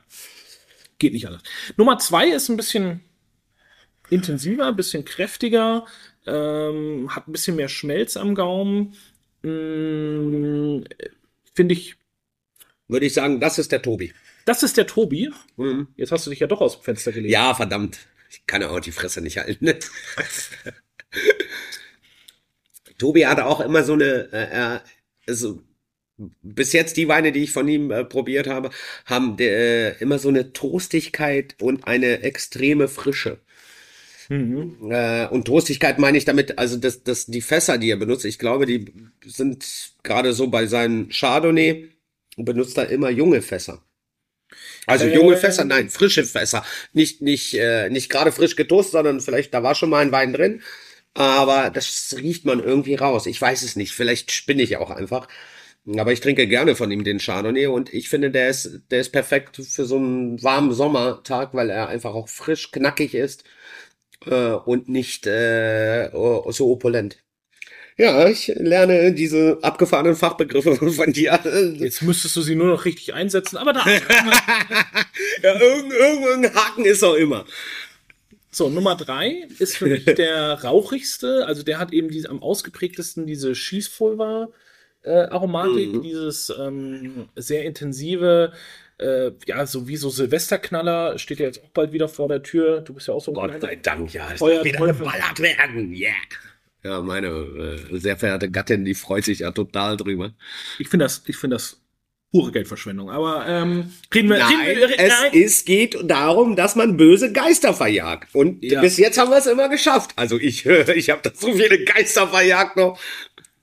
Geht 0.99 1.13
nicht 1.13 1.27
anders. 1.27 1.43
Nummer 1.77 1.99
zwei 1.99 2.29
ist 2.29 2.49
ein 2.49 2.57
bisschen 2.57 3.01
intensiver, 4.11 4.67
ein 4.67 4.77
bisschen 4.77 5.05
kräftiger, 5.05 5.87
ähm, 6.27 7.15
hat 7.15 7.29
ein 7.29 7.33
bisschen 7.33 7.57
mehr 7.57 7.69
Schmelz 7.69 8.17
am 8.17 8.35
Gaumen. 8.35 8.95
Mmh, 9.43 10.85
finde 11.57 11.75
ich. 11.75 11.97
Würde 12.89 13.07
ich 13.07 13.15
sagen, 13.15 13.41
das 13.41 13.59
ist 13.59 13.73
der 13.73 13.83
Tobi. 13.83 14.15
Das 14.45 14.63
ist 14.63 14.77
der 14.77 14.87
Tobi. 14.87 15.33
Mhm. 15.57 15.89
Jetzt 15.97 16.13
hast 16.13 16.25
du 16.27 16.31
dich 16.31 16.39
ja 16.39 16.47
doch 16.47 16.61
aus 16.61 16.79
dem 16.79 16.85
Fenster 16.85 17.11
gelegt. 17.11 17.33
Ja, 17.33 17.53
verdammt. 17.53 17.99
Ich 18.31 18.47
kann 18.47 18.63
ja 18.63 18.71
auch 18.71 18.79
die 18.79 18.93
Fresse 18.93 19.21
nicht 19.21 19.39
halten. 19.39 19.67
Tobi 22.99 23.27
hatte 23.27 23.47
auch 23.47 23.61
immer 23.61 23.83
so 23.83 23.95
eine, 23.95 24.33
äh, 24.33 24.79
also 25.29 25.63
bis 26.43 26.73
jetzt 26.73 26.97
die 26.97 27.09
Weine, 27.09 27.33
die 27.33 27.43
ich 27.43 27.53
von 27.53 27.69
ihm 27.69 27.91
äh, 27.91 28.05
probiert 28.05 28.47
habe, 28.47 28.71
haben 29.05 29.37
äh, 29.39 29.93
immer 29.99 30.19
so 30.19 30.29
eine 30.29 30.53
Toastigkeit 30.53 31.57
und 31.61 31.87
eine 31.87 32.23
extreme 32.23 32.89
Frische. 32.89 33.41
Mhm. 34.29 34.91
Äh, 34.91 35.27
und 35.29 35.45
Toastigkeit 35.45 35.99
meine 35.99 36.19
ich 36.19 36.25
damit, 36.25 36.59
also 36.59 36.77
das, 36.77 37.03
das, 37.03 37.27
die 37.27 37.41
Fässer, 37.41 37.79
die 37.79 37.91
er 37.91 37.97
benutzt, 37.97 38.25
ich 38.25 38.39
glaube, 38.39 38.67
die 38.67 38.93
sind 39.25 39.65
gerade 40.03 40.33
so 40.33 40.49
bei 40.49 40.67
seinen 40.67 41.11
Chardonnay, 41.11 41.89
benutzt 42.37 42.77
er 42.79 42.89
immer 42.91 43.11
junge 43.11 43.43
Fässer. 43.43 43.83
Also 44.87 45.07
junge 45.07 45.35
äh, 45.35 45.39
Fässer, 45.39 45.65
nein, 45.65 45.89
frische 45.89 46.25
Fässer. 46.25 46.65
Nicht, 46.93 47.23
nicht, 47.23 47.55
äh, 47.55 47.89
nicht 47.91 48.09
gerade 48.09 48.33
frisch 48.33 48.57
getoast, 48.57 48.93
sondern 48.93 49.21
vielleicht, 49.21 49.53
da 49.55 49.63
war 49.63 49.75
schon 49.75 49.91
mal 49.91 50.03
ein 50.03 50.13
Wein 50.13 50.33
drin. 50.33 50.63
Aber 51.15 51.71
das 51.71 52.15
riecht 52.19 52.45
man 52.45 52.63
irgendwie 52.63 52.95
raus. 52.95 53.27
Ich 53.27 53.41
weiß 53.41 53.63
es 53.63 53.75
nicht. 53.75 53.93
Vielleicht 53.93 54.31
spinne 54.33 54.63
ich 54.63 54.77
auch 54.77 54.91
einfach. 54.91 55.29
Aber 55.97 56.13
ich 56.13 56.21
trinke 56.21 56.47
gerne 56.47 56.77
von 56.77 56.91
ihm 56.91 57.05
den 57.05 57.19
Chardonnay 57.19 57.67
und 57.69 57.95
ich 57.95 58.09
finde, 58.09 58.31
der 58.31 58.49
ist, 58.51 58.81
der 58.91 59.01
ist 59.01 59.11
perfekt 59.11 59.57
für 59.57 59.85
so 59.85 59.97
einen 59.97 60.43
warmen 60.43 60.73
Sommertag, 60.73 61.55
weil 61.55 61.71
er 61.71 61.89
einfach 61.89 62.13
auch 62.13 62.29
frisch, 62.29 62.73
knackig 62.73 63.15
ist 63.15 63.45
äh, 64.25 64.53
und 64.53 64.89
nicht 64.89 65.27
äh, 65.27 66.11
so 66.13 66.71
opulent. 66.71 67.19
Ja, 67.99 68.29
ich 68.29 68.49
lerne 68.57 69.13
diese 69.15 69.59
abgefahrenen 69.63 70.17
Fachbegriffe 70.17 70.77
von 70.93 71.13
dir. 71.13 71.39
Jetzt 71.79 72.03
müsstest 72.03 72.37
du 72.37 72.43
sie 72.43 72.55
nur 72.55 72.67
noch 72.67 72.85
richtig 72.85 73.15
einsetzen, 73.15 73.57
aber 73.57 73.73
da. 73.73 73.85
ja, 75.43 75.61
irgendein, 75.61 75.99
irgendein 75.99 76.55
Haken 76.55 76.85
ist 76.85 77.03
auch 77.03 77.15
immer. 77.15 77.47
So, 78.51 78.69
Nummer 78.69 78.97
drei 78.97 79.47
ist 79.59 79.77
für 79.77 79.87
mich 79.87 80.05
der 80.05 80.63
rauchigste. 80.63 81.47
Also 81.47 81.63
der 81.63 81.79
hat 81.79 81.93
eben 81.93 82.09
diese, 82.11 82.29
am 82.31 82.43
ausgeprägtesten 82.43 83.27
diese 83.27 83.55
Schießpulver. 83.55 84.49
Äh, 85.03 85.29
Aromatik, 85.29 85.93
Mhm. 85.93 86.03
dieses 86.03 86.53
ähm, 86.59 87.29
sehr 87.37 87.65
intensive, 87.65 88.53
äh, 88.99 89.31
ja, 89.47 89.67
so 89.67 89.89
wie 89.89 89.97
so 89.97 90.09
Silvesterknaller, 90.11 91.19
steht 91.19 91.41
ja 91.41 91.47
jetzt 91.47 91.63
auch 91.63 91.69
bald 91.71 91.93
wieder 91.93 92.09
vor 92.09 92.29
der 92.29 92.43
Tür. 92.43 92.81
Du 92.81 92.95
bist 92.95 93.09
ja 93.09 93.15
auch 93.15 93.23
so 93.23 93.31
ein 93.33 93.35
Gott 93.35 93.45
kleiner- 93.51 93.61
sei 93.61 93.77
Dank, 93.77 94.13
ja. 94.15 94.29
Es 94.33 94.39
Feuer- 94.39 94.65
wieder 94.65 94.87
geballert 94.87 95.39
werden, 95.41 95.93
yeah. 95.93 96.13
Ja, 96.85 97.01
meine 97.03 97.27
äh, 97.29 97.99
sehr 97.99 98.17
verehrte 98.17 98.51
Gattin, 98.51 98.85
die 98.85 98.95
freut 98.95 99.25
sich 99.25 99.41
ja 99.41 99.51
total 99.51 99.97
drüber. 99.97 100.33
Ich 100.79 100.89
finde 100.89 101.05
das, 101.05 101.23
ich 101.27 101.37
finde 101.37 101.57
das 101.57 101.81
pure 102.33 102.53
Geldverschwendung. 102.53 103.11
Aber 103.11 103.45
ähm, 103.49 103.93
reden 104.15 104.29
wir, 104.29 104.39
Nein, 104.39 104.55
reden 104.67 104.91
wir, 104.91 104.99
es 105.01 105.13
nein. 105.21 105.33
ist, 105.33 105.67
geht 105.67 105.97
darum, 106.05 106.55
dass 106.55 106.77
man 106.77 106.97
böse 106.97 107.33
Geister 107.33 107.75
verjagt. 107.75 108.33
Und 108.35 108.63
Ja. 108.63 108.81
bis 108.83 108.99
jetzt 108.99 109.19
haben 109.19 109.31
wir 109.31 109.39
es 109.39 109.47
immer 109.47 109.69
geschafft. 109.69 110.11
Also 110.17 110.39
ich, 110.39 110.65
ich 110.95 111.11
habe 111.11 111.23
da 111.23 111.31
so 111.35 111.53
viele 111.53 111.85
Geister 111.85 112.29
verjagt 112.29 112.77
noch. 112.77 113.01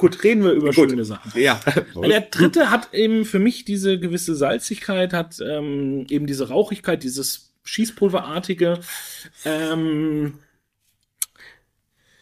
Gut, 0.04 0.22
reden 0.26 0.44
wir 0.44 0.52
über 0.52 0.72
Gut. 0.74 0.90
schöne 0.90 1.06
Sachen. 1.06 1.32
Ja. 1.40 1.62
Der 1.96 2.20
dritte 2.22 2.70
hat 2.70 2.94
eben 2.94 3.24
für 3.24 3.40
mich 3.40 3.64
diese 3.64 3.98
gewisse 3.98 4.36
Salzigkeit, 4.36 5.14
hat 5.14 5.38
ähm, 5.40 6.06
eben 6.10 6.28
diese 6.28 6.50
Rauchigkeit, 6.50 7.04
dieses 7.04 7.54
Schießpulverartige. 7.64 8.82
Ähm, 9.46 10.34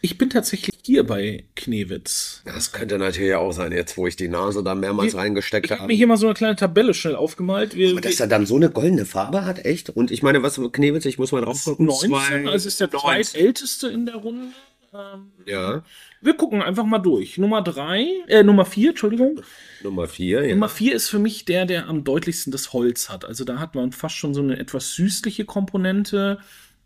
ich 0.00 0.16
bin 0.16 0.30
tatsächlich 0.30 0.78
hier 0.84 1.04
bei 1.04 1.44
Knewitz. 1.56 2.42
Das 2.44 2.70
könnte 2.70 2.98
natürlich 2.98 3.34
auch 3.34 3.50
sein, 3.50 3.72
jetzt 3.72 3.96
wo 3.96 4.06
ich 4.06 4.14
die 4.14 4.28
Nase 4.28 4.62
da 4.62 4.76
mehrmals 4.76 5.14
Ich- 5.14 5.18
reingesteckt 5.18 5.66
Ich 5.66 5.70
habe 5.72 5.80
habe. 5.82 5.92
mir 5.92 5.96
hier 5.96 6.06
mal 6.06 6.16
so 6.16 6.26
eine 6.26 6.34
kleine 6.34 6.54
Tabelle 6.54 6.94
schnell 6.94 7.16
aufgemalt. 7.16 7.74
Wir, 7.74 7.90
Aber 7.90 8.00
dass 8.00 8.20
er 8.20 8.28
dann 8.28 8.46
so 8.46 8.54
eine 8.54 8.70
goldene 8.70 9.06
Farbe 9.06 9.44
hat, 9.44 9.64
echt? 9.64 9.90
Und 9.90 10.12
ich 10.12 10.22
meine, 10.22 10.40
was 10.44 10.60
Knewitz, 10.70 11.04
ich 11.04 11.18
muss 11.18 11.32
mal 11.32 11.40
drauf 11.40 11.64
gucken. 11.64 11.86
19, 11.86 12.10
Zwei- 12.10 12.48
also 12.48 12.68
ist 12.68 12.78
der 12.80 12.90
19. 12.92 13.00
zweitälteste 13.00 13.88
in 13.88 14.06
der 14.06 14.14
Runde. 14.16 14.48
Ähm, 14.94 15.32
Ja. 15.46 15.82
Wir 16.22 16.34
gucken 16.34 16.62
einfach 16.62 16.84
mal 16.84 16.98
durch. 16.98 17.36
Nummer 17.36 17.62
drei, 17.62 18.06
äh, 18.28 18.42
Nummer 18.42 18.64
vier, 18.64 18.90
Entschuldigung. 18.90 19.40
Nummer 19.82 20.06
vier, 20.06 20.46
ja. 20.46 20.54
Nummer 20.54 20.68
vier 20.68 20.94
ist 20.94 21.08
für 21.08 21.18
mich 21.18 21.44
der, 21.44 21.66
der 21.66 21.88
am 21.88 22.04
deutlichsten 22.04 22.52
das 22.52 22.72
Holz 22.72 23.10
hat. 23.10 23.24
Also 23.24 23.44
da 23.44 23.58
hat 23.58 23.74
man 23.74 23.92
fast 23.92 24.14
schon 24.14 24.32
so 24.32 24.40
eine 24.40 24.58
etwas 24.58 24.94
süßliche 24.94 25.44
Komponente. 25.44 26.38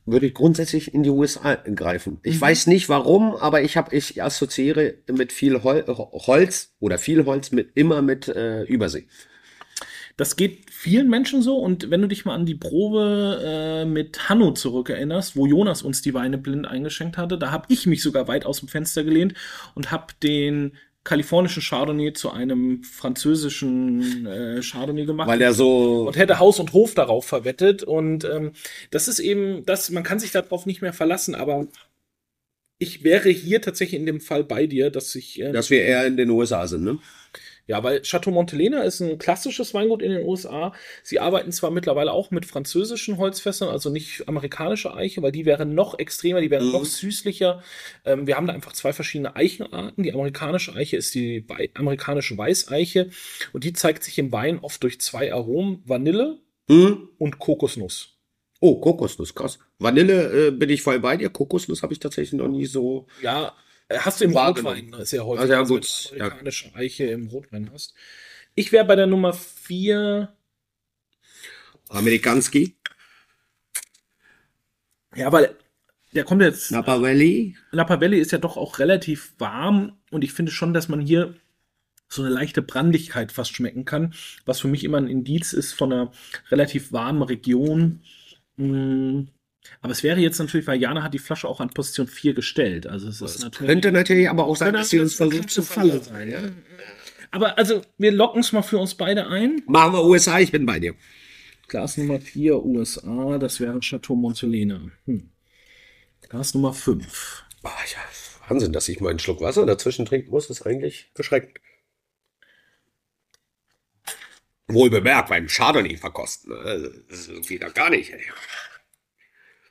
würde 0.07 0.27
ich 0.27 0.35
grundsätzlich 0.35 0.95
in 0.95 1.03
die 1.03 1.11
USA 1.11 1.55
greifen. 1.55 2.15
Mhm. 2.15 2.21
Ich 2.23 2.41
weiß 2.41 2.67
nicht 2.69 2.89
warum, 2.89 3.37
aber 3.37 3.63
ich 3.63 3.77
habe 3.77 3.95
ich 3.95 4.23
assoziiere 4.23 4.95
mit 5.13 5.33
viel 5.33 5.63
Hol 5.63 5.85
Holz 5.87 6.75
oder 6.81 6.99
viel 6.99 7.27
Holz 7.27 7.51
mit 7.53 7.71
immer 7.75 8.03
mit 8.03 8.29
äh, 8.29 8.63
Übersee. 8.65 9.07
Das 10.17 10.37
geht 10.37 10.71
vielen 10.71 11.11
Menschen 11.11 11.43
so. 11.43 11.59
Und 11.59 11.91
wenn 11.91 12.01
du 12.01 12.09
dich 12.09 12.25
mal 12.25 12.35
an 12.35 12.47
die 12.47 12.55
Probe 12.55 13.43
äh, 13.45 13.85
mit 13.85 14.29
Hanno 14.29 14.53
zurückerinnerst, 14.53 15.37
wo 15.37 15.47
Jonas 15.47 15.83
uns 15.83 16.01
die 16.01 16.15
Weine 16.15 16.39
blind 16.39 16.67
eingeschenkt 16.67 17.19
hatte, 17.19 17.37
da 17.37 17.51
habe 17.51 17.67
ich 17.69 17.87
mich 17.87 18.03
sogar 18.03 18.27
weit 18.27 18.47
aus 18.47 18.61
dem 18.61 18.69
Fenster 18.69 19.05
gelehnt 19.05 19.35
und 19.75 19.91
habe 19.91 20.15
den 20.23 20.73
kalifornischen 21.05 21.63
Chardonnay 21.63 22.15
zu 22.15 22.31
einem 22.31 22.83
französischen 22.83 24.27
äh, 24.27 24.61
Chardonnay 24.63 25.05
gemacht. 25.05 25.29
Weil 25.29 25.43
er 25.43 25.53
so 25.53 26.09
und 26.09 26.17
hätte 26.17 26.39
Haus 26.39 26.59
und 26.59 26.73
Hof 26.73 26.95
darauf 26.95 27.27
verwettet. 27.27 27.83
Und 27.83 28.25
ähm, 28.25 28.53
das 28.91 29.09
ist 29.09 29.19
eben, 29.19 29.65
das, 29.67 29.91
man 29.91 30.03
kann 30.03 30.19
sich 30.19 30.33
darauf 30.33 30.67
nicht 30.67 30.83
mehr 30.83 30.95
verlassen, 30.95 31.35
aber 31.35 31.69
ich 32.79 33.05
wäre 33.05 33.31
hier 33.31 33.63
tatsächlich 33.63 34.01
in 34.01 34.07
dem 34.07 34.21
Fall 34.21 34.45
bei 34.45 34.67
dir, 34.67 34.91
dass 34.91 35.15
ich. 35.15 35.41
Äh, 35.41 35.53
dass 35.53 35.71
wir 35.71 35.83
eher 35.83 36.07
in 36.07 36.17
den 36.17 36.31
USA 36.31 36.67
sind, 36.67 36.85
ne? 36.85 36.99
Ja, 37.67 37.83
weil 37.83 38.03
Chateau 38.03 38.31
Montelena 38.31 38.83
ist 38.83 39.01
ein 39.01 39.19
klassisches 39.19 39.75
Weingut 39.75 40.03
in 40.03 40.11
den 40.13 40.25
USA. 40.27 40.73
Sie 41.03 41.19
arbeiten 41.21 41.51
zwar 41.53 41.71
mittlerweile 41.71 42.13
auch 42.13 42.31
mit 42.31 42.47
französischen 42.47 43.17
Holzfässern, 43.19 43.69
also 43.69 43.91
nicht 43.91 44.29
amerikanische 44.29 44.95
Eiche, 44.95 45.21
weil 45.23 45.33
die 45.33 45.45
wären 45.47 45.75
noch 45.75 45.99
extremer, 45.99 46.41
die 46.41 46.51
wären 46.51 46.67
Mhm. 46.67 46.73
noch 46.73 46.85
süßlicher. 46.85 47.63
Ähm, 48.05 48.27
wir 48.27 48.37
haben 48.37 48.47
da 48.47 48.53
einfach 48.53 48.73
zwei 48.73 48.93
verschiedene 48.93 49.35
Eichenarten. 49.37 50.05
Die 50.05 50.13
amerikanische 50.13 50.75
Eiche 50.75 50.97
ist 50.97 51.15
die 51.15 51.45
Wei 51.49 51.71
amerikanische 51.75 52.39
Weißeiche 52.39 53.11
und 53.53 53.65
die 53.65 53.73
zeigt 53.73 54.05
sich 54.05 54.19
im 54.19 54.31
Wein 54.33 54.59
oft 54.61 54.83
durch 54.83 55.01
zwei 55.01 55.33
Aromen, 55.33 55.83
Vanille 55.85 56.39
Hm? 56.69 57.09
und 57.19 57.39
Kokosnuss. 57.39 58.13
Oh, 58.61 58.81
Kokosnuss, 58.81 59.35
krass. 59.35 59.59
Vanille 59.79 60.49
äh, 60.49 60.51
bin 60.51 60.71
ich 60.71 60.83
voll 60.83 60.99
bei 60.99 61.17
dir. 61.17 61.29
Kokosnuss 61.31 61.83
habe 61.83 61.93
ich 61.93 61.99
tatsächlich 61.99 62.33
noch 62.41 62.49
nie 62.49 62.65
so. 62.67 63.07
Ja, 63.23 63.53
hast 63.93 64.21
du 64.21 64.25
im. 64.25 64.37
Rotwein 64.37 64.95
sehr 65.05 65.25
häufig, 65.25 65.41
Also 65.43 65.53
ja, 65.53 65.63
du 65.63 65.69
gut, 65.69 66.13
ja. 66.17 66.25
amerikanische 66.25 66.75
Eiche 66.75 67.05
im 67.05 67.29
Rotwein 67.29 67.71
hast. 67.73 67.95
Ich 68.55 68.73
wäre 68.73 68.85
bei 68.85 68.97
der 68.97 69.07
Nummer 69.07 69.33
vier. 69.33 70.33
Amerikanski, 71.89 72.77
Ja, 75.15 75.31
weil 75.33 75.57
der 76.13 76.25
kommt 76.25 76.43
jetzt. 76.43 76.71
Napa 76.71 77.01
Valley. 77.01 77.57
Napa 77.73 78.01
Valley 78.01 78.19
ist 78.19 78.33
ja 78.33 78.39
doch 78.39 78.57
auch 78.57 78.79
relativ 78.79 79.35
warm 79.39 79.99
und 80.11 80.25
ich 80.25 80.33
finde 80.33 80.53
schon, 80.53 80.75
dass 80.75 80.89
man 80.89 81.01
hier 81.01 81.35
so 82.09 82.23
eine 82.23 82.31
leichte 82.31 82.63
Brandigkeit 82.63 83.33
fast 83.33 83.55
schmecken 83.55 83.85
kann, 83.85 84.15
was 84.45 84.61
für 84.61 84.69
mich 84.69 84.85
immer 84.85 84.99
ein 84.99 85.09
Indiz 85.09 85.53
ist 85.53 85.73
von 85.73 85.93
einer 85.93 86.13
relativ 86.51 86.93
warmen 86.93 87.23
Region. 87.23 88.01
Mm, 88.57 89.25
Aber 89.81 89.93
es 89.93 90.03
wäre 90.03 90.19
jetzt 90.21 90.39
natürlich, 90.39 90.67
weil 90.67 90.81
Jana 90.81 91.03
hat 91.03 91.15
die 91.15 91.19
Flasche 91.19 91.49
auch 91.49 91.61
an 91.61 91.71
Position 91.71 92.07
4 92.07 92.35
gestellt. 92.35 92.87
Also 92.87 93.09
es 93.09 93.21
ist 93.21 93.35
Das 93.37 93.39
natürlich. 93.43 93.69
könnte 93.69 93.93
natürlich 93.93 94.29
aber 94.31 94.47
auch 94.47 94.57
sein, 94.57 94.73
dass 94.75 94.91
sie 94.91 95.01
uns 95.01 95.15
versucht 95.15 95.51
zu 95.51 95.63
Falle 95.63 96.01
fallen. 96.01 96.03
sein, 96.03 96.31
ja. 96.31 96.41
Aber 97.31 97.59
also, 97.59 97.83
wir 97.99 98.13
locken 98.13 98.41
es 98.41 98.53
mal 98.53 98.63
für 98.63 98.79
uns 98.79 98.95
beide 98.95 99.27
ein. 99.27 99.63
Machen 99.67 99.93
wir 99.93 100.05
USA, 100.05 100.39
ich 100.39 100.53
bin 100.53 100.65
bei 100.65 100.79
dir. 100.81 100.95
Glas 101.69 101.97
Nummer 101.97 102.21
4 102.21 102.65
USA, 102.65 103.39
das 103.39 103.59
wäre 103.61 103.81
Chateau 103.81 104.15
Montelena. 104.15 104.81
Hm. 105.07 105.31
Glas 106.29 106.55
Nummer 106.55 106.73
5. 106.73 107.45
Ah, 107.65 107.71
ja, 107.93 108.49
Wahnsinn, 108.49 108.73
dass 108.73 108.89
ich 108.89 109.01
mal 109.01 109.11
einen 109.11 109.19
Schluck 109.19 109.41
Wasser 109.41 109.67
dazwischen 109.67 110.07
trinken 110.07 110.31
muss, 110.31 110.49
ist 110.49 110.65
eigentlich 110.65 111.11
beschreckend. 111.15 111.59
Wohl 114.69 114.91
bemerkt, 114.91 115.29
beim 115.29 115.47
Chardonnay 115.49 115.97
verkosten. 115.97 116.53
ne? 116.53 117.05
Das 117.09 117.29
geht 117.47 117.63
da 117.63 117.69
gar 117.69 117.91
nicht. 117.91 118.13
Ey. 118.13 118.23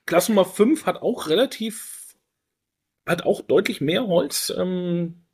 Glas 0.06 0.30
Nummer 0.30 0.46
5 0.46 0.86
hat 0.86 1.02
auch 1.02 1.28
relativ, 1.28 2.16
hat 3.06 3.24
auch 3.24 3.42
deutlich 3.42 3.82
mehr 3.82 4.08
Holz 4.08 4.54
ähm, 4.56 5.26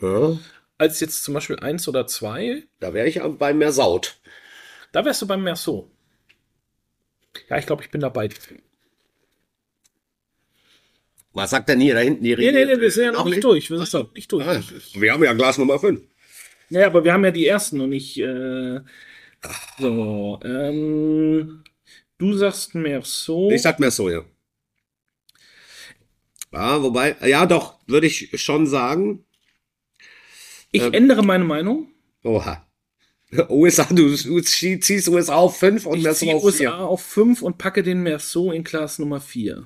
Ja, 0.00 0.38
als 0.78 1.00
jetzt 1.00 1.24
zum 1.24 1.34
Beispiel 1.34 1.58
1 1.58 1.88
oder 1.88 2.06
2. 2.06 2.64
da 2.80 2.94
wäre 2.94 3.06
ich 3.06 3.20
bei 3.38 3.52
Mersaut. 3.54 4.18
Da 4.92 5.04
wärst 5.04 5.22
du 5.22 5.26
beim 5.26 5.42
Merceau. 5.42 5.90
Ja, 7.48 7.58
ich 7.58 7.66
glaube, 7.66 7.82
ich 7.82 7.90
bin 7.90 8.00
dabei. 8.00 8.28
Was 11.32 11.50
sagt 11.50 11.68
denn 11.68 11.80
hier 11.80 11.94
da 11.94 12.00
hinten 12.00 12.22
die 12.22 12.36
Nee, 12.36 12.52
nee, 12.52 12.64
nee, 12.64 12.80
wir 12.80 12.90
sind 12.92 13.04
ja 13.06 13.12
noch 13.12 13.24
nicht 13.24 13.42
durch. 13.42 13.68
Wir 13.68 13.84
sind 13.84 13.92
noch 13.92 14.14
nicht 14.14 14.30
durch. 14.30 14.46
Ah, 14.46 14.62
wir 14.94 15.12
haben 15.12 15.24
ja 15.24 15.32
Glas 15.32 15.58
Nummer 15.58 15.80
5. 15.80 16.00
Ja, 16.70 16.86
aber 16.86 17.04
wir 17.04 17.12
haben 17.12 17.24
ja 17.24 17.32
die 17.32 17.46
ersten 17.46 17.78
noch 17.78 17.88
nicht. 17.88 18.18
Äh, 18.18 18.80
so, 19.78 20.40
ähm, 20.44 21.64
du 22.30 22.36
sagst 22.36 22.74
Merceau. 22.74 23.50
Ich 23.50 23.62
sag 23.62 23.78
Mersaut, 23.80 24.12
ja. 24.12 24.24
Ja, 26.52 26.82
wobei, 26.82 27.16
ja 27.26 27.46
doch, 27.46 27.78
würde 27.86 28.06
ich 28.06 28.30
schon 28.40 28.66
sagen. 28.66 29.24
Ich 30.70 30.82
ähm, 30.82 30.92
ändere 30.92 31.24
meine 31.24 31.44
Meinung. 31.44 31.88
Oha. 32.22 32.66
USA, 33.48 33.84
du, 33.90 34.16
du 34.16 34.40
ziehst 34.40 35.08
USA 35.08 35.34
auf 35.34 35.58
5 35.58 35.86
und 35.86 35.98
Ich 35.98 36.12
ziehe 36.12 36.34
auf 36.34 36.44
USA 36.44 36.58
4. 36.58 36.78
auf 36.78 37.02
5 37.02 37.42
und 37.42 37.58
packe 37.58 37.82
den 37.82 38.02
Merceau 38.02 38.52
in 38.52 38.64
Glas 38.64 38.98
Nummer 38.98 39.20
4. 39.20 39.64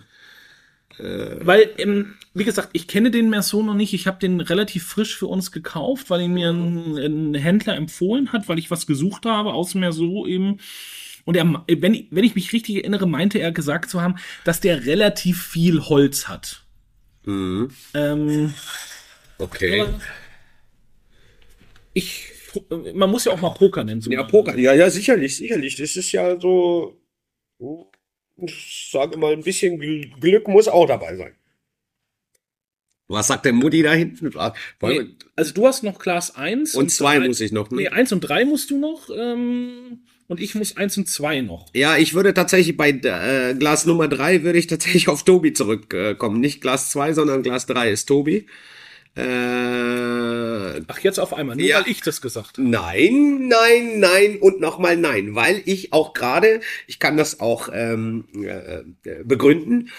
Äh. 0.99 1.37
Weil, 1.41 1.71
ähm, 1.79 2.15
wie 2.35 2.45
gesagt, 2.45 2.71
ich 2.73 2.89
kenne 2.89 3.11
den 3.11 3.31
Merceau 3.31 3.63
noch 3.63 3.75
nicht. 3.75 3.95
Ich 3.95 4.07
habe 4.07 4.19
den 4.19 4.41
relativ 4.41 4.85
frisch 4.87 5.17
für 5.17 5.27
uns 5.27 5.53
gekauft, 5.53 6.11
weil 6.11 6.23
ihn 6.23 6.35
mir 6.35 6.51
ein, 6.51 6.97
ein 6.97 7.35
Händler 7.35 7.77
empfohlen 7.77 8.33
hat, 8.33 8.49
weil 8.49 8.59
ich 8.59 8.71
was 8.71 8.87
gesucht 8.87 9.27
habe 9.27 9.53
aus 9.53 9.75
Merceau 9.75 10.27
eben. 10.27 10.59
Und 11.29 11.35
er, 11.37 11.45
wenn, 11.69 12.07
wenn 12.11 12.25
ich 12.25 12.35
mich 12.35 12.55
richtig 12.55 12.77
erinnere, 12.77 13.07
meinte 13.07 13.39
er 13.39 13.53
gesagt 13.53 13.91
zu 13.91 14.01
haben, 14.01 14.15
dass 14.45 14.61
der 14.63 14.87
relativ 14.87 15.43
viel 15.47 15.79
Holz 15.83 16.27
hat. 16.27 16.65
Mhm. 17.27 17.69
Ähm, 17.93 18.55
Okay. 19.37 19.85
ich, 21.93 22.33
man 22.95 23.11
muss 23.11 23.27
ja 23.27 23.33
auch 23.33 23.41
mal 23.43 23.51
Poker 23.51 23.85
nennen. 23.85 24.01
So 24.01 24.11
Ja, 24.11 24.23
Poker. 24.23 24.57
Ja, 24.59 24.73
ja, 24.73 24.89
sicherlich, 24.89 25.37
sicherlich. 25.37 25.77
Das 25.77 25.97
ist 25.97 26.13
ja 26.13 26.41
so, 26.41 26.99
ich 28.39 28.89
sage 28.91 29.19
mal, 29.19 29.35
ein 29.35 29.43
bisschen 29.43 29.79
Gl- 29.79 30.19
Glück 30.19 30.49
muss 30.49 30.67
auch 30.67 30.87
dabei 30.87 31.15
sein. 31.15 31.35
Was 33.07 33.27
sagt 33.27 33.45
der 33.45 33.53
Mutti 33.53 33.83
da 33.83 33.93
hinten? 33.93 34.31
Ah, 34.39 34.55
Nee, 34.81 35.11
also 35.37 35.53
du 35.53 35.67
hast 35.67 35.83
noch 35.83 35.99
Glas 35.99 36.35
1. 36.37 36.73
wir- 36.73 36.81
Und 36.81 36.91
zwei 36.91 37.19
drei- 37.19 37.29
muss 37.29 37.41
ich 37.43 37.53
noch. 37.53 37.71
Nee, 37.71 37.85
Ne? 37.85 37.93
1 37.93 38.13
und 38.13 38.21
3 38.23 38.47
musst 38.47 38.71
du 38.71 38.79
noch. 38.79 39.11
Ähm, 39.15 40.01
und 40.29 40.41
ich 40.41 40.55
muss 40.55 40.77
1 40.77 40.97
und 40.99 41.09
2 41.09 41.41
noch. 41.41 41.67
Ja, 41.75 41.97
ich 41.97 42.15
würde 42.15 42.33
tatsächlich 42.35 42.77
bei 42.77 42.91
äh, 42.91 43.55
Glas 43.55 43.87
Nummer 43.87 44.09
drei 44.09 44.43
würde 44.45 44.59
ich 44.59 44.67
tatsächlich 44.67 45.09
auf 45.09 45.25
Tobi 45.25 45.53
zurückkommen. 45.55 46.41
Nicht 46.41 46.61
Glas 46.61 46.91
zwei, 46.91 47.13
sondern 47.15 47.43
Glas 47.43 47.67
drei 47.67 47.91
ist 47.91 48.07
Tobi. 48.07 48.47
Äh, 49.17 50.81
Ach, 50.87 50.99
jetzt 51.01 51.19
auf 51.19 51.35
einmal, 51.35 51.57
nur 51.57 51.67
Ja. 51.67 51.79
weil 51.79 51.91
ich 51.91 52.03
das 52.03 52.21
gesagt 52.21 52.59
habe. 52.59 52.69
Nein, 52.69 53.49
nein, 53.49 53.99
nein 54.01 54.39
und 54.41 54.61
nochmal 54.61 54.97
nein, 54.97 55.35
weil 55.35 55.61
ich 55.65 55.93
auch 55.93 56.13
gerade, 56.13 56.61
ich 56.87 56.99
kann 56.99 57.17
das 57.17 57.41
auch 57.41 57.69
ähm, 57.73 58.27
äh, 58.35 58.83
äh, 59.11 59.25
begründen, 59.25 59.91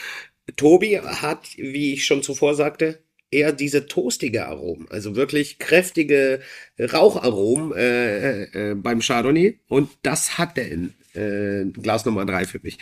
Tobi 0.56 1.00
hat, 1.00 1.48
wie 1.58 1.94
ich 1.94 2.06
schon 2.06 2.24
zuvor 2.24 2.56
sagte, 2.56 3.04
eher 3.32 3.54
diese 3.54 3.86
toastige 3.88 4.48
Aromen, 4.48 4.88
also 4.90 5.16
wirklich 5.16 5.60
kräftige 5.60 6.42
Raucharomen 6.80 7.74
äh, 7.74 8.72
äh, 8.72 8.76
beim 8.76 9.02
Chardonnay. 9.02 9.60
Und 9.68 9.90
das 10.02 10.38
hat 10.38 10.58
der 10.58 10.70
in 10.70 10.94
äh, 11.14 11.66
Glas 11.80 12.06
Nummer 12.06 12.26
drei 12.26 12.46
für 12.46 12.60
mich. 12.62 12.78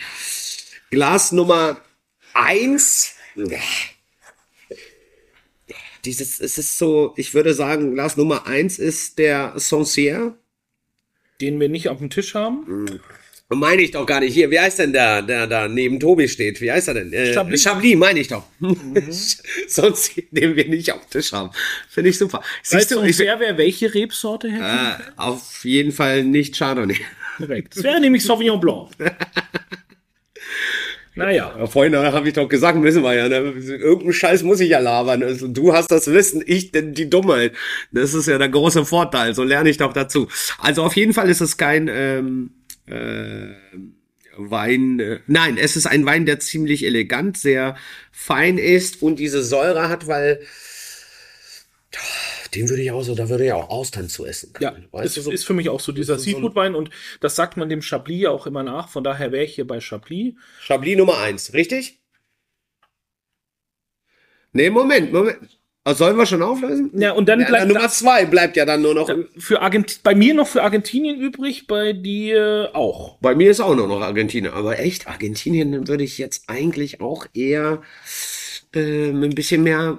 Glas 0.90 1.32
Nummer 1.32 1.80
eins. 2.32 3.14
Dieses, 6.04 6.40
es 6.40 6.56
ist 6.58 6.78
so, 6.78 7.12
ich 7.16 7.34
würde 7.34 7.52
sagen, 7.54 7.94
Glas 7.94 8.16
Nummer 8.16 8.46
eins 8.46 8.78
ist 8.78 9.18
der 9.18 9.56
Sancière. 9.56 10.34
Den 11.40 11.60
wir 11.60 11.68
nicht 11.68 11.88
auf 11.88 11.98
dem 11.98 12.10
Tisch 12.10 12.34
haben. 12.34 12.64
Mhm. 12.66 13.00
Meine 13.50 13.80
ich 13.80 13.92
doch 13.92 14.04
gar 14.04 14.20
nicht. 14.20 14.34
Hier, 14.34 14.50
wie 14.50 14.60
heißt 14.60 14.78
denn 14.78 14.92
der, 14.92 15.22
der 15.22 15.46
da 15.46 15.68
neben 15.68 15.98
Tobi 15.98 16.28
steht? 16.28 16.60
Wie 16.60 16.70
heißt 16.70 16.88
er 16.88 16.94
denn? 16.94 17.10
Äh, 17.14 17.32
Chablis. 17.32 17.62
Chablis, 17.62 17.96
meine 17.96 18.20
ich 18.20 18.28
doch. 18.28 18.44
Sonst 19.68 20.12
den 20.32 20.54
wir 20.54 20.68
nicht 20.68 20.92
auf 20.92 21.06
Tisch 21.06 21.32
haben. 21.32 21.50
Finde 21.88 22.10
ich 22.10 22.18
super. 22.18 22.40
Weißt 22.40 22.44
Siehst 22.62 22.90
du, 22.90 22.96
du, 22.96 23.18
wer 23.18 23.40
wäre 23.40 23.56
welche 23.56 23.94
Rebsorte 23.94 24.50
hätte? 24.50 24.64
äh, 24.64 24.96
auf 25.16 25.64
jeden 25.64 25.92
Fall 25.92 26.24
nicht 26.24 26.58
Chardonnay. 26.58 26.98
Korrekt. 27.38 27.74
Das 27.74 27.84
wäre 27.84 27.98
nämlich 28.00 28.22
Sauvignon 28.22 28.60
Blanc. 28.60 28.90
naja. 31.14 31.54
Ja, 31.58 31.66
Vorhin 31.66 31.96
habe 31.96 32.28
ich 32.28 32.34
doch 32.34 32.50
gesagt, 32.50 32.82
wissen 32.82 33.02
wir 33.02 33.14
ja, 33.14 33.28
ne? 33.30 33.36
irgendeinen 33.38 34.12
Scheiß 34.12 34.42
muss 34.42 34.60
ich 34.60 34.68
ja 34.68 34.78
labern. 34.78 35.22
Also, 35.22 35.48
du 35.48 35.72
hast 35.72 35.90
das 35.90 36.12
Wissen, 36.12 36.44
ich 36.44 36.70
denn 36.72 36.92
die 36.92 37.08
Dummheit. 37.08 37.54
Das 37.92 38.12
ist 38.12 38.26
ja 38.28 38.36
der 38.36 38.50
große 38.50 38.84
Vorteil. 38.84 39.34
So 39.34 39.42
lerne 39.42 39.70
ich 39.70 39.78
doch 39.78 39.94
dazu. 39.94 40.28
Also 40.58 40.82
auf 40.82 40.96
jeden 40.96 41.14
Fall 41.14 41.30
ist 41.30 41.40
es 41.40 41.56
kein 41.56 41.88
ähm, 41.90 42.50
äh, 42.90 43.54
Wein. 44.36 45.00
Äh, 45.00 45.20
nein, 45.26 45.56
es 45.58 45.76
ist 45.76 45.86
ein 45.86 46.06
Wein, 46.06 46.26
der 46.26 46.38
ziemlich 46.40 46.84
elegant, 46.84 47.36
sehr 47.38 47.76
fein 48.12 48.58
ist 48.58 49.02
und 49.02 49.18
diese 49.18 49.42
Säure 49.42 49.88
hat, 49.88 50.06
weil 50.06 50.40
den 52.54 52.68
würde 52.68 52.82
ich 52.82 52.90
auch 52.90 53.02
so, 53.02 53.14
da 53.14 53.28
würde 53.28 53.44
ich 53.46 53.52
auch 53.52 53.68
Austern 53.68 54.08
zu 54.08 54.24
essen 54.24 54.52
Ja, 54.60 54.70
können. 54.72 54.88
es 54.92 55.14
du, 55.14 55.22
so- 55.22 55.30
ist 55.32 55.44
für 55.44 55.54
mich 55.54 55.68
auch 55.68 55.80
so 55.80 55.92
dieser 55.92 56.18
Seafood-Wein 56.18 56.74
und 56.74 56.90
das 57.20 57.36
sagt 57.36 57.56
man 57.56 57.68
dem 57.68 57.82
Chablis 57.82 58.22
ja 58.22 58.30
auch 58.30 58.46
immer 58.46 58.62
nach. 58.62 58.88
Von 58.88 59.04
daher 59.04 59.32
wäre 59.32 59.44
ich 59.44 59.54
hier 59.54 59.66
bei 59.66 59.80
Chablis. 59.80 60.34
Chablis 60.62 60.96
Nummer 60.96 61.18
eins, 61.18 61.52
richtig? 61.52 62.00
Nee, 64.52 64.70
Moment, 64.70 65.12
Moment. 65.12 65.57
Also 65.88 66.04
sollen 66.04 66.18
wir 66.18 66.26
schon 66.26 66.42
auflösen? 66.42 66.90
Ja, 67.00 67.12
und 67.12 67.30
dann 67.30 67.40
Ja, 67.40 67.46
bleibt 67.46 67.68
Nummer 67.68 67.80
das 67.80 68.00
zwei 68.00 68.26
bleibt 68.26 68.58
ja 68.58 68.66
dann 68.66 68.82
nur 68.82 68.94
noch. 68.94 69.08
für 69.38 69.62
Argent 69.62 70.00
bei 70.02 70.14
mir 70.14 70.34
noch 70.34 70.46
für 70.46 70.62
Argentinien 70.62 71.18
übrig, 71.18 71.66
bei 71.66 71.94
dir 71.94 72.68
auch. 72.74 73.16
Bei 73.22 73.34
mir 73.34 73.50
ist 73.50 73.60
auch 73.60 73.74
nur 73.74 73.88
noch 73.88 74.02
Argentinien. 74.02 74.52
Aber 74.52 74.78
echt, 74.78 75.08
Argentinien 75.08 75.88
würde 75.88 76.04
ich 76.04 76.18
jetzt 76.18 76.44
eigentlich 76.50 77.00
auch 77.00 77.24
eher 77.32 77.80
äh, 78.74 79.08
ein 79.08 79.30
bisschen 79.34 79.62
mehr 79.62 79.96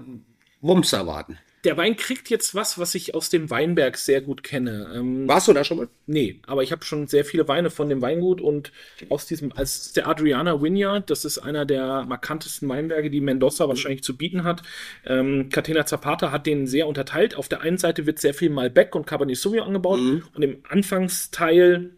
Wumms 0.62 0.94
erwarten. 0.94 1.40
Der 1.64 1.76
Wein 1.76 1.98
kriegt 1.98 2.30
jetzt 2.30 2.56
was, 2.56 2.80
was 2.80 2.96
ich 2.96 3.16
aus 3.16 3.30
dem 3.30 3.50
Weinberg 3.50 3.98
sehr 3.98 4.22
gut 4.22 4.44
kenne. 4.44 4.92
Ähm, 4.96 5.28
Warst 5.28 5.48
du 5.48 5.54
da 5.54 5.64
schon 5.64 5.78
mal? 5.78 5.88
Nee, 6.08 6.40
aber 6.48 6.64
ich 6.64 6.72
habe 6.72 6.86
schon 6.86 7.08
sehr 7.08 7.26
viele 7.26 7.48
Weine 7.48 7.70
von 7.70 7.90
dem 7.90 8.02
Weingut 8.02 8.40
und 8.40 8.72
aus 9.10 9.26
diesem, 9.26 9.52
als 9.52 9.92
der 9.92 10.08
Adriana 10.08 10.62
Vineyard, 10.62 11.10
das 11.10 11.26
ist 11.26 11.40
einer 11.40 11.66
der 11.66 12.06
markantesten 12.08 12.70
Weinberge, 12.70 13.10
die 13.10 13.22
Mendoza 13.22 13.68
wahrscheinlich 13.68 14.04
zu 14.04 14.16
bieten 14.16 14.44
hat. 14.44 14.62
Ähm, 15.06 15.50
Catena 15.50 15.86
Zapata 15.86 16.32
hat 16.32 16.46
den 16.46 16.66
sehr 16.66 16.88
unterteilt. 16.88 17.36
Auf 17.36 17.50
der 17.50 17.62
einen 17.62 17.78
Seite 17.78 18.06
wird 18.06 18.20
sehr 18.20 18.34
viel 18.34 18.50
Malbec 18.50 18.96
und 18.96 19.06
Cabernet 19.06 19.38
Sauvignon 19.38 19.68
angebaut 19.68 20.00
und 20.34 20.42
im 20.42 20.64
Anfangsteil 20.70 21.92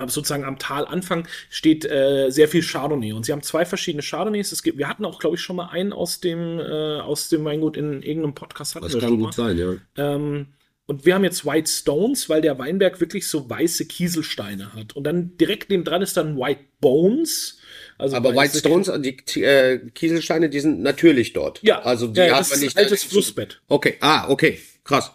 aber 0.00 0.10
sozusagen 0.10 0.44
am 0.44 0.58
Talanfang 0.58 1.26
steht 1.48 1.84
äh, 1.84 2.30
sehr 2.30 2.48
viel 2.48 2.62
Chardonnay. 2.62 3.12
Und 3.12 3.26
sie 3.26 3.32
haben 3.32 3.42
zwei 3.42 3.64
verschiedene 3.64 4.02
Chardonnays. 4.02 4.52
Es 4.52 4.62
gibt, 4.62 4.78
wir 4.78 4.88
hatten 4.88 5.04
auch, 5.04 5.18
glaube 5.18 5.36
ich, 5.36 5.42
schon 5.42 5.56
mal 5.56 5.68
einen 5.68 5.92
aus 5.92 6.20
dem, 6.20 6.58
äh, 6.58 7.00
aus 7.00 7.28
dem 7.28 7.44
Weingut 7.44 7.76
in 7.76 8.02
irgendeinem 8.02 8.34
Podcast. 8.34 8.74
Hatten 8.74 8.92
wir 8.92 9.00
schon 9.00 9.20
mal. 9.20 9.32
sein, 9.32 9.58
ja. 9.58 9.74
Ähm, 9.96 10.46
und 10.90 11.06
wir 11.06 11.14
haben 11.14 11.22
jetzt 11.22 11.46
White 11.46 11.70
Stones, 11.70 12.28
weil 12.28 12.40
der 12.40 12.58
Weinberg 12.58 13.00
wirklich 13.00 13.28
so 13.28 13.48
weiße 13.48 13.86
Kieselsteine 13.86 14.74
hat. 14.74 14.96
Und 14.96 15.04
dann 15.04 15.36
direkt 15.36 15.70
neben 15.70 15.84
dran 15.84 16.02
ist 16.02 16.16
dann 16.16 16.36
White 16.36 16.64
Bones. 16.80 17.58
Also 17.96 18.16
Aber 18.16 18.34
White 18.34 18.58
Stones, 18.58 18.90
die 18.98 19.44
äh, 19.44 19.78
Kieselsteine, 19.90 20.50
die 20.50 20.58
sind 20.58 20.82
natürlich 20.82 21.32
dort. 21.32 21.62
Ja, 21.62 21.82
also 21.82 22.08
die 22.08 22.18
ja, 22.18 22.32
hat 22.32 22.40
das 22.40 22.50
man 22.50 22.56
ist 22.58 22.64
nicht. 22.64 22.76
altes 22.76 23.04
Flussbett. 23.04 23.60
Okay, 23.68 23.98
ah, 24.00 24.28
okay, 24.28 24.58
krass. 24.82 25.12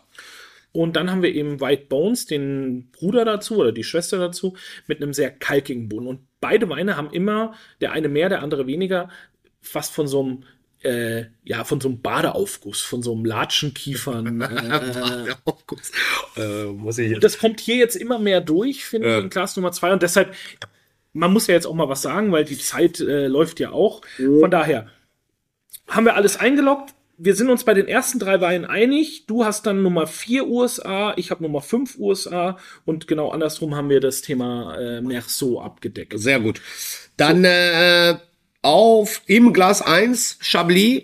Und 0.75 0.97
dann 0.97 1.09
haben 1.09 1.23
wir 1.23 1.33
eben 1.33 1.61
White 1.61 1.85
Bones, 1.87 2.25
den 2.25 2.91
Bruder 2.91 3.23
dazu 3.23 3.55
oder 3.55 3.71
die 3.71 3.85
Schwester 3.85 4.17
dazu, 4.17 4.57
mit 4.87 5.01
einem 5.01 5.13
sehr 5.13 5.31
kalkigen 5.31 5.87
Boden. 5.87 6.05
Und 6.05 6.19
beide 6.41 6.67
Weine 6.67 6.97
haben 6.97 7.11
immer, 7.11 7.53
der 7.79 7.93
eine 7.93 8.09
mehr, 8.09 8.27
der 8.27 8.41
andere 8.41 8.67
weniger, 8.67 9.09
fast 9.61 9.93
von 9.93 10.07
so 10.07 10.21
einem, 10.21 10.43
äh, 10.83 11.27
ja, 11.45 11.63
von 11.63 11.79
so 11.79 11.87
einem 11.87 12.01
Badeaufguss, 12.01 12.81
von 12.81 13.01
so 13.01 13.13
einem 13.13 13.23
Latschenkiefern. 13.23 14.41
äh, 16.37 16.41
äh, 16.41 16.65
muss 16.65 16.97
ich 16.97 17.17
das 17.19 17.39
kommt 17.39 17.61
hier 17.61 17.77
jetzt 17.77 17.95
immer 17.95 18.19
mehr 18.19 18.41
durch, 18.41 18.83
finde 18.83 19.17
ich, 19.17 19.23
in 19.23 19.29
Glas 19.29 19.55
Nummer 19.55 19.71
zwei. 19.71 19.93
Und 19.93 20.03
deshalb, 20.03 20.35
man 21.13 21.31
muss 21.31 21.47
ja 21.47 21.53
jetzt 21.53 21.67
auch 21.67 21.73
mal 21.73 21.87
was 21.87 22.01
sagen, 22.01 22.33
weil 22.33 22.43
die 22.43 22.57
Zeit 22.57 22.99
äh, 22.99 23.27
läuft 23.27 23.61
ja 23.61 23.71
auch. 23.71 24.01
Von 24.17 24.51
daher 24.51 24.89
haben 25.87 26.05
wir 26.05 26.15
alles 26.15 26.35
eingeloggt. 26.35 26.94
Wir 27.17 27.35
sind 27.35 27.49
uns 27.49 27.63
bei 27.63 27.73
den 27.73 27.87
ersten 27.87 28.19
drei 28.19 28.41
Weinen 28.41 28.65
einig. 28.65 29.25
Du 29.25 29.45
hast 29.45 29.65
dann 29.65 29.81
Nummer 29.81 30.05
4 30.05 30.47
USA, 30.47 31.13
ich 31.15 31.31
habe 31.31 31.43
Nummer 31.43 31.61
5 31.61 31.97
USA 31.97 32.57
und 32.83 33.07
genau 33.07 33.29
andersrum 33.29 33.75
haben 33.75 33.89
wir 33.89 34.01
das 34.01 34.21
Thema 34.21 34.77
äh, 34.77 35.01
Merceau 35.01 35.61
abgedeckt. 35.61 36.13
Sehr 36.17 36.41
gut. 36.41 36.61
Dann 37.15 37.45
äh, 37.45 38.17
auf 38.61 39.21
im 39.27 39.53
Glas 39.53 39.81
1 39.81 40.39
Chablis. 40.41 41.03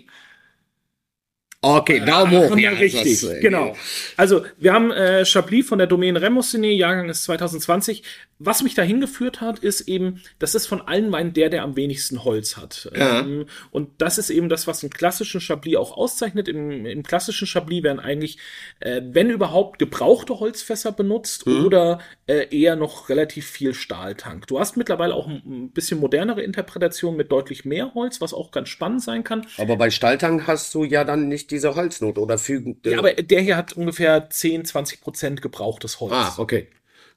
Okay, 1.64 2.00
Daumen 2.04 2.32
hoch. 2.32 2.56
Ja, 2.56 2.70
richtig, 2.70 3.20
das, 3.20 3.30
äh, 3.30 3.40
genau. 3.40 3.76
Also, 4.16 4.44
wir 4.58 4.72
haben 4.72 4.90
äh, 4.90 5.24
Chablis 5.24 5.68
von 5.68 5.78
der 5.78 5.86
Domaine 5.86 6.20
Remosine, 6.20 6.72
Jahrgang 6.72 7.08
ist 7.08 7.22
2020. 7.22 8.02
Was 8.40 8.64
mich 8.64 8.74
dahin 8.74 9.00
geführt 9.00 9.40
hat, 9.40 9.60
ist 9.60 9.82
eben, 9.82 10.20
das 10.40 10.56
ist 10.56 10.66
von 10.66 10.80
allen 10.80 11.12
Weinen 11.12 11.32
der, 11.32 11.48
der 11.50 11.62
am 11.62 11.76
wenigsten 11.76 12.24
Holz 12.24 12.56
hat. 12.56 12.90
Ja. 12.96 13.20
Ähm, 13.20 13.46
und 13.70 13.90
das 13.98 14.18
ist 14.18 14.30
eben 14.30 14.48
das, 14.48 14.66
was 14.66 14.82
einen 14.82 14.90
klassischen 14.90 15.40
Chablis 15.40 15.76
auch 15.76 15.96
auszeichnet. 15.96 16.48
Im, 16.48 16.84
im 16.84 17.04
klassischen 17.04 17.46
Chablis 17.46 17.84
werden 17.84 18.00
eigentlich, 18.00 18.38
äh, 18.80 19.00
wenn 19.04 19.30
überhaupt, 19.30 19.78
gebrauchte 19.78 20.40
Holzfässer 20.40 20.90
benutzt 20.90 21.46
Mhm. 21.46 21.64
oder 21.64 22.00
äh, 22.26 22.48
eher 22.50 22.74
noch 22.74 23.08
relativ 23.08 23.46
viel 23.46 23.74
Stahltank. 23.74 24.48
Du 24.48 24.58
hast 24.58 24.76
mittlerweile 24.76 25.14
auch 25.14 25.28
ein, 25.28 25.42
ein 25.46 25.70
bisschen 25.70 26.00
modernere 26.00 26.42
Interpretationen 26.42 27.16
mit 27.16 27.30
deutlich 27.30 27.64
mehr 27.64 27.94
Holz, 27.94 28.20
was 28.20 28.34
auch 28.34 28.50
ganz 28.50 28.68
spannend 28.68 29.02
sein 29.04 29.22
kann. 29.22 29.46
Aber 29.58 29.76
bei 29.76 29.90
Stahltank 29.90 30.48
hast 30.48 30.74
du 30.74 30.82
ja 30.82 31.04
dann 31.04 31.28
nicht 31.28 31.51
diese 31.52 31.74
Holznot 31.74 32.18
oder 32.18 32.38
fügen. 32.38 32.80
Ja, 32.84 32.98
aber 32.98 33.12
der 33.12 33.40
hier 33.40 33.56
hat 33.56 33.74
ungefähr 33.74 34.28
10, 34.28 34.64
20 34.64 35.00
Prozent 35.00 35.42
gebrauchtes 35.42 36.00
Holz. 36.00 36.12
ah, 36.12 36.34
okay. 36.38 36.68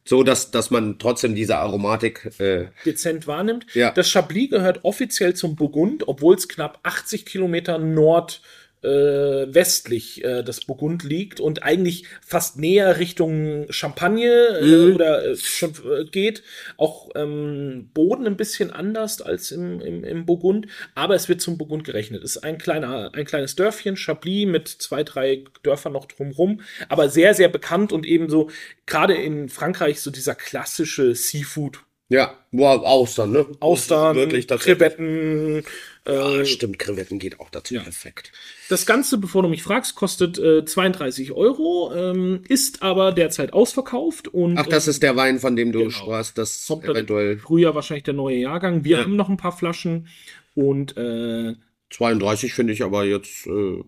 So, 0.08 0.22
dass, 0.22 0.52
dass 0.52 0.70
man 0.70 1.00
trotzdem 1.00 1.34
diese 1.34 1.58
Aromatik. 1.58 2.40
Äh, 2.40 2.68
Dezent 2.86 3.26
wahrnimmt. 3.26 3.66
Ja. 3.74 3.90
Das 3.90 4.08
Chablis 4.08 4.52
gehört 4.52 4.86
offiziell 4.86 5.34
zum 5.34 5.56
Burgund, 5.56 6.08
obwohl 6.08 6.36
es 6.36 6.48
knapp 6.48 6.80
80 6.84 7.26
Kilometer 7.26 7.80
nord 7.80 8.42
äh, 8.82 9.54
westlich 9.54 10.24
äh, 10.24 10.44
das 10.44 10.62
Burgund 10.62 11.04
liegt 11.04 11.40
und 11.40 11.64
eigentlich 11.64 12.06
fast 12.22 12.58
näher 12.58 13.00
Richtung 13.00 13.66
Champagne 13.70 14.32
äh, 14.62 14.94
oder 14.94 15.26
äh, 15.26 15.36
schon 15.36 15.72
äh, 15.72 16.06
geht. 16.06 16.44
Auch 16.78 17.10
ähm, 17.16 17.90
Boden 17.94 18.28
ein 18.28 18.38
bisschen 18.38 18.72
anders 18.72 19.22
als 19.22 19.52
im, 19.52 19.82
im, 19.82 20.04
im 20.04 20.26
Burgund, 20.26 20.68
aber 20.94 21.16
es 21.16 21.30
wird 21.30 21.42
zum 21.42 21.58
Burgund 21.58 21.84
gerechnet. 21.84 22.24
Es 22.24 22.36
ist 22.36 22.44
ein, 22.44 22.58
kleiner, 22.58 23.12
ein 23.14 23.26
kleines 23.26 23.56
Dörfchen, 23.56 23.98
Chablis, 23.98 24.48
mit 24.48 24.68
zwei, 24.68 25.04
drei 25.04 25.44
Dörfern 25.64 25.94
noch 25.94 26.06
drumrum, 26.06 26.62
aber 26.90 27.10
sehr, 27.10 27.34
sehr 27.34 27.50
bekannt 27.50 27.92
und 27.92 28.06
ebenso 28.06 28.50
gerade 28.86 29.16
in 29.16 29.50
Frankreich 29.50 30.02
so 30.02 30.12
dieser 30.12 30.36
klassische 30.36 31.16
Seafood 31.16 31.80
ja, 32.10 32.34
wow, 32.52 32.84
Austern, 32.84 33.32
ne? 33.32 33.46
Austern, 33.60 34.16
Wirklich. 34.16 34.48
Krevetten. 34.48 35.58
Äh, 35.60 35.64
Ah, 36.08 36.46
stimmt, 36.46 36.78
Krevetten 36.78 37.18
geht 37.18 37.40
auch 37.40 37.50
dazu. 37.50 37.74
Ja. 37.74 37.82
Perfekt. 37.82 38.32
das 38.70 38.86
Ganze, 38.86 39.18
bevor 39.18 39.42
du 39.42 39.50
mich 39.50 39.64
fragst, 39.64 39.96
kostet 39.96 40.38
äh, 40.38 40.64
32 40.64 41.32
Euro, 41.32 41.92
ähm, 41.96 42.42
ist 42.48 42.84
aber 42.84 43.12
derzeit 43.12 43.54
ausverkauft 43.54 44.28
und 44.28 44.56
Ach, 44.60 44.68
das 44.68 44.88
ist 44.88 45.02
der 45.02 45.16
Wein, 45.16 45.40
von 45.40 45.56
dem 45.56 45.72
du 45.72 45.80
Genau. 45.80 45.90
sprachst, 45.90 46.38
das 46.38 46.68
kommt 46.68 46.86
eventuell 46.86 47.32
im 47.34 47.40
Frühjahr 47.40 47.74
wahrscheinlich 47.74 48.04
der 48.04 48.14
neue 48.14 48.38
Jahrgang. 48.38 48.84
Wir 48.84 48.98
Ja. 48.98 49.04
haben 49.04 49.16
noch 49.16 49.30
ein 49.30 49.38
paar 49.38 49.58
Flaschen 49.58 50.08
und 50.54 50.96
äh, 50.96 51.56
32 51.90 52.54
finde 52.54 52.74
ich 52.74 52.84
aber 52.84 53.04
jetzt 53.06 53.48
äh, 53.48 53.84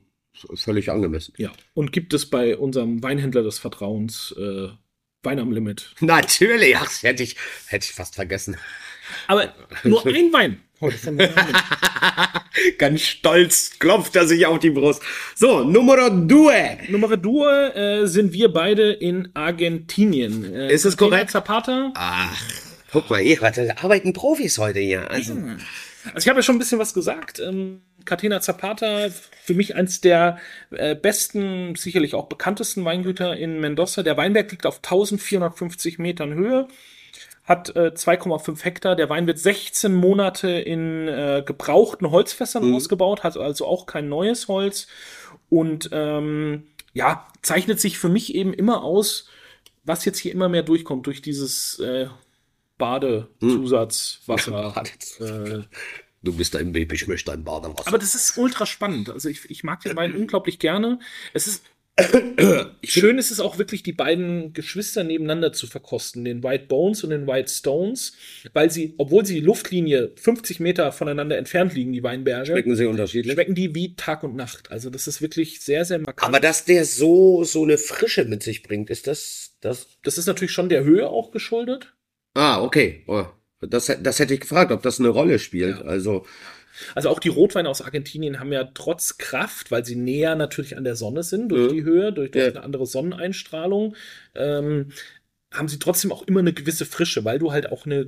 völlig 0.56 0.90
angemessen. 0.90 1.36
ja, 1.38 1.52
und 1.76 1.92
gibt 1.92 2.16
es 2.16 2.28
bei 2.28 2.58
unserem 2.58 3.04
Weinhändler 3.04 3.44
des 3.44 3.60
Vertrauens 3.60 4.34
äh, 4.40 4.70
Wein 5.28 5.40
am 5.40 5.52
Limit. 5.52 5.92
Natürlich, 6.00 6.78
ach, 6.78 6.90
hätte 7.04 7.22
ich, 7.24 7.36
hätte 7.68 7.86
ich 7.86 7.92
fast 7.94 8.16
vergessen. 8.16 8.56
Aber 9.28 9.54
nur 9.84 10.06
ein 10.06 10.32
Wein. 10.32 10.62
Ganz 12.78 13.02
stolz 13.02 13.72
klopft 13.80 14.16
er 14.16 14.28
sich 14.28 14.46
auf 14.46 14.60
die 14.60 14.70
Brust. 14.70 15.02
So, 15.36 15.64
Numero 15.64 16.10
due. 16.10 16.78
Nummer 16.88 17.10
2 17.10 17.70
äh, 18.04 18.08
sind 18.08 18.32
wir 18.32 18.54
beide 18.54 18.92
in 18.92 19.30
Argentinien. 19.34 20.54
Äh, 20.54 20.72
Ist 20.72 20.86
es 20.86 20.96
korrekt? 20.96 21.32
Zapata. 21.32 21.92
Ach, 21.96 22.42
guck 22.92 23.10
mal 23.10 23.22
hier, 23.22 23.42
warte, 23.42 23.66
da 23.66 23.84
arbeiten 23.84 24.14
Profis 24.14 24.60
heute 24.60 24.80
hier. 24.80 25.10
Also, 25.10 25.36
Also 26.14 26.26
ich 26.26 26.30
habe 26.30 26.40
ja 26.40 26.44
schon 26.44 26.56
ein 26.56 26.60
bisschen 26.60 26.80
was 26.80 26.94
gesagt. 26.94 27.40
Ähm, 27.40 27.82
Catena 28.06 28.40
Zapata, 28.42 29.10
für 29.44 29.54
mich 29.54 29.76
eins 29.76 30.02
der 30.02 30.38
äh, 30.72 30.96
besten, 30.96 31.76
sicherlich 31.76 32.16
auch 32.16 32.28
bekanntesten 32.28 32.86
Weingüter 32.86 33.36
in 33.36 33.60
Mendoza. 33.60 34.04
Der 34.04 34.18
Weinberg 34.18 34.52
liegt 34.52 34.66
auf 34.66 34.78
1450 34.78 36.00
Metern 36.00 36.34
Höhe, 36.34 36.68
hat 37.44 37.76
äh, 37.76 37.92
2,5 37.96 38.64
Hektar. 38.64 38.96
Der 38.96 39.10
Wein 39.10 39.28
wird 39.28 39.40
16 39.40 39.94
Monate 39.94 40.50
in 40.50 41.08
äh, 41.08 41.44
gebrauchten 41.46 42.10
Holzfässern 42.12 42.68
Mhm. 42.68 42.76
ausgebaut, 42.76 43.24
hat 43.24 43.38
also 43.38 43.66
auch 43.66 43.86
kein 43.86 44.10
neues 44.10 44.48
Holz. 44.48 44.88
Und 45.50 45.90
ähm, 45.92 46.68
ja, 46.94 47.28
zeichnet 47.42 47.80
sich 47.80 47.98
für 47.98 48.10
mich 48.10 48.34
eben 48.36 48.54
immer 48.54 48.84
aus, 48.84 49.30
was 49.84 50.04
jetzt 50.06 50.18
hier 50.20 50.32
immer 50.34 50.50
mehr 50.50 50.64
durchkommt 50.64 51.06
durch 51.08 51.22
dieses 51.22 51.80
äh, 51.80 52.08
Badezusatzwasser. 52.78 54.84
äh, 55.20 55.62
Du 56.24 56.34
bist 56.34 56.56
ein 56.56 56.72
Baby, 56.72 56.96
ich 56.96 57.08
möchte 57.08 57.32
ein 57.32 57.44
Badewasser. 57.44 57.88
aber 57.88 58.00
das 58.00 58.16
ist 58.16 58.38
ultra 58.38 58.66
spannend. 58.66 59.10
Also 59.10 59.30
ich, 59.30 59.50
ich 59.50 59.64
mag 59.64 59.82
den 59.82 59.96
Wein 59.96 60.16
unglaublich 60.16 60.60
gerne. 60.60 61.00
Es 61.34 61.48
ist 61.48 61.64
schön 62.84 63.18
ist 63.18 63.32
es 63.32 63.40
auch 63.40 63.58
wirklich, 63.58 63.82
die 63.82 63.94
beiden 63.94 64.54
Geschwister 64.54 65.04
nebeneinander 65.04 65.52
zu 65.52 65.66
verkosten, 65.66 66.26
den 66.26 66.44
White 66.44 66.66
Bones 66.68 67.04
und 67.04 67.10
den 67.10 67.26
White 67.26 67.52
Stones, 67.52 68.14
weil 68.54 68.70
sie, 68.70 68.94
obwohl 68.98 69.26
sie 69.26 69.40
Luftlinie 69.40 70.12
50 70.16 70.60
Meter 70.60 70.92
voneinander 70.92 71.38
entfernt 71.38 71.74
liegen, 71.74 71.94
die 71.94 72.04
Weinberge, 72.04 72.52
Schmecken 72.52 72.76
sie 72.76 72.86
unterschiedlich? 72.86 73.34
schmecken 73.34 73.56
die 73.56 73.74
wie 73.74 73.96
Tag 73.96 74.24
und 74.24 74.36
Nacht. 74.36 74.72
Also 74.72 74.92
das 74.92 75.08
ist 75.08 75.22
wirklich 75.22 75.62
sehr, 75.62 75.86
sehr 75.86 75.98
markant. 75.98 76.28
Aber 76.28 76.40
dass 76.40 76.66
der 76.66 76.86
so, 76.86 77.44
so 77.44 77.64
eine 77.64 77.80
Frische 77.80 78.26
mit 78.26 78.44
sich 78.44 78.62
bringt, 78.62 78.92
ist 78.92 79.08
das, 79.08 79.56
das? 79.62 79.88
das 80.04 80.20
ist 80.20 80.28
natürlich 80.28 80.52
schon 80.52 80.70
der 80.70 80.84
Höhe 80.84 81.10
auch 81.10 81.32
geschuldet. 81.32 81.94
Ah, 82.38 82.62
okay. 82.62 83.04
Oh, 83.08 83.26
das, 83.62 83.88
das 84.02 84.20
hätte 84.20 84.36
ich 84.36 84.42
gefragt, 84.42 84.72
ob 84.72 84.84
das 84.84 85.00
eine 85.00 85.10
Rolle 85.10 85.40
spielt. 85.40 85.82
Also, 85.82 86.26
Also 86.94 87.10
auch 87.10 87.20
die 87.20 87.30
Rotweine 87.30 87.68
aus 87.70 87.82
Argentinien 87.82 88.40
haben 88.40 88.54
ja 88.54 88.64
trotz 88.66 89.18
Kraft, 89.18 89.72
weil 89.72 89.84
sie 89.84 89.96
näher 89.96 90.36
natürlich 90.36 90.78
an 90.78 90.84
der 90.84 90.96
Sonne 90.96 91.24
sind, 91.24 91.50
durch 91.50 91.64
Ja. 91.64 91.74
die 91.74 91.84
Höhe, 91.84 92.14
durch, 92.14 92.30
durch 92.32 92.46
Ja. 92.46 92.52
eine 92.52 92.64
andere 92.64 92.86
Sonneneinstrahlung, 92.86 93.96
ähm, 94.36 94.92
haben 95.58 95.68
sie 95.68 95.80
trotzdem 95.80 96.12
auch 96.12 96.24
immer 96.24 96.40
eine 96.40 96.54
gewisse 96.54 96.86
Frische, 96.86 97.26
weil 97.26 97.40
du 97.40 97.52
halt 97.52 97.72
auch 97.72 97.86
eine, 97.86 98.08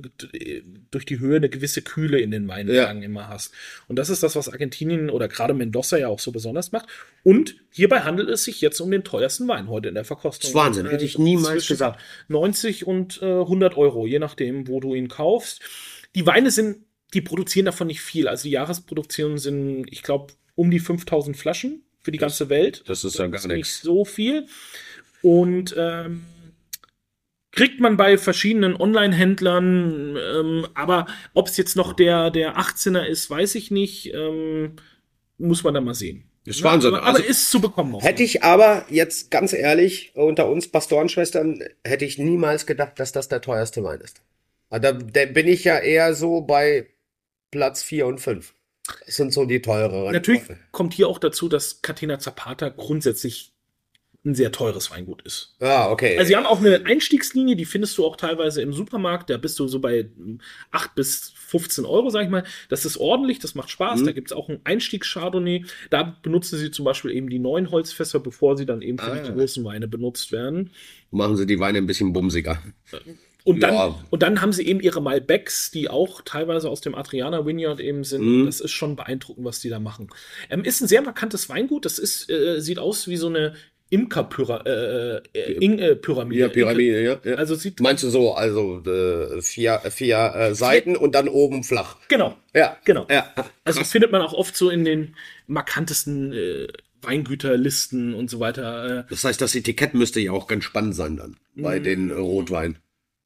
durch 0.90 1.04
die 1.04 1.18
Höhe 1.18 1.36
eine 1.36 1.48
gewisse 1.48 1.82
Kühle 1.82 2.20
in 2.20 2.30
den 2.30 2.48
Weinbergen 2.48 3.02
immer 3.02 3.28
hast. 3.28 3.52
Und 3.88 3.96
das 3.96 4.10
ist 4.10 4.22
das, 4.22 4.36
was 4.36 4.48
Argentinien 4.48 5.10
oder 5.10 5.28
gerade 5.28 5.54
Mendoza 5.54 5.96
ja 5.98 6.08
auch 6.08 6.18
so 6.18 6.32
besonders 6.32 6.72
macht. 6.72 6.88
Und 7.22 7.56
hierbei 7.70 8.00
handelt 8.00 8.28
es 8.28 8.44
sich 8.44 8.60
jetzt 8.60 8.80
um 8.80 8.90
den 8.90 9.04
teuersten 9.04 9.46
Wein 9.48 9.68
heute 9.68 9.88
in 9.88 9.94
der 9.94 10.04
Verkostung. 10.04 10.40
Das 10.42 10.50
ist 10.50 10.54
Wahnsinn, 10.54 10.86
hätte 10.86 11.04
ich 11.04 11.18
niemals 11.18 11.48
zwischen 11.48 11.74
gesagt. 11.74 12.00
90 12.28 12.86
und 12.86 13.20
äh, 13.22 13.26
100 13.26 13.76
Euro, 13.76 14.06
je 14.06 14.18
nachdem, 14.18 14.68
wo 14.68 14.80
du 14.80 14.94
ihn 14.94 15.08
kaufst. 15.08 15.60
Die 16.14 16.26
Weine 16.26 16.50
sind, 16.50 16.84
die 17.14 17.20
produzieren 17.20 17.66
davon 17.66 17.86
nicht 17.86 18.00
viel. 18.00 18.28
Also 18.28 18.44
die 18.44 18.50
Jahresproduktionen 18.50 19.38
sind, 19.38 19.86
ich 19.90 20.02
glaube, 20.02 20.32
um 20.54 20.70
die 20.70 20.80
5000 20.80 21.36
Flaschen 21.36 21.82
für 22.02 22.12
die 22.12 22.18
ganze 22.18 22.48
Welt. 22.48 22.82
das 22.86 23.04
ist 23.04 23.18
ja 23.18 23.26
gar 23.26 23.46
nicht 23.46 23.56
nichts. 23.56 23.82
so 23.82 24.04
viel. 24.04 24.46
Und 25.22 25.74
ähm, 25.76 26.24
kriegt 27.52 27.80
man 27.80 27.96
bei 27.96 28.16
verschiedenen 28.18 28.76
Online-Händlern, 28.76 30.16
ähm, 30.16 30.66
aber 30.74 31.06
ob 31.34 31.48
es 31.48 31.56
jetzt 31.56 31.76
noch 31.76 31.92
der, 31.92 32.30
der 32.30 32.56
18er 32.58 33.04
ist, 33.04 33.28
weiß 33.30 33.54
ich 33.56 33.70
nicht. 33.70 34.12
Ähm, 34.14 34.76
muss 35.38 35.64
man 35.64 35.74
dann 35.74 35.84
mal 35.84 35.94
sehen. 35.94 36.24
Ist 36.44 36.62
Wahnsinn. 36.62 36.94
Aber, 36.94 37.02
aber 37.06 37.16
Also- 37.18 37.28
ist 37.28 37.50
zu 37.50 37.60
bekommen. 37.60 37.98
Hätte 38.00 38.22
ich 38.22 38.42
aber 38.44 38.84
jetzt 38.88 39.30
ganz 39.30 39.52
ehrlich 39.52 40.12
unter 40.14 40.48
uns 40.48 40.68
Pastorenschwestern, 40.68 41.62
hätte 41.84 42.04
ich 42.04 42.18
niemals 42.18 42.66
gedacht, 42.66 42.98
dass 43.00 43.12
das 43.12 43.28
der 43.28 43.40
teuerste 43.40 43.82
Wein 43.84 44.00
ist. 44.00 44.20
Aber 44.68 44.80
Da, 44.80 44.92
da 44.92 45.26
bin 45.26 45.48
ich 45.48 45.64
ja 45.64 45.78
eher 45.78 46.14
so 46.14 46.42
bei 46.42 46.86
Platz 47.50 47.82
4 47.82 48.06
und 48.06 48.18
5. 48.20 48.54
Das 49.06 49.16
sind 49.16 49.32
so 49.32 49.44
die 49.44 49.60
teureren. 49.62 50.12
Natürlich 50.12 50.42
kommt 50.72 50.94
hier 50.94 51.08
auch 51.08 51.18
dazu, 51.18 51.48
dass 51.48 51.82
Catena 51.82 52.18
Zapata 52.18 52.68
grundsätzlich 52.70 53.52
ein 54.22 54.34
sehr 54.34 54.52
teures 54.52 54.90
Weingut 54.90 55.22
ist. 55.22 55.56
Ah, 55.60 55.90
okay. 55.90 56.18
Also 56.18 56.28
sie 56.28 56.36
haben 56.36 56.44
auch 56.44 56.58
eine 56.60 56.84
Einstiegslinie, 56.84 57.56
die 57.56 57.64
findest 57.64 57.96
du 57.96 58.04
auch 58.04 58.16
teilweise 58.16 58.60
im 58.60 58.74
Supermarkt. 58.74 59.30
Da 59.30 59.38
bist 59.38 59.58
du 59.58 59.66
so 59.66 59.78
bei 59.80 60.10
mm, 60.14 60.40
8 60.72 60.94
bis 60.94 61.32
15 61.36 61.86
Euro, 61.86 62.10
sag 62.10 62.24
ich 62.24 62.28
mal. 62.28 62.44
Das 62.68 62.84
ist 62.84 62.98
ordentlich, 62.98 63.38
das 63.38 63.54
macht 63.54 63.70
Spaß. 63.70 64.00
Mhm. 64.00 64.06
Da 64.06 64.12
gibt 64.12 64.30
es 64.30 64.36
auch 64.36 64.50
einen 64.50 64.60
Einstiegs-Chardonnay. 64.64 65.64
Da 65.88 66.18
benutzen 66.22 66.58
sie 66.58 66.70
zum 66.70 66.84
Beispiel 66.84 67.12
eben 67.12 67.30
die 67.30 67.38
neuen 67.38 67.70
Holzfässer, 67.70 68.20
bevor 68.20 68.58
sie 68.58 68.66
dann 68.66 68.82
eben 68.82 68.98
für 68.98 69.10
Ah. 69.10 69.18
die 69.22 69.32
großen 69.32 69.64
Weine 69.64 69.88
benutzt 69.88 70.32
werden. 70.32 70.70
Machen 71.10 71.36
sie 71.38 71.46
die 71.46 71.58
Weine 71.58 71.78
ein 71.78 71.86
bisschen 71.86 72.12
bumsiger. 72.12 72.62
Und 73.44 73.60
dann, 73.62 73.72
Ja. 73.74 74.04
und 74.10 74.22
dann 74.22 74.42
haben 74.42 74.52
sie 74.52 74.66
eben 74.66 74.80
ihre 74.80 75.00
Malbecs, 75.00 75.70
die 75.70 75.88
auch 75.88 76.20
teilweise 76.26 76.68
aus 76.68 76.82
dem 76.82 76.94
Adriana 76.94 77.46
Vineyard 77.46 77.80
eben 77.80 78.04
sind. 78.04 78.22
Mhm. 78.22 78.44
Das 78.46 78.60
ist 78.60 78.72
schon 78.72 78.96
beeindruckend, 78.96 79.46
was 79.46 79.60
die 79.60 79.70
da 79.70 79.80
machen. 79.80 80.08
Ähm, 80.50 80.62
ist 80.62 80.82
ein 80.82 80.88
sehr 80.88 81.00
markantes 81.00 81.48
Weingut. 81.48 81.86
Das 81.86 81.98
ist, 81.98 82.28
äh, 82.28 82.60
sieht 82.60 82.78
aus 82.78 83.08
wie 83.08 83.16
so 83.16 83.28
eine 83.28 83.54
Imker-Pyramide. 83.90 85.22
Äh, 85.34 85.38
äh, 85.38 85.90
äh, 85.90 85.96
Pyramide. 85.96 86.40
Ja, 86.40 86.48
Pyramide, 86.48 87.02
ja. 87.02 87.18
ja. 87.24 87.34
Also 87.34 87.54
sieht 87.56 87.80
Meinst 87.80 88.02
du 88.04 88.08
so, 88.10 88.32
also 88.34 88.82
äh, 88.86 89.42
vier, 89.42 89.80
vier 89.90 90.32
äh, 90.34 90.54
Seiten 90.54 90.96
und 90.96 91.14
dann 91.14 91.28
oben 91.28 91.64
flach? 91.64 91.96
genau, 92.08 92.36
Ja. 92.54 92.76
genau. 92.84 93.06
Ja. 93.10 93.32
Also 93.64 93.84
findet 93.84 94.12
man 94.12 94.22
auch 94.22 94.32
oft 94.32 94.56
so 94.56 94.70
in 94.70 94.84
den 94.84 95.16
markantesten 95.46 96.32
äh, 96.32 96.68
Weingüterlisten 97.02 98.14
und 98.14 98.30
so 98.30 98.40
weiter. 98.40 99.00
Äh, 99.00 99.04
Das 99.10 99.24
heißt, 99.24 99.40
das 99.40 99.54
Etikett 99.54 99.94
müsste 99.94 100.20
ja 100.20 100.32
auch 100.32 100.46
ganz 100.46 100.64
spannend 100.64 100.94
sein 100.94 101.16
dann 101.16 101.36
bei 101.56 101.78
Mhm. 101.80 101.84
den 101.84 102.10
äh, 102.10 102.14
Rotweinen. 102.14 102.78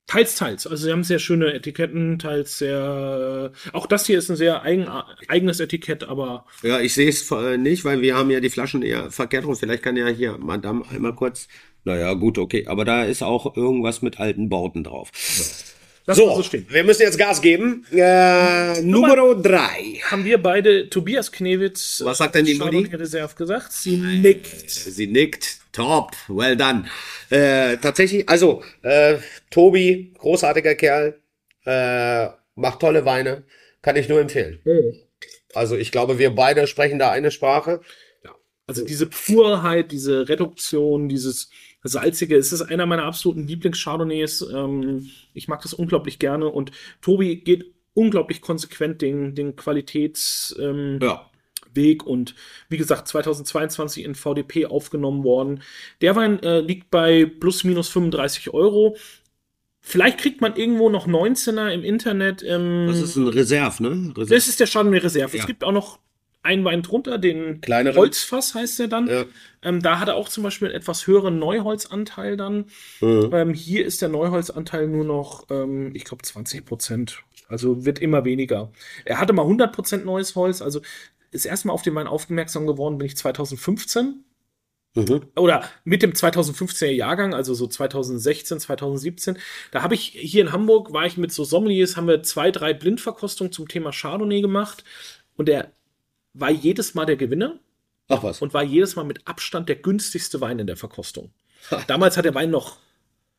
Teils, 0.06 0.36
teils. 0.36 0.66
Also 0.66 0.84
sie 0.84 0.92
haben 0.92 1.04
sehr 1.04 1.18
schöne 1.18 1.52
Etiketten, 1.54 2.18
teils 2.18 2.58
sehr. 2.58 3.52
Äh, 3.52 3.76
auch 3.76 3.86
das 3.86 4.06
hier 4.06 4.18
ist 4.18 4.30
ein 4.30 4.36
sehr 4.36 4.62
eigen, 4.62 4.88
eigenes 5.28 5.60
Etikett, 5.60 6.04
aber 6.04 6.46
Ja, 6.62 6.80
ich 6.80 6.94
sehe 6.94 7.08
es 7.08 7.30
nicht, 7.58 7.84
weil 7.84 8.00
wir 8.00 8.16
haben 8.16 8.30
ja 8.30 8.40
die 8.40 8.50
Flaschen 8.50 8.82
eher 8.82 9.10
verkehrt 9.10 9.44
rum. 9.44 9.56
Vielleicht 9.56 9.82
kann 9.82 9.96
ja 9.96 10.08
hier 10.08 10.38
Madame 10.38 10.84
einmal 10.90 11.14
kurz. 11.14 11.48
Naja, 11.84 12.14
gut, 12.14 12.38
okay. 12.38 12.66
Aber 12.66 12.84
da 12.84 13.04
ist 13.04 13.22
auch 13.22 13.56
irgendwas 13.56 14.00
mit 14.02 14.18
alten 14.18 14.48
Bauten 14.48 14.84
drauf. 14.84 15.10
lass 16.06 16.18
mal 16.18 16.36
so 16.36 16.42
stehen. 16.42 16.66
wir 16.68 16.84
müssen 16.84 17.02
jetzt 17.02 17.18
Gas 17.18 17.42
geben. 17.42 17.84
Äh, 17.92 18.80
Nummer 18.82 19.34
drei. 19.34 20.00
Haben 20.10 20.24
wir 20.24 20.38
beide 20.38 20.88
Tobias 20.88 21.30
Knewitz 21.30 22.02
Was 22.04 22.18
sagt 22.18 22.36
denn 22.36 22.46
die 22.46 22.54
Mutti? 22.54 22.88
Reserve 22.94 23.34
gesagt? 23.34 23.72
Sie 23.72 23.96
nickt. 23.96 24.70
Sie 24.70 25.06
nickt. 25.06 25.63
Top. 25.74 26.12
Well 26.28 26.56
done. 26.56 26.86
Äh, 27.30 27.76
tatsächlich, 27.76 28.26
also, 28.28 28.62
äh, 28.82 29.18
Tobi, 29.50 30.14
großartiger 30.18 30.74
Kerl, 30.76 31.20
äh, 31.66 32.28
macht 32.54 32.80
tolle 32.80 33.04
Weine. 33.04 33.44
Kann 33.82 33.96
ich 33.96 34.08
nur 34.08 34.20
empfehlen. 34.20 34.60
Also, 35.52 35.76
ich 35.76 35.92
glaube, 35.92 36.18
wir 36.18 36.34
beide 36.34 36.66
sprechen 36.66 36.98
da 36.98 37.10
eine 37.10 37.30
Sprache. 37.30 37.80
Also 38.66 38.84
diese 38.84 39.06
Purheit, 39.06 39.92
diese 39.92 40.26
Reduktion, 40.28 41.08
dieses 41.08 41.50
salzige, 41.82 42.36
es 42.36 42.50
ist 42.52 42.62
einer 42.62 42.86
meiner 42.86 43.04
absoluten 43.04 43.46
Lieblings-Chardonnays. 43.46 44.40
Ähm, 44.40 45.10
ich 45.34 45.48
mag 45.48 45.60
das 45.60 45.74
unglaublich 45.74 46.18
gerne 46.18 46.48
und 46.48 46.70
Tobi 47.02 47.36
geht 47.36 47.66
unglaublich 47.92 48.40
konsequent 48.40 49.02
den, 49.02 49.34
den 49.34 49.54
Qualitäts, 49.56 50.56
ähm, 50.58 50.98
Ja. 51.02 51.30
Weg 51.74 52.04
und 52.06 52.34
wie 52.68 52.76
gesagt 52.76 53.08
2022 53.08 54.04
in 54.04 54.14
VDP 54.14 54.66
aufgenommen 54.66 55.24
worden. 55.24 55.62
Der 56.00 56.16
Wein 56.16 56.42
äh, 56.42 56.60
liegt 56.60 56.90
bei 56.90 57.24
plus 57.24 57.64
minus 57.64 57.88
35 57.88 58.52
Euro. 58.54 58.96
Vielleicht 59.80 60.18
kriegt 60.18 60.40
man 60.40 60.56
irgendwo 60.56 60.88
noch 60.88 61.06
19er 61.06 61.68
im 61.70 61.84
Internet. 61.84 62.42
Ähm, 62.42 62.86
Das 62.88 63.00
ist 63.00 63.16
ein 63.16 63.28
Reserve, 63.28 63.82
ne? 63.82 64.12
Reserve. 64.16 64.34
das 64.34 64.48
ist 64.48 64.58
der 64.60 64.66
Chardonnay 64.66 64.98
Reserve. 64.98 65.36
Ja. 65.36 65.42
Es 65.42 65.46
gibt 65.46 65.62
auch 65.62 65.72
noch 65.72 65.98
einen 66.44 66.64
Wein 66.64 66.82
drunter, 66.82 67.18
den 67.18 67.60
Kleineren. 67.60 67.96
Holzfass 67.96 68.54
heißt 68.54 68.78
der 68.78 68.88
dann. 68.88 69.08
Ja. 69.08 69.24
Ähm, 69.62 69.82
da 69.82 69.98
hat 69.98 70.08
er 70.08 70.16
auch 70.16 70.28
zum 70.28 70.42
Beispiel 70.42 70.68
einen 70.68 70.76
etwas 70.76 71.06
höheren 71.06 71.38
Neuholzanteil 71.38 72.36
dann. 72.36 72.66
Mhm. 73.00 73.30
Ähm, 73.32 73.54
hier 73.54 73.84
ist 73.84 74.02
der 74.02 74.10
Neuholzanteil 74.10 74.86
nur 74.86 75.04
noch, 75.04 75.46
ähm, 75.50 75.94
ich 75.94 76.04
glaube, 76.04 76.22
20 76.22 76.64
Prozent. 76.64 77.22
Also 77.48 77.84
wird 77.84 77.98
immer 77.98 78.24
weniger. 78.24 78.70
Er 79.04 79.20
hatte 79.20 79.32
mal 79.32 79.42
100 79.42 79.74
Prozent 79.74 80.04
neues 80.04 80.34
Holz. 80.34 80.62
Also 80.62 80.80
ist 81.34 81.44
erstmal 81.44 81.74
auf 81.74 81.82
den 81.82 81.94
Wein 81.94 82.06
aufmerksam 82.06 82.66
geworden, 82.66 82.96
bin 82.98 83.06
ich 83.06 83.16
2015 83.16 84.24
Mhm. 84.96 85.22
oder 85.34 85.68
mit 85.82 86.02
dem 86.02 86.12
2015er 86.12 86.86
Jahrgang, 86.92 87.34
also 87.34 87.52
so 87.52 87.66
2016, 87.66 88.60
2017, 88.60 89.38
da 89.72 89.82
habe 89.82 89.94
ich 89.96 90.04
hier 90.04 90.40
in 90.42 90.52
Hamburg, 90.52 90.92
war 90.92 91.04
ich 91.04 91.16
mit 91.16 91.32
so 91.32 91.42
Sommeliers, 91.42 91.96
haben 91.96 92.06
wir 92.06 92.22
zwei, 92.22 92.52
drei 92.52 92.74
Blindverkostungen 92.74 93.52
zum 93.52 93.66
Thema 93.66 93.90
Chardonnay 93.90 94.40
gemacht 94.40 94.84
und 95.36 95.48
der 95.48 95.72
war 96.32 96.50
jedes 96.52 96.94
Mal 96.94 97.06
der 97.06 97.16
Gewinner 97.16 97.58
Ach 98.08 98.22
was. 98.22 98.40
und 98.40 98.54
war 98.54 98.62
jedes 98.62 98.94
Mal 98.94 99.02
mit 99.04 99.26
Abstand 99.26 99.68
der 99.68 99.76
günstigste 99.76 100.40
Wein 100.40 100.60
in 100.60 100.68
der 100.68 100.76
Verkostung. 100.76 101.32
Damals 101.88 102.16
hat 102.16 102.24
der 102.24 102.34
Wein 102.36 102.50
noch 102.50 102.76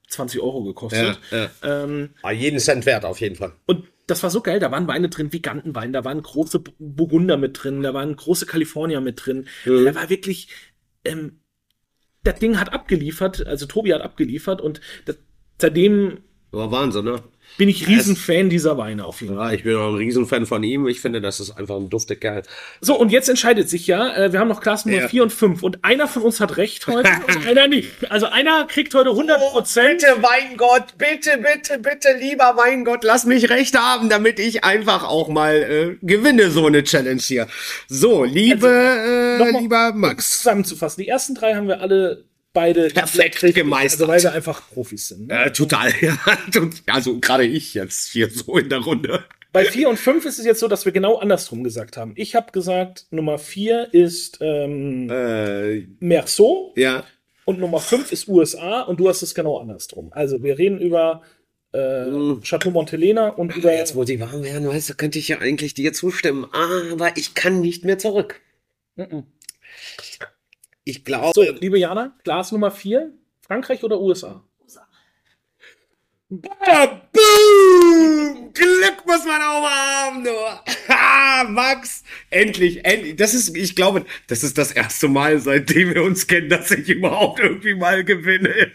20 0.07 0.41
Euro 0.41 0.63
gekostet. 0.63 1.19
Ja, 1.31 1.49
ja. 1.63 1.83
Ähm, 1.83 2.09
Ah, 2.21 2.31
jeden 2.31 2.59
Cent 2.59 2.85
wert 2.85 3.05
auf 3.05 3.19
jeden 3.21 3.35
Fall. 3.35 3.53
und 3.65 3.85
das 4.07 4.21
war 4.21 4.29
so 4.29 4.41
geil, 4.41 4.59
da 4.59 4.69
waren 4.69 4.87
Weine 4.87 5.09
drin 5.09 5.33
wie 5.33 5.41
Gantenwein, 5.41 5.91
da 5.91 6.05
waren 6.05 6.21
große 6.21 6.59
Burgunder 6.77 7.37
mit 7.37 7.63
drin, 7.63 7.81
da 7.81 7.93
waren 7.95 8.15
große 8.15 8.45
Californier 8.45 9.01
mit 9.01 9.25
drin. 9.25 9.47
Mhm. 9.65 9.83
Da 9.85 9.95
war 9.95 10.09
wirklich, 10.11 10.49
ähm, 11.03 11.39
das 12.23 12.37
Ding 12.37 12.59
hat 12.59 12.71
abgeliefert, 12.71 13.45
also 13.47 13.65
Tobi 13.65 13.93
hat 13.95 14.01
abgeliefert 14.01 14.61
und 14.61 14.79
das, 15.05 15.17
seitdem, 15.59 16.19
War 16.51 16.69
Wahnsinn, 16.71 17.05
ne? 17.05 17.23
Bin 17.57 17.69
ich 17.69 17.87
Riesenfan 17.87 18.49
dieser 18.49 18.77
Weine 18.77 19.05
auf 19.05 19.21
jeden 19.21 19.35
Fall. 19.35 19.47
Ja, 19.49 19.53
ich 19.53 19.63
bin 19.63 19.75
auch 19.75 19.89
ein 19.89 19.95
Riesenfan 19.95 20.45
von 20.45 20.61
ihm. 20.63 20.87
Ich 20.87 20.99
finde, 20.99 21.21
das 21.21 21.39
ist 21.39 21.51
einfach 21.51 21.75
ein 21.77 21.89
dufter 21.89 22.15
Kerl. 22.15 22.43
So, 22.81 22.95
und 22.99 23.11
jetzt 23.11 23.29
entscheidet 23.29 23.69
sich 23.69 23.87
ja, 23.87 24.13
äh, 24.15 24.31
wir 24.33 24.39
haben 24.39 24.47
noch 24.49 24.61
Glas 24.61 24.85
Nummer 24.85 25.01
Ja. 25.01 25.07
4 25.07 25.23
und 25.23 25.31
5 25.33 25.63
und 25.63 25.83
einer 25.85 26.07
von 26.07 26.23
uns 26.23 26.39
hat 26.39 26.57
recht 26.57 26.87
heute 26.87 27.09
und 27.27 27.47
einer 27.47 27.67
nicht. 27.67 28.11
Also 28.11 28.25
einer 28.27 28.65
kriegt 28.65 28.93
heute 28.93 29.09
100 29.11 29.39
Prozent. 29.39 30.01
Bitte, 30.01 30.21
Weingott, 30.21 30.97
bitte, 30.97 31.37
bitte, 31.37 31.79
bitte, 31.79 32.09
lieber 32.19 32.55
Weingott, 32.57 33.03
lass 33.03 33.25
mich 33.25 33.49
recht 33.49 33.77
haben, 33.77 34.09
damit 34.09 34.39
ich 34.39 34.63
einfach 34.63 35.03
auch 35.03 35.29
mal 35.29 35.55
äh, 36.01 36.05
gewinne, 36.05 36.51
so 36.51 36.65
eine 36.67 36.83
Challenge 36.83 37.21
hier. 37.21 37.47
So, 37.87 38.23
liebe, 38.25 38.67
äh, 38.67 39.37
nochmal- 39.43 39.61
lieber 39.61 39.93
Max. 39.93 40.37
zusammenzufassen. 40.39 41.03
Die 41.03 41.07
ersten 41.09 41.35
drei 41.35 41.55
haben 41.55 41.67
wir 41.67 41.81
alle 41.81 42.25
beide 42.55 42.87
Perfekt 42.87 43.43
richtig, 43.43 43.63
gemeistert. 43.63 44.09
Also 44.09 44.11
weil 44.11 44.23
wir 44.23 44.33
einfach 44.35 44.67
Profis 44.73 45.09
sind. 45.09 45.27
Ne? 45.27 45.45
Äh, 45.45 45.51
total, 45.51 45.93
ja. 46.01 46.17
Also 46.87 47.19
gerade 47.19 47.45
ich 47.45 47.75
jetzt 47.75 48.09
hier 48.11 48.31
so 48.31 48.57
in 48.57 48.69
der 48.69 48.79
Runde. 48.79 49.23
Bei 49.51 49.63
4 49.63 49.87
und 49.87 49.97
5 49.97 50.25
ist 50.25 50.39
es 50.39 50.45
jetzt 50.45 50.59
so, 50.59 50.67
dass 50.67 50.83
wir 50.83 50.91
genau 50.91 51.17
andersrum 51.17 51.63
gesagt 51.63 51.95
haben. 51.95 52.13
Ich 52.15 52.35
habe 52.35 52.51
gesagt, 52.51 53.05
Nummer 53.11 53.37
4 53.37 53.93
ist 53.93 54.39
ähm, 54.41 55.09
Äh, 55.09 55.87
Merceau 55.99 56.73
ja. 56.75 57.03
und 57.45 57.59
Nummer 57.59 57.79
5 57.79 58.11
ist 58.11 58.27
USA 58.27 58.81
und 58.81 58.99
du 58.99 59.07
hast 59.07 59.21
es 59.21 59.35
genau 59.35 59.59
andersrum. 59.59 60.11
Also 60.11 60.43
wir 60.43 60.57
reden 60.57 60.79
über 60.79 61.21
äh, 61.71 62.05
Chateau 62.41 62.71
Montelena 62.71 63.29
und 63.29 63.55
über 63.55 63.73
Jetzt, 63.73 63.95
wo 63.95 64.03
sie 64.03 64.19
warm 64.19 64.43
werden, 64.43 64.67
weißt 64.67 64.89
du, 64.89 64.93
könnte 64.95 65.19
ich 65.19 65.29
ja 65.29 65.39
eigentlich 65.39 65.73
dir 65.73 65.93
zustimmen. 65.93 66.45
Aber 66.51 67.15
ich 67.15 67.33
kann 67.33 67.61
nicht 67.61 67.85
mehr 67.85 67.97
zurück. 67.97 68.41
Mhm. 68.97 69.23
Ich 70.85 71.03
glaube. 71.03 71.31
So, 71.33 71.41
liebe 71.41 71.79
Jana, 71.79 72.15
Glas 72.23 72.51
Nummer 72.51 72.71
4, 72.71 73.11
Frankreich 73.41 73.83
oder 73.83 73.99
USA? 73.99 74.43
Ah, 76.59 77.01
boom! 77.11 78.53
Glück 78.53 79.05
muss 79.05 79.25
man 79.25 79.41
auch 79.41 79.61
mal 79.61 80.05
haben, 80.05 80.23
du. 80.23 80.31
Ha, 80.89 81.43
Max, 81.43 82.03
endlich, 82.29 82.85
endlich. 82.85 83.15
Das 83.15 83.33
ist, 83.33 83.55
ich 83.57 83.75
glaube, 83.75 84.05
das 84.27 84.43
ist 84.43 84.57
das 84.57 84.71
erste 84.71 85.07
Mal, 85.07 85.39
seitdem 85.39 85.93
wir 85.93 86.03
uns 86.03 86.27
kennen, 86.27 86.49
dass 86.49 86.71
ich 86.71 86.87
überhaupt 86.87 87.39
irgendwie 87.39 87.73
mal 87.73 88.03
gewinne. 88.03 88.71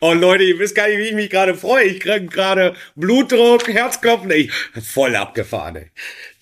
Oh 0.00 0.12
Leute, 0.12 0.44
ihr 0.44 0.58
wisst 0.58 0.74
gar 0.74 0.88
nicht, 0.88 0.98
wie 0.98 1.08
ich 1.08 1.14
mich 1.14 1.30
gerade 1.30 1.54
freue. 1.54 1.84
Ich 1.84 2.00
kriege 2.00 2.26
gerade 2.26 2.74
Blutdruck, 2.94 3.66
Herzklopfen. 3.66 4.30
Ich, 4.30 4.52
voll 4.82 5.16
abgefahren. 5.16 5.76
Ey. 5.76 5.90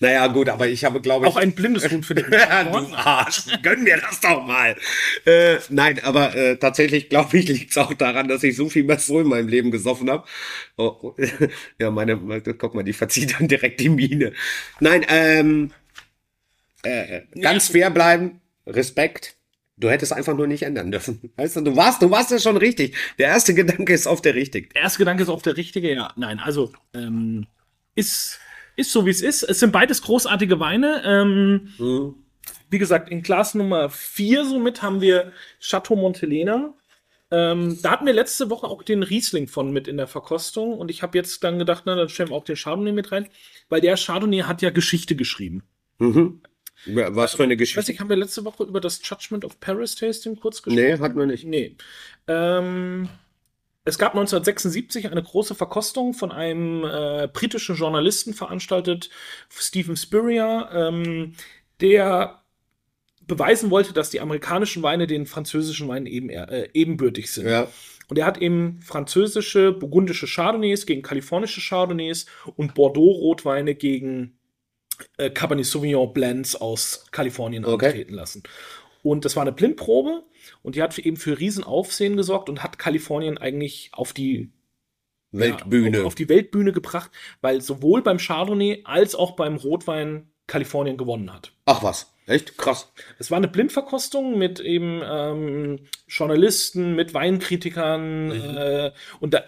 Naja, 0.01 0.27
gut, 0.27 0.47
aber 0.47 0.67
ich 0.67 0.85
habe, 0.85 1.01
glaube 1.01 1.25
ich, 1.25 1.31
Auch 1.31 1.35
ein 1.35 1.51
blindes 1.51 1.91
Huhn 1.91 2.03
für 2.03 2.15
den 2.15 2.25
ja, 2.31 2.63
du 2.63 2.95
Arsch, 2.95 3.43
gönn 3.61 3.83
mir 3.83 3.97
das 3.97 4.21
doch 4.21 4.45
mal. 4.45 4.77
Äh, 5.25 5.57
nein, 5.69 5.99
aber 6.03 6.33
äh, 6.35 6.55
tatsächlich 6.55 7.09
glaube 7.09 7.37
ich, 7.37 7.47
liegt 7.49 7.71
es 7.71 7.77
auch 7.77 7.93
daran, 7.93 8.29
dass 8.29 8.43
ich 8.43 8.55
so 8.55 8.69
viel 8.69 8.85
Messer 8.85 9.19
in 9.19 9.27
meinem 9.27 9.49
Leben 9.49 9.71
gesoffen 9.71 10.09
habe. 10.09 10.25
Oh, 10.77 10.95
oh, 11.01 11.15
ja, 11.79 11.91
meine, 11.91 12.17
guck 12.57 12.75
mal, 12.75 12.83
die 12.83 12.93
verzieht 12.93 13.35
dann 13.37 13.49
direkt 13.49 13.81
die 13.81 13.89
Miene. 13.89 14.31
Nein, 14.79 15.05
ähm, 15.09 15.71
äh, 16.83 17.21
ganz 17.41 17.67
fair 17.67 17.89
bleiben, 17.89 18.39
Respekt. 18.65 19.35
Du 19.75 19.89
hättest 19.89 20.11
einfach 20.11 20.35
nur 20.35 20.47
nicht 20.47 20.63
ändern 20.63 20.91
dürfen. 20.91 21.31
Weißt 21.37 21.55
du, 21.57 21.61
du 21.61 21.75
warst, 21.75 22.01
du 22.01 22.11
warst 22.11 22.31
ja 22.31 22.39
schon 22.39 22.57
richtig. 22.57 22.95
Der 23.17 23.27
erste 23.27 23.53
Gedanke 23.53 23.93
ist 23.93 24.07
auf 24.07 24.21
der 24.21 24.35
richtig. 24.35 24.73
Der 24.73 24.83
erste 24.83 24.99
Gedanke 24.99 25.23
ist 25.23 25.29
auch 25.29 25.41
der 25.41 25.55
richtige, 25.55 25.93
ja. 25.93 26.11
Nein, 26.17 26.39
also 26.39 26.73
ähm, 26.93 27.47
ist, 27.95 28.39
ist 28.79 28.91
so, 28.91 29.05
wie 29.05 29.09
es 29.11 29.21
ist. 29.21 29.43
Es 29.43 29.59
sind 29.59 29.71
beides 29.71 30.01
großartige 30.01 30.59
Weine. 30.59 31.01
Ähm, 31.05 31.69
Mhm. 31.77 32.15
wie 32.69 32.77
gesagt, 32.79 33.09
in 33.09 33.21
Glas 33.21 33.55
Nummer 33.55 33.89
4 33.89 34.45
somit 34.45 34.81
haben 34.81 35.01
wir 35.01 35.31
Chateau 35.59 35.95
Montelena. 35.95 36.73
Ähm, 37.31 37.77
da 37.83 37.91
hatten 37.91 38.05
wir 38.07 38.13
letzte 38.13 38.49
Woche 38.49 38.65
auch 38.67 38.81
den 38.81 39.03
Riesling 39.03 39.47
von 39.47 39.71
mit 39.71 39.87
in 39.87 39.97
der 39.97 40.07
Verkostung 40.07 40.73
und 40.77 40.89
ich 40.89 41.03
habe 41.03 41.15
jetzt 41.17 41.43
dann 41.43 41.59
gedacht, 41.59 41.83
na, 41.85 41.95
dann 41.95 42.09
stellen 42.09 42.29
wir 42.29 42.35
auch 42.35 42.43
den 42.43 42.55
Chardonnay 42.55 42.91
mit 42.91 43.11
rein, 43.11 43.27
weil 43.69 43.81
der 43.81 43.95
Chardonnay 43.97 44.39
hat 44.41 44.63
ja 44.63 44.71
Geschichte 44.71 45.15
geschrieben. 45.15 45.63
Mhm. 45.99 46.41
Was 46.85 47.33
für 47.35 47.43
eine 47.43 47.53
Ich 47.53 47.59
weiß 47.59 47.67
Geschichte. 47.75 47.91
nicht, 47.91 47.99
haben 48.01 48.09
wir 48.09 48.15
letzte 48.15 48.45
Woche 48.45 48.63
über 48.63 48.79
das 48.81 49.01
Judgment 49.07 49.45
of 49.45 49.59
Paris 49.59 49.93
Tasting 49.95 50.37
kurz 50.39 50.63
gesprochen? 50.63 50.83
Nee, 50.83 50.97
hatten 50.97 51.19
wir 51.19 51.25
nicht. 51.27 51.45
Nee. 51.45 51.75
Ähm, 52.27 53.09
es 53.89 53.97
gab 53.97 54.13
1976 54.13 55.11
eine 55.11 55.23
große 55.23 55.55
Verkostung 55.55 56.13
von 56.13 56.31
einem 56.31 56.83
äh, 56.83 57.27
britischen 57.31 57.75
Journalisten 57.75 58.33
veranstaltet, 58.33 59.09
Stephen 59.49 59.97
Spurrier, 59.97 60.69
ähm, 60.73 61.33
der 61.81 62.43
beweisen 63.27 63.69
wollte, 63.69 63.93
dass 63.93 64.09
die 64.09 64.19
amerikanischen 64.21 64.83
Weine 64.83 65.07
den 65.07 65.25
französischen 65.25 65.87
Weinen 65.87 66.07
eben, 66.07 66.29
äh, 66.29 66.67
ebenbürtig 66.73 67.31
sind. 67.31 67.47
Ja. 67.47 67.67
Und 68.09 68.17
er 68.17 68.25
hat 68.25 68.39
eben 68.39 68.79
französische, 68.81 69.71
burgundische 69.71 70.25
Chardonnays 70.25 70.85
gegen 70.85 71.03
kalifornische 71.03 71.61
Chardonnays 71.61 72.25
und 72.55 72.73
Bordeaux-Rotweine 72.73 73.75
gegen 73.75 74.39
äh, 75.17 75.29
Cabernet 75.29 75.65
Sauvignon 75.65 76.11
Blends 76.11 76.55
aus 76.55 77.05
Kalifornien 77.11 77.65
Okay. 77.65 77.87
antreten 77.87 78.15
lassen. 78.15 78.43
Und 79.09 79.25
das 79.25 79.35
war 79.35 79.41
eine 79.41 79.51
Blindprobe 79.51 80.23
und 80.61 80.75
die 80.75 80.83
hat 80.83 80.95
eben 80.99 81.17
für 81.17 81.39
Riesenaufsehen 81.39 82.15
gesorgt 82.15 82.47
und 82.47 82.61
hat 82.61 82.77
Kalifornien 82.77 83.39
eigentlich 83.39 83.89
auf 83.91 84.13
die 84.13 84.51
Weltbühne. 85.31 85.97
Ja, 85.97 86.03
auf, 86.03 86.13
die 86.13 86.29
Weltbühne 86.29 86.73
gebracht, 86.73 87.09
weil 87.41 87.59
sowohl 87.59 88.03
beim 88.03 88.19
Chardonnay 88.19 88.81
als 88.83 89.15
auch 89.15 89.31
beim 89.31 89.55
Rotwein 89.55 90.29
Kalifornien 90.45 90.95
gewonnen 90.95 91.33
hat. 91.33 91.53
Ach 91.65 91.81
was, 91.81 92.13
echt 92.27 92.55
krass. 92.59 92.93
Es 93.17 93.31
war 93.31 93.37
eine 93.37 93.47
Blindverkostung 93.47 94.37
mit 94.37 94.59
eben 94.59 95.01
ähm, 95.03 95.79
Journalisten, 96.07 96.93
mit 96.95 97.15
Weinkritikern 97.15 98.31
äh, 98.31 98.91
und 99.19 99.33
da, 99.33 99.41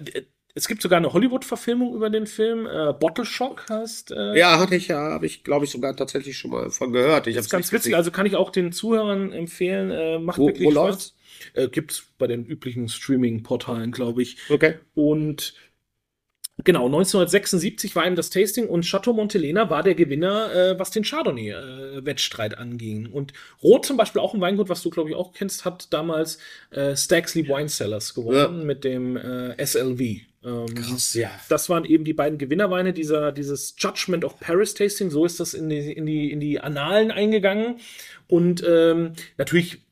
es 0.56 0.68
gibt 0.68 0.82
sogar 0.82 0.97
eine 0.97 1.14
Hollywood-Verfilmung 1.14 1.95
über 1.95 2.10
den 2.10 2.28
Film. 2.28 2.66
Äh, 2.66 2.93
Bottle 2.99 3.26
Shock 3.26 3.66
heißt. 3.70 4.12
Äh, 4.12 4.38
Ja, 4.38 4.60
hatte 4.60 4.76
ich 4.76 4.88
ja, 4.89 4.97
habe 5.12 5.26
ich, 5.26 5.43
glaube 5.43 5.66
ich, 5.66 5.72
sogar 5.72 5.95
tatsächlich 5.95 6.38
schon 6.38 6.52
mal 6.52 6.70
von 6.70 6.91
gehört. 6.91 7.28
Ich 7.28 7.36
ist 7.36 7.49
ganz 7.49 7.68
witzig. 7.72 7.84
gesehen. 7.84 7.95
Also 7.95 8.12
kann 8.12 8.26
ich 8.26 8.36
auch 8.36 8.49
den 8.49 8.72
Zuhörern 8.72 9.32
empfehlen. 9.32 9.91
Äh, 9.91 10.20
macht 10.20 10.38
Wo- 10.39 10.47
wirklich 10.47 10.68
wo 10.68 10.72
Spaß. 10.72 10.84
läuft's? 10.86 11.16
Äh, 11.54 11.68
gibt's 11.70 12.04
bei 12.18 12.28
den 12.28 12.45
üblichen 12.45 12.88
Streaming-Portalen, 12.89 13.91
glaube 13.91 14.22
ich. 14.22 14.38
Okay. 14.49 14.76
Und 14.93 15.54
genau, 16.64 16.86
1976 16.86 17.95
war 17.95 18.06
eben 18.06 18.16
das 18.16 18.30
Tasting 18.30 18.68
und 18.68 18.84
Chateau 18.86 19.14
Montelena 19.14 19.70
war 19.70 19.82
der 19.82 19.95
Gewinner, 19.95 20.54
äh, 20.54 20.80
was 20.80 20.91
den 20.91 21.04
Chardonnay-Wettstreit 21.04 22.58
anging. 22.58 23.08
Und 23.12 23.34
Rot 23.64 23.86
zum 23.86 23.97
Beispiel, 23.97 24.22
auch 24.22 24.34
ein 24.34 24.41
Weingut, 24.41 24.70
was 24.70 24.84
du, 24.84 24.89
glaube 24.89 25.10
ich, 25.10 25.16
auch 25.16 25.34
kennst, 25.34 25.66
hat 25.66 25.91
damals 25.93 26.38
äh, 26.72 26.95
Stagsley 26.95 27.47
Wine 27.47 27.68
Cellars 27.70 28.14
gewonnen 28.14 28.66
mit 28.66 28.84
dem 28.84 29.18
äh, 29.18 29.56
SLV. 29.66 30.22
Ähm, 30.44 30.74
Krass, 30.74 31.14
ja. 31.14 31.30
das 31.50 31.70
waren 31.70 31.86
eben 31.86 32.04
die 32.04 32.14
beiden 32.14 32.38
Gewinnerweine 32.38 32.94
dieser, 32.94 33.32
dieses 33.32 33.76
Judgment 33.78 34.26
of 34.26 34.39
Paris 34.39 34.74
Tasting. 34.74 35.10
So 35.12 35.26
ist 35.26 35.39
das 35.39 35.54
in 35.54 35.70
die, 35.70 35.92
in 35.92 36.06
die, 36.06 36.32
in 36.32 36.39
die 36.39 36.60
Annalen 36.60 37.12
eingegangen. 37.12 37.80
Und 38.28 38.64
ähm, 38.68 39.14
natürlich, 39.38 39.84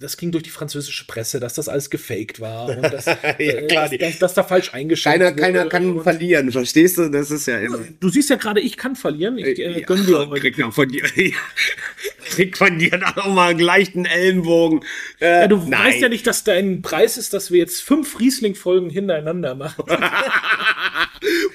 das 0.00 0.16
ging 0.16 0.30
durch 0.30 0.44
die 0.44 0.50
französische 0.50 1.06
Presse, 1.08 1.40
dass 1.40 1.54
das 1.54 1.68
alles 1.68 1.90
gefaked 1.90 2.38
war 2.38 2.68
und 2.68 2.82
dass, 2.82 3.06
äh, 3.38 3.66
klar, 3.66 3.88
dass, 3.88 3.98
dass, 3.98 4.18
dass 4.20 4.34
da 4.34 4.44
falsch 4.44 4.72
eingeschätzt 4.72 5.12
Keiner, 5.12 5.32
keiner 5.32 5.58
wurde. 5.60 5.68
kann 5.70 6.02
verlieren, 6.02 6.52
verstehst 6.52 6.98
du? 6.98 7.08
Das 7.10 7.32
ist 7.32 7.46
ja 7.46 7.58
immer. 7.58 7.80
Du 7.98 8.08
siehst 8.08 8.30
ja 8.30 8.36
gerade, 8.36 8.60
ich 8.60 8.76
kann 8.76 8.94
verlieren. 8.94 9.38
Ich 9.38 9.58
äh, 9.58 9.82
gönn 9.82 10.06
dir 10.06 10.18
aber. 10.20 10.38
krieg 10.38 10.54
von 10.72 10.88
dir. 10.88 11.02
krieg 12.30 12.56
von 12.56 12.78
dir 12.78 12.90
dann 12.90 13.02
auch 13.04 13.32
mal 13.34 13.50
einen 13.50 13.58
leichten 13.58 14.04
Ellenbogen. 14.04 14.84
Äh, 15.20 15.40
Ja, 15.42 15.48
du 15.48 15.56
nein. 15.56 15.86
weißt 15.86 16.00
ja 16.02 16.08
nicht, 16.08 16.26
dass 16.28 16.44
dein 16.44 16.80
Preis 16.80 17.16
ist, 17.16 17.34
dass 17.34 17.50
wir 17.50 17.58
jetzt 17.58 17.82
fünf 17.82 18.20
Riesling-Folgen 18.20 18.90
hintereinander 18.90 19.56
machen. 19.56 19.84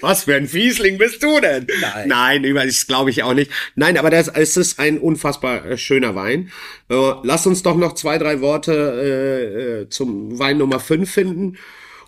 Was 0.03 0.25
für 0.25 0.35
ein 0.35 0.49
Fiesling 0.49 0.97
bist 0.97 1.23
du 1.23 1.39
denn? 1.39 1.65
Nein. 1.79 2.41
Nein, 2.41 2.55
das 2.55 2.87
glaube 2.87 3.09
ich 3.09 3.23
auch 3.23 3.33
nicht. 3.33 3.49
Nein, 3.75 3.97
aber 3.97 4.09
das, 4.09 4.27
es 4.27 4.57
ist 4.57 4.77
ein 4.77 4.99
unfassbar 4.99 5.65
äh, 5.65 5.77
schöner 5.77 6.13
Wein. 6.13 6.51
Äh, 6.89 7.13
lass 7.23 7.47
uns 7.47 7.63
doch 7.63 7.77
noch 7.77 7.93
zwei, 7.93 8.17
drei 8.17 8.41
Worte 8.41 8.73
äh, 8.73 9.83
äh, 9.83 9.89
zum 9.89 10.37
Wein 10.37 10.57
Nummer 10.57 10.81
5 10.81 11.09
finden 11.09 11.57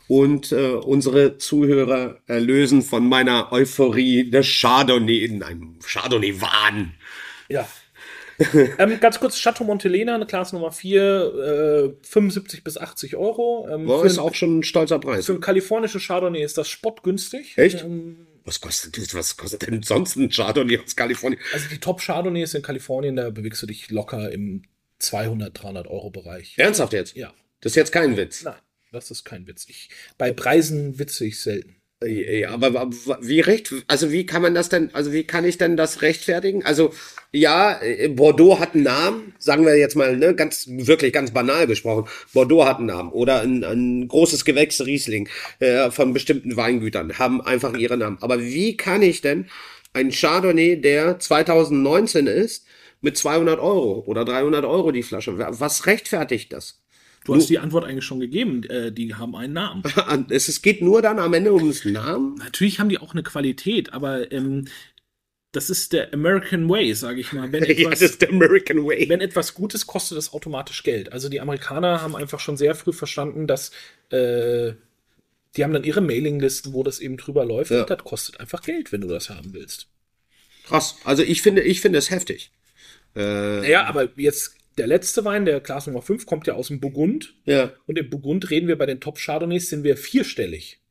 und 0.10 0.52
äh, 0.52 0.72
unsere 0.72 1.38
Zuhörer 1.38 2.20
erlösen 2.28 2.82
von 2.82 3.08
meiner 3.08 3.54
Euphorie 3.54 4.30
des 4.30 4.46
Chardonnay 4.46 5.24
in 5.24 5.42
einem 5.42 5.80
Chardonnay-Wahn. 5.80 6.92
Ja. 7.48 7.66
ähm, 8.80 9.00
ganz 9.00 9.20
kurz, 9.20 9.38
Chateau 9.38 9.64
Montelena, 9.64 10.16
eine 10.16 10.26
Klasse 10.26 10.56
Nummer 10.56 10.72
4, 10.72 11.94
äh, 12.02 12.06
75 12.08 12.64
bis 12.64 12.78
80 12.78 13.16
Euro. 13.16 13.68
Ähm, 13.72 13.88
für, 13.88 14.06
ist 14.06 14.18
auch 14.20 14.34
schon 14.34 14.60
ein 14.60 14.64
stolzer 14.64 15.00
Preis. 15.00 15.26
für 15.26 15.34
einen 15.34 15.42
kalifornischen 15.42 16.02
Chardonnay 16.02 16.44
ist 16.44 16.58
das 16.58 16.68
spottgünstig. 16.70 17.58
Echt? 17.58 17.84
Ähm, 17.84 18.28
Was 18.44 18.60
kostet, 18.62 18.98
das- 18.98 19.14
was 19.16 19.38
kostet 19.38 19.66
denn 19.68 19.82
sonst 19.84 20.16
ein 20.18 20.30
Chardonnay 20.30 20.80
aus 20.80 20.96
Kalifornien? 20.96 21.40
also 21.54 21.68
die 21.70 21.80
Top-Chardonnays 21.80 22.54
in 22.54 22.62
Kalifornien, 22.62 23.16
da 23.16 23.30
bewegst 23.30 23.62
du 23.62 23.68
dich 23.68 23.90
locker 23.90 24.32
im 24.32 24.64
200, 25.00 25.62
300 25.64 25.88
Euro 25.88 26.10
Bereich. 26.10 26.54
Ernsthaft 26.58 26.94
jetzt? 26.94 27.16
Ja. 27.16 27.34
Das 27.62 27.72
ist 27.72 27.76
jetzt 27.78 27.92
kein 27.92 28.16
Witz. 28.18 28.44
Nein, 28.44 28.56
das 28.92 29.12
ist 29.12 29.24
kein 29.24 29.48
Witz. 29.48 29.66
Ich, 29.70 29.90
bei 30.18 30.32
Preisen 30.32 31.00
witze 31.00 31.26
ich 31.26 31.40
selten. 31.42 31.76
Ja, 32.06 32.52
aber, 32.52 32.90
wie 33.22 33.40
recht, 33.40 33.74
also 33.88 34.12
wie 34.12 34.26
kann 34.26 34.42
man 34.42 34.54
das 34.54 34.70
denn, 34.70 34.90
also 34.94 35.12
wie 35.12 35.24
kann 35.24 35.46
ich 35.46 35.58
denn 35.58 35.78
das 35.78 36.02
rechtfertigen? 36.02 36.64
Also 36.64 36.94
ja, 37.32 37.82
äh, 37.82 38.08
Bordeaux 38.10 38.60
hat 38.60 38.76
einen 38.76 38.84
Namen, 38.84 39.34
sagen 39.40 39.66
wir 39.66 39.76
jetzt 39.78 39.96
mal, 39.96 40.16
ne, 40.16 40.36
ganz 40.36 40.68
wirklich 40.70 41.12
ganz 41.14 41.32
banal 41.32 41.68
gesprochen. 41.68 42.08
Bordeaux 42.34 42.66
hat 42.66 42.78
einen 42.78 42.88
Namen 42.88 43.12
oder 43.12 43.42
ein, 43.42 43.64
ein 43.64 44.08
großes 44.08 44.46
Gewächs 44.46 44.86
Riesling 44.86 45.28
äh, 45.60 45.92
von 45.92 46.14
bestimmten 46.14 46.56
Weingütern 46.56 47.18
haben 47.18 47.42
einfach 47.42 47.74
ihren 47.76 48.00
Namen. 48.00 48.18
Aber 48.22 48.42
wie 48.42 48.78
kann 48.78 49.02
ich 49.02 49.22
denn 49.22 49.48
ein 49.94 50.12
Chardonnay, 50.12 50.78
der 50.80 51.20
2019 51.20 52.28
ist, 52.28 52.66
mit 53.02 53.18
200 53.18 53.60
Euro 53.60 54.04
oder 54.08 54.26
300 54.26 54.66
Euro 54.66 54.92
die 54.92 55.04
Flasche, 55.04 55.38
was 55.38 55.86
rechtfertigt 55.86 56.54
das? 56.54 56.85
Du 57.26 57.36
hast 57.36 57.50
die 57.50 57.60
Antwort 57.60 57.86
eigentlich 57.86 58.06
schon 58.06 58.20
gegeben. 58.20 58.64
Äh, 58.64 58.92
die 58.92 59.16
haben 59.16 59.36
einen 59.36 59.54
Namen. 59.54 59.84
es, 60.30 60.48
es 60.48 60.62
geht 60.62 60.82
nur 60.82 61.02
dann 61.02 61.20
am 61.20 61.34
Ende 61.34 61.54
ums 61.54 61.84
Namen? 61.84 62.36
Natürlich 62.36 62.80
haben 62.80 62.90
die 62.90 63.00
auch 63.00 63.14
eine 63.14 63.24
Qualität, 63.24 63.94
aber 63.94 64.32
ähm, 64.32 64.66
das 65.52 65.70
ist 65.70 65.94
der 65.94 66.14
American 66.14 66.70
Way, 66.70 66.94
sage 66.94 67.20
ich 67.20 67.34
mal. 67.34 67.52
Wenn 67.52 67.64
etwas, 67.64 67.78
ja, 67.80 67.90
das 67.90 68.02
ist 68.02 68.22
der 68.22 68.30
American 68.30 68.86
Way. 68.86 69.10
Wenn 69.10 69.22
etwas 69.22 69.56
Gutes 69.56 69.88
kostet 69.88 70.20
es 70.20 70.34
automatisch 70.34 70.84
Geld. 70.84 71.12
Also 71.12 71.28
die 71.28 71.42
Amerikaner 71.42 72.02
haben 72.02 72.16
einfach 72.16 72.40
schon 72.40 72.58
sehr 72.58 72.76
früh 72.76 72.94
verstanden, 72.94 73.48
dass 73.48 73.72
äh, 74.12 74.74
die 75.56 75.64
haben 75.64 75.74
dann 75.74 75.84
ihre 75.84 76.02
Mailinglisten, 76.02 76.74
wo 76.74 76.84
das 76.84 77.00
eben 77.00 77.18
drüber 77.18 77.44
läuft. 77.44 77.72
Ja. 77.72 77.82
Und 77.82 77.90
das 77.90 78.04
kostet 78.04 78.40
einfach 78.40 78.62
Geld, 78.62 78.92
wenn 78.92 79.02
du 79.02 79.08
das 79.08 79.30
haben 79.30 79.54
willst. 79.54 79.88
Krass. 80.68 80.98
Also 81.04 81.24
ich 81.24 81.42
finde, 81.42 81.64
ich 81.64 81.82
finde 81.82 81.98
es 82.00 82.12
heftig. 82.12 82.52
Äh, 83.16 83.62
naja, 83.62 83.86
aber 83.86 84.10
jetzt 84.16 84.56
der 84.78 84.88
letzte 84.88 85.26
Wein, 85.26 85.46
der 85.46 85.60
Glas 85.60 85.88
Nummer 85.88 86.02
5, 86.02 86.26
kommt 86.26 86.48
ja 86.48 86.54
aus 86.54 86.68
dem 86.68 86.80
Burgund. 86.80 87.36
Ja. 87.46 87.72
Und 87.88 87.98
im 87.98 88.10
Burgund 88.10 88.50
reden 88.50 88.68
wir 88.68 88.78
bei 88.78 88.86
den 88.86 89.00
Top 89.00 89.18
Chardonnays, 89.18 89.70
sind 89.70 89.84
wir 89.84 89.98
vierstellig. 89.98 90.82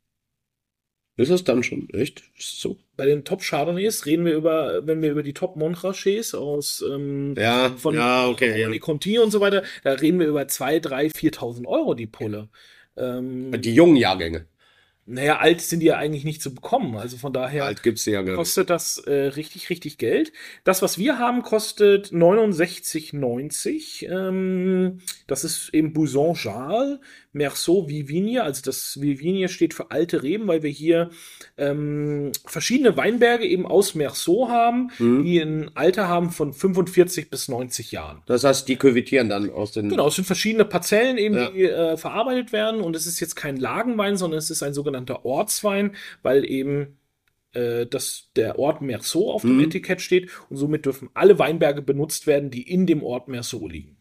Ist 1.17 1.31
das 1.31 1.45
dann 1.45 1.63
schon 1.63 1.89
echt? 1.91 2.25
So? 2.37 2.77
Bei 2.97 3.07
den 3.07 3.25
Top 3.25 3.41
Chardonnays 3.41 4.05
reden 4.05 4.25
wir 4.25 4.35
über, 4.35 4.85
wenn 4.85 5.01
wir 5.01 5.13
über 5.13 5.23
die 5.23 5.33
Top 5.33 5.55
Montrachets 5.55 6.35
aus 6.35 6.85
ähm, 6.89 7.35
ja, 7.39 7.71
von 7.77 7.95
ja, 7.95 8.27
okay, 8.27 8.61
ja. 8.61 8.79
Conti 8.79 9.19
und 9.21 9.31
so 9.31 9.41
weiter, 9.41 9.63
da 9.85 9.93
reden 9.93 10.19
wir 10.19 10.27
über 10.27 10.49
2, 10.49 10.81
3, 10.81 11.07
4.000 11.09 11.67
Euro 11.67 11.95
die 11.95 12.09
Pulle. 12.09 12.49
Ähm, 12.97 13.53
die 13.61 13.75
jungen 13.75 13.97
Jahrgänge. 13.97 14.47
Naja, 15.07 15.39
alt 15.39 15.61
sind 15.61 15.81
die 15.81 15.87
ja 15.87 15.99
eigentlich 15.99 16.25
nicht 16.25 16.41
zu 16.41 16.55
bekommen. 16.55 16.97
Also 16.97 17.19
von 17.19 17.35
daher 17.35 17.67
alt 17.67 17.83
gibt's 17.83 18.07
ja 18.07 18.23
kostet 18.23 18.71
das 18.71 18.97
äh, 18.99 19.13
richtig, 19.13 19.69
richtig 19.69 19.99
Geld. 19.99 20.33
Das, 20.65 20.81
was 20.81 20.97
wir 20.97 21.19
haben, 21.19 21.43
kostet 21.43 22.07
69,90. 22.09 24.09
Ähm, 24.09 25.01
das 25.27 25.45
ist 25.45 25.75
eben 25.75 25.93
Bouson 25.93 26.35
Jarl, 26.43 27.01
Merceau 27.35 27.89
Vivigne. 27.89 28.43
Also 28.43 28.63
das 28.65 29.01
Vivigne 29.01 29.49
steht 29.49 29.75
für 29.75 29.91
alte 29.91 30.23
Reben, 30.23 30.47
weil 30.47 30.63
wir 30.63 30.71
hier 30.71 31.11
ähm, 31.59 32.33
verschiedene 32.47 32.97
Weinberge 32.97 33.45
eben 33.45 33.67
aus 33.67 33.95
Merceau 33.95 34.49
haben, 34.49 34.91
mhm. 34.99 35.25
die 35.25 35.39
ein 35.41 35.71
Alter 35.75 36.09
haben 36.09 36.31
von 36.31 36.53
45 36.53 37.29
bis 37.29 37.49
90 37.49 37.93
Jahren. 37.93 38.23
Das 38.27 38.45
heißt, 38.45 38.67
die 38.69 38.77
küvitieren 38.77 39.29
dann 39.29 39.51
aus 39.51 39.73
den... 39.73 39.91
Genau, 39.91 40.09
es 40.09 40.15
sind 40.15 40.25
verschiedene 40.25 40.65
Parzellen 40.65 41.19
eben, 41.19 41.35
ja. 41.35 41.51
die 41.51 41.63
äh, 41.65 41.97
verarbeitet 41.99 42.53
werden. 42.53 42.81
Und 42.81 42.97
es 42.97 43.07
ist 43.07 43.21
jetzt 43.21 43.37
kein 43.37 43.59
Lagenwein, 43.59 44.17
sondern 44.17 44.39
es 44.39 44.51
ist 44.51 44.63
ein 44.63 44.73
sogenannter 44.73 44.95
sogenannter 44.95 45.25
Ortswein, 45.25 45.97
weil 46.23 46.49
eben 46.49 46.99
äh, 47.53 47.87
dass 47.87 48.31
der 48.37 48.59
Ort 48.59 48.81
Merceau 48.81 49.33
auf 49.33 49.43
dem 49.43 49.57
mhm. 49.57 49.65
Etikett 49.65 50.01
steht 50.01 50.31
und 50.51 50.57
somit 50.57 50.87
dürfen 50.87 51.11
alle 51.15 51.39
Weinberge 51.39 51.83
benutzt 51.83 52.27
werden, 52.27 52.51
die 52.51 52.63
in 52.63 52.87
dem 52.87 53.03
Ort 53.03 53.29
Merceau 53.29 53.69
liegen. 53.69 53.94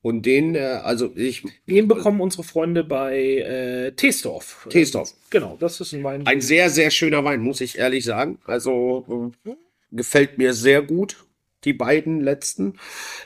Und 0.00 0.26
den, 0.26 0.54
äh, 0.54 0.80
also 0.82 1.12
ich. 1.16 1.44
Den 1.66 1.88
bekommen 1.88 2.20
unsere 2.20 2.44
Freunde 2.44 2.84
bei 2.84 3.18
äh, 3.18 3.92
Teesdorf. 3.92 4.66
Teesdorf. 4.70 5.14
Genau, 5.30 5.56
das 5.58 5.80
ist 5.80 5.92
ein 5.92 6.04
Wein. 6.04 6.26
Ein 6.26 6.40
sehr, 6.40 6.70
sehr 6.70 6.90
schöner 6.90 7.24
Wein, 7.24 7.40
muss 7.40 7.60
ich 7.60 7.78
ehrlich 7.78 8.04
sagen. 8.04 8.38
Also 8.44 9.32
äh, 9.44 9.50
gefällt 9.90 10.38
mir 10.38 10.54
sehr 10.54 10.82
gut, 10.82 11.24
die 11.64 11.72
beiden 11.72 12.20
letzten. 12.20 12.74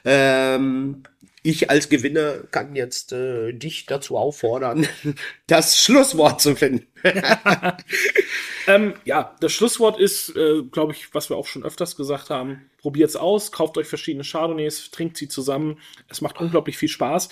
Ähm, 0.04 1.02
ich 1.42 1.70
als 1.70 1.88
Gewinner 1.88 2.44
kann 2.50 2.76
jetzt 2.76 3.12
äh, 3.12 3.52
dich 3.52 3.86
dazu 3.86 4.16
auffordern, 4.16 4.86
das 5.46 5.78
Schlusswort 5.78 6.40
zu 6.40 6.54
finden. 6.54 6.86
ähm, 8.68 8.94
ja, 9.04 9.36
das 9.40 9.52
Schlusswort 9.52 9.98
ist, 9.98 10.36
äh, 10.36 10.62
glaube 10.62 10.92
ich, 10.92 11.12
was 11.14 11.30
wir 11.30 11.36
auch 11.36 11.46
schon 11.46 11.64
öfters 11.64 11.96
gesagt 11.96 12.30
haben. 12.30 12.70
Probiert's 12.78 13.16
aus, 13.16 13.50
kauft 13.50 13.76
euch 13.76 13.88
verschiedene 13.88 14.24
Chardonnays, 14.24 14.90
trinkt 14.92 15.16
sie 15.16 15.28
zusammen. 15.28 15.80
Es 16.08 16.20
macht 16.20 16.40
unglaublich 16.40 16.78
viel 16.78 16.88
Spaß. 16.88 17.28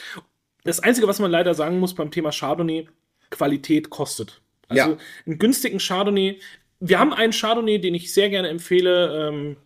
Das 0.65 0.81
Einzige, 0.81 1.07
was 1.07 1.21
man 1.21 1.31
leider 1.31 1.55
sagen 1.55 1.79
muss 1.79 1.95
beim 1.95 2.11
Thema 2.11 2.33
Chardonnay, 2.33 2.89
Qualität 3.31 3.91
kostet. 3.91 4.41
Also 4.69 4.91
ja. 4.93 4.99
einen 5.27 5.39
günstigen 5.39 5.79
Chardonnay. 5.79 6.41
Wir 6.81 6.99
haben 6.99 7.13
einen 7.13 7.33
Chardonnay, 7.33 7.79
den 7.79 7.95
ich 7.95 8.13
sehr 8.13 8.29
gerne 8.29 8.49
empfehle. 8.49 9.29
Ähm, 9.29 9.57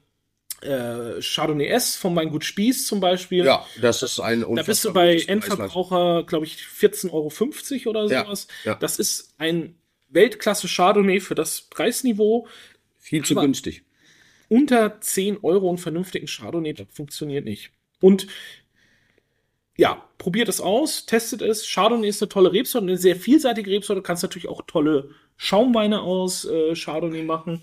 äh, 0.65 1.21
Chardonnay 1.21 1.67
S 1.67 1.97
vom 1.97 2.17
Weingut 2.17 2.45
Spieß 2.45 2.87
zum 2.87 3.01
Beispiel. 3.01 3.45
Ja, 3.45 3.67
das 3.81 4.03
ist 4.03 4.21
ein 4.21 4.45
Da 4.55 4.63
bist 4.63 4.85
du 4.85 4.93
bei 4.93 5.17
Endverbraucher, 5.17 6.25
glaube 6.25 6.47
ich, 6.47 6.57
14,50 6.57 7.13
Euro 7.13 7.91
oder 7.91 8.09
sowas. 8.09 8.49
Ja, 8.65 8.73
ja. 8.73 8.79
Das 8.79 8.99
ist 8.99 9.35
ein 9.39 9.77
Weltklasse 10.09 10.69
Chardonnay 10.69 11.21
für 11.21 11.35
das 11.35 11.63
Preisniveau. 11.63 12.47
Viel 12.99 13.25
zu 13.25 13.35
günstig. 13.35 13.83
Unter 14.49 15.01
10 15.01 15.39
Euro 15.43 15.69
einen 15.69 15.79
vernünftigen 15.79 16.27
Chardonnay, 16.27 16.73
das 16.73 16.87
funktioniert 16.91 17.45
nicht. 17.45 17.71
Und 18.01 18.27
ja, 19.77 20.09
probiert 20.19 20.49
es 20.49 20.61
aus, 20.61 21.07
testet 21.07 21.43
es. 21.43 21.67
Chardonnay 21.67 22.09
ist 22.09 22.23
eine 22.23 22.29
tolle 22.29 22.53
Rebsorte, 22.53 22.87
eine 22.87 22.97
sehr 22.97 23.17
vielseitige 23.17 23.71
Rebsorte. 23.71 24.01
Du 24.01 24.07
kannst 24.07 24.23
natürlich 24.23 24.49
auch 24.49 24.63
tolle 24.67 25.11
Schaumweine 25.37 26.01
aus 26.01 26.45
äh, 26.45 26.75
Chardonnay 26.75 27.25
machen. 27.25 27.63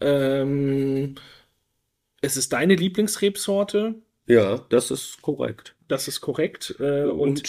Ähm, 0.00 1.14
es 2.26 2.36
ist 2.36 2.52
deine 2.52 2.74
Lieblingsrebsorte. 2.74 3.94
Ja, 4.26 4.66
das 4.68 4.90
ist 4.90 5.22
korrekt. 5.22 5.76
Das 5.88 6.08
ist 6.08 6.20
korrekt. 6.20 6.74
Äh, 6.80 7.04
und, 7.04 7.20
und, 7.20 7.42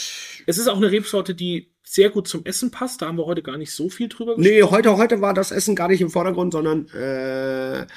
es 0.46 0.58
ist 0.58 0.68
auch 0.68 0.78
eine 0.78 0.92
Rebsorte, 0.92 1.34
die 1.34 1.72
sehr 1.84 2.12
gut 2.12 2.28
zum 2.28 2.46
Essen 2.46 2.70
passt. 2.70 3.02
Da 3.02 3.08
haben 3.08 3.18
wir 3.18 3.26
heute 3.26 3.42
gar 3.42 3.58
nicht 3.58 3.72
so 3.72 3.90
viel 3.90 4.08
drüber 4.08 4.36
gesprochen. 4.36 4.56
Nee, 4.56 4.64
heute, 4.64 4.96
heute 4.98 5.20
war 5.20 5.34
das 5.34 5.52
Essen 5.52 5.76
gar 5.76 5.88
nicht 5.88 6.02
im 6.02 6.12
Vordergrund, 6.12 6.54
sondern 6.54 6.88
äh, 6.90 7.88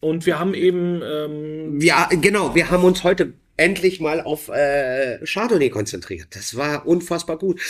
und 0.00 0.26
wir 0.26 0.38
haben 0.38 0.54
eben 0.54 1.02
ähm, 1.02 1.80
ja 1.80 2.08
genau, 2.12 2.54
wir 2.54 2.70
haben 2.70 2.84
uns 2.84 3.02
heute 3.02 3.32
endlich 3.56 4.00
mal 4.00 4.20
auf 4.20 4.48
äh, 4.50 5.18
Chardonnay 5.24 5.70
konzentriert. 5.70 6.28
Das 6.30 6.56
war 6.56 6.86
unfassbar 6.86 7.38
gut. 7.38 7.60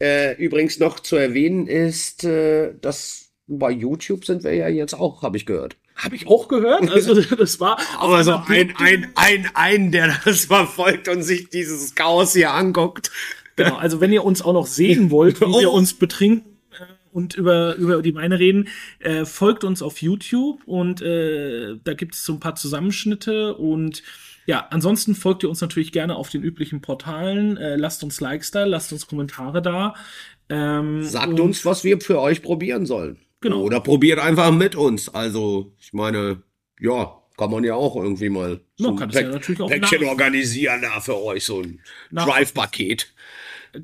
Äh, 0.00 0.36
übrigens 0.36 0.78
noch 0.78 1.00
zu 1.00 1.16
erwähnen 1.16 1.66
ist, 1.66 2.24
äh, 2.24 2.74
dass 2.80 3.30
bei 3.48 3.70
YouTube 3.70 4.24
sind 4.24 4.44
wir 4.44 4.54
ja 4.54 4.68
jetzt 4.68 4.94
auch, 4.94 5.22
habe 5.22 5.36
ich 5.36 5.46
gehört. 5.46 5.76
Habe 5.98 6.14
ich 6.14 6.28
auch 6.28 6.48
gehört. 6.48 6.88
Also 6.90 7.20
das 7.36 7.60
war. 7.60 7.78
Aber 7.98 8.22
so 8.22 8.34
ein, 8.46 8.72
ein, 8.76 9.08
ein, 9.16 9.50
ein, 9.54 9.92
der 9.92 10.16
das 10.24 10.46
verfolgt 10.46 11.08
und 11.08 11.22
sich 11.22 11.50
dieses 11.50 11.94
Chaos 11.94 12.32
hier 12.32 12.52
anguckt. 12.52 13.10
Genau, 13.56 13.76
also 13.76 14.00
wenn 14.00 14.12
ihr 14.12 14.24
uns 14.24 14.40
auch 14.40 14.52
noch 14.52 14.66
sehen 14.66 15.10
wollt, 15.10 15.40
wie 15.40 15.46
oh. 15.46 15.60
wir 15.60 15.72
uns 15.72 15.94
betrinken 15.94 16.56
äh, 16.70 16.84
und 17.12 17.34
über, 17.34 17.74
über 17.74 18.00
die 18.00 18.14
Weine 18.14 18.38
reden, 18.38 18.68
äh, 19.00 19.24
folgt 19.24 19.64
uns 19.64 19.82
auf 19.82 20.00
YouTube 20.00 20.62
und 20.66 21.02
äh, 21.02 21.76
da 21.82 21.94
gibt 21.94 22.14
es 22.14 22.24
so 22.24 22.34
ein 22.34 22.40
paar 22.40 22.54
Zusammenschnitte 22.54 23.56
und 23.56 24.04
ja, 24.46 24.66
ansonsten 24.70 25.14
folgt 25.14 25.42
ihr 25.42 25.50
uns 25.50 25.60
natürlich 25.60 25.92
gerne 25.92 26.16
auf 26.16 26.30
den 26.30 26.42
üblichen 26.42 26.80
Portalen. 26.80 27.58
Äh, 27.58 27.76
lasst 27.76 28.02
uns 28.02 28.18
Likes 28.20 28.50
da, 28.50 28.64
lasst 28.64 28.92
uns 28.94 29.06
Kommentare 29.06 29.60
da. 29.60 29.94
Ähm, 30.48 31.04
Sagt 31.04 31.38
uns, 31.38 31.66
was 31.66 31.84
wir 31.84 32.00
für 32.00 32.18
euch 32.18 32.40
probieren 32.40 32.86
sollen. 32.86 33.18
Genau. 33.40 33.62
Oder 33.62 33.80
probiert 33.80 34.18
einfach 34.18 34.50
mit 34.50 34.74
uns. 34.74 35.08
Also, 35.08 35.72
ich 35.78 35.92
meine, 35.92 36.42
ja, 36.80 37.18
kann 37.36 37.50
man 37.50 37.64
ja 37.64 37.74
auch 37.74 37.96
irgendwie 37.96 38.28
mal 38.28 38.60
so 38.76 38.90
ein 38.90 38.96
Pack, 38.96 39.14
ja 39.14 39.66
Päckchen 39.66 40.04
organisieren 40.04 40.82
da 40.82 41.00
für 41.00 41.16
euch, 41.22 41.44
so 41.44 41.60
ein 41.60 41.80
Drive-Paket. 42.10 43.12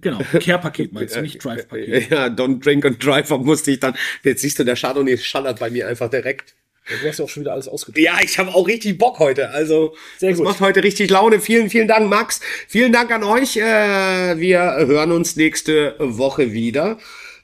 Genau, 0.01 0.19
Care-Paket 0.19 0.93
meinst 0.93 1.15
du, 1.15 1.23
nicht 1.23 1.43
Drive-Paket. 1.43 2.11
Ja, 2.11 2.27
Don't 2.27 2.65
Drink 2.65 2.85
and 2.85 3.05
Drive 3.05 3.31
musste 3.31 3.71
ich 3.71 3.81
dann, 3.81 3.95
jetzt 4.25 4.43
siehst 4.43 4.59
du, 4.59 4.65
der 4.65 4.77
Chardonnay 4.77 5.17
schallert 5.19 5.61
bei 5.61 5.71
mir 5.71 5.87
einfach 5.87 6.11
direkt. 6.11 6.57
Ja, 6.91 6.97
du 7.01 7.09
hast 7.09 7.19
ja 7.19 7.25
auch 7.25 7.29
schon 7.29 7.43
wieder 7.43 7.53
alles 7.53 7.69
ausgedrückt. 7.69 8.05
Ja, 8.05 8.19
ich 8.23 8.39
habe 8.39 8.55
auch 8.55 8.67
richtig 8.67 8.99
Bock 8.99 9.19
heute. 9.19 9.51
Also, 9.51 9.95
Sehr 10.19 10.33
gut. 10.33 10.41
es 10.41 10.45
macht 10.45 10.61
heute 10.61 10.83
richtig 10.83 11.11
Laune. 11.11 11.41
Vielen, 11.41 11.71
vielen 11.71 11.89
Dank, 11.89 12.11
Max. 12.11 12.41
Vielen 12.69 12.93
Dank 12.93 13.11
an 13.11 13.23
euch. 13.23 13.57
Äh, 13.57 14.39
wir 14.39 14.61
hören 14.61 15.13
uns 15.13 15.37
nächste 15.37 15.95
Woche 15.99 16.53
wieder. 16.53 16.99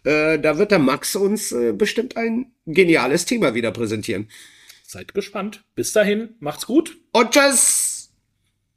Äh, 0.05 0.39
da 0.39 0.59
wird 0.59 0.71
der 0.71 0.79
Max 0.79 1.17
uns 1.17 1.53
äh, 1.53 1.73
bestimmt 1.73 2.17
ein 2.17 2.53
geniales 2.67 3.27
Thema 3.27 3.55
wieder 3.55 3.71
präsentieren. 3.71 4.29
Seid 4.87 5.15
gespannt. 5.15 5.65
Bis 5.75 5.93
dahin, 5.93 6.31
macht's 6.41 6.67
gut. 6.67 6.97
Und 7.13 7.31
tschüss. 7.31 7.90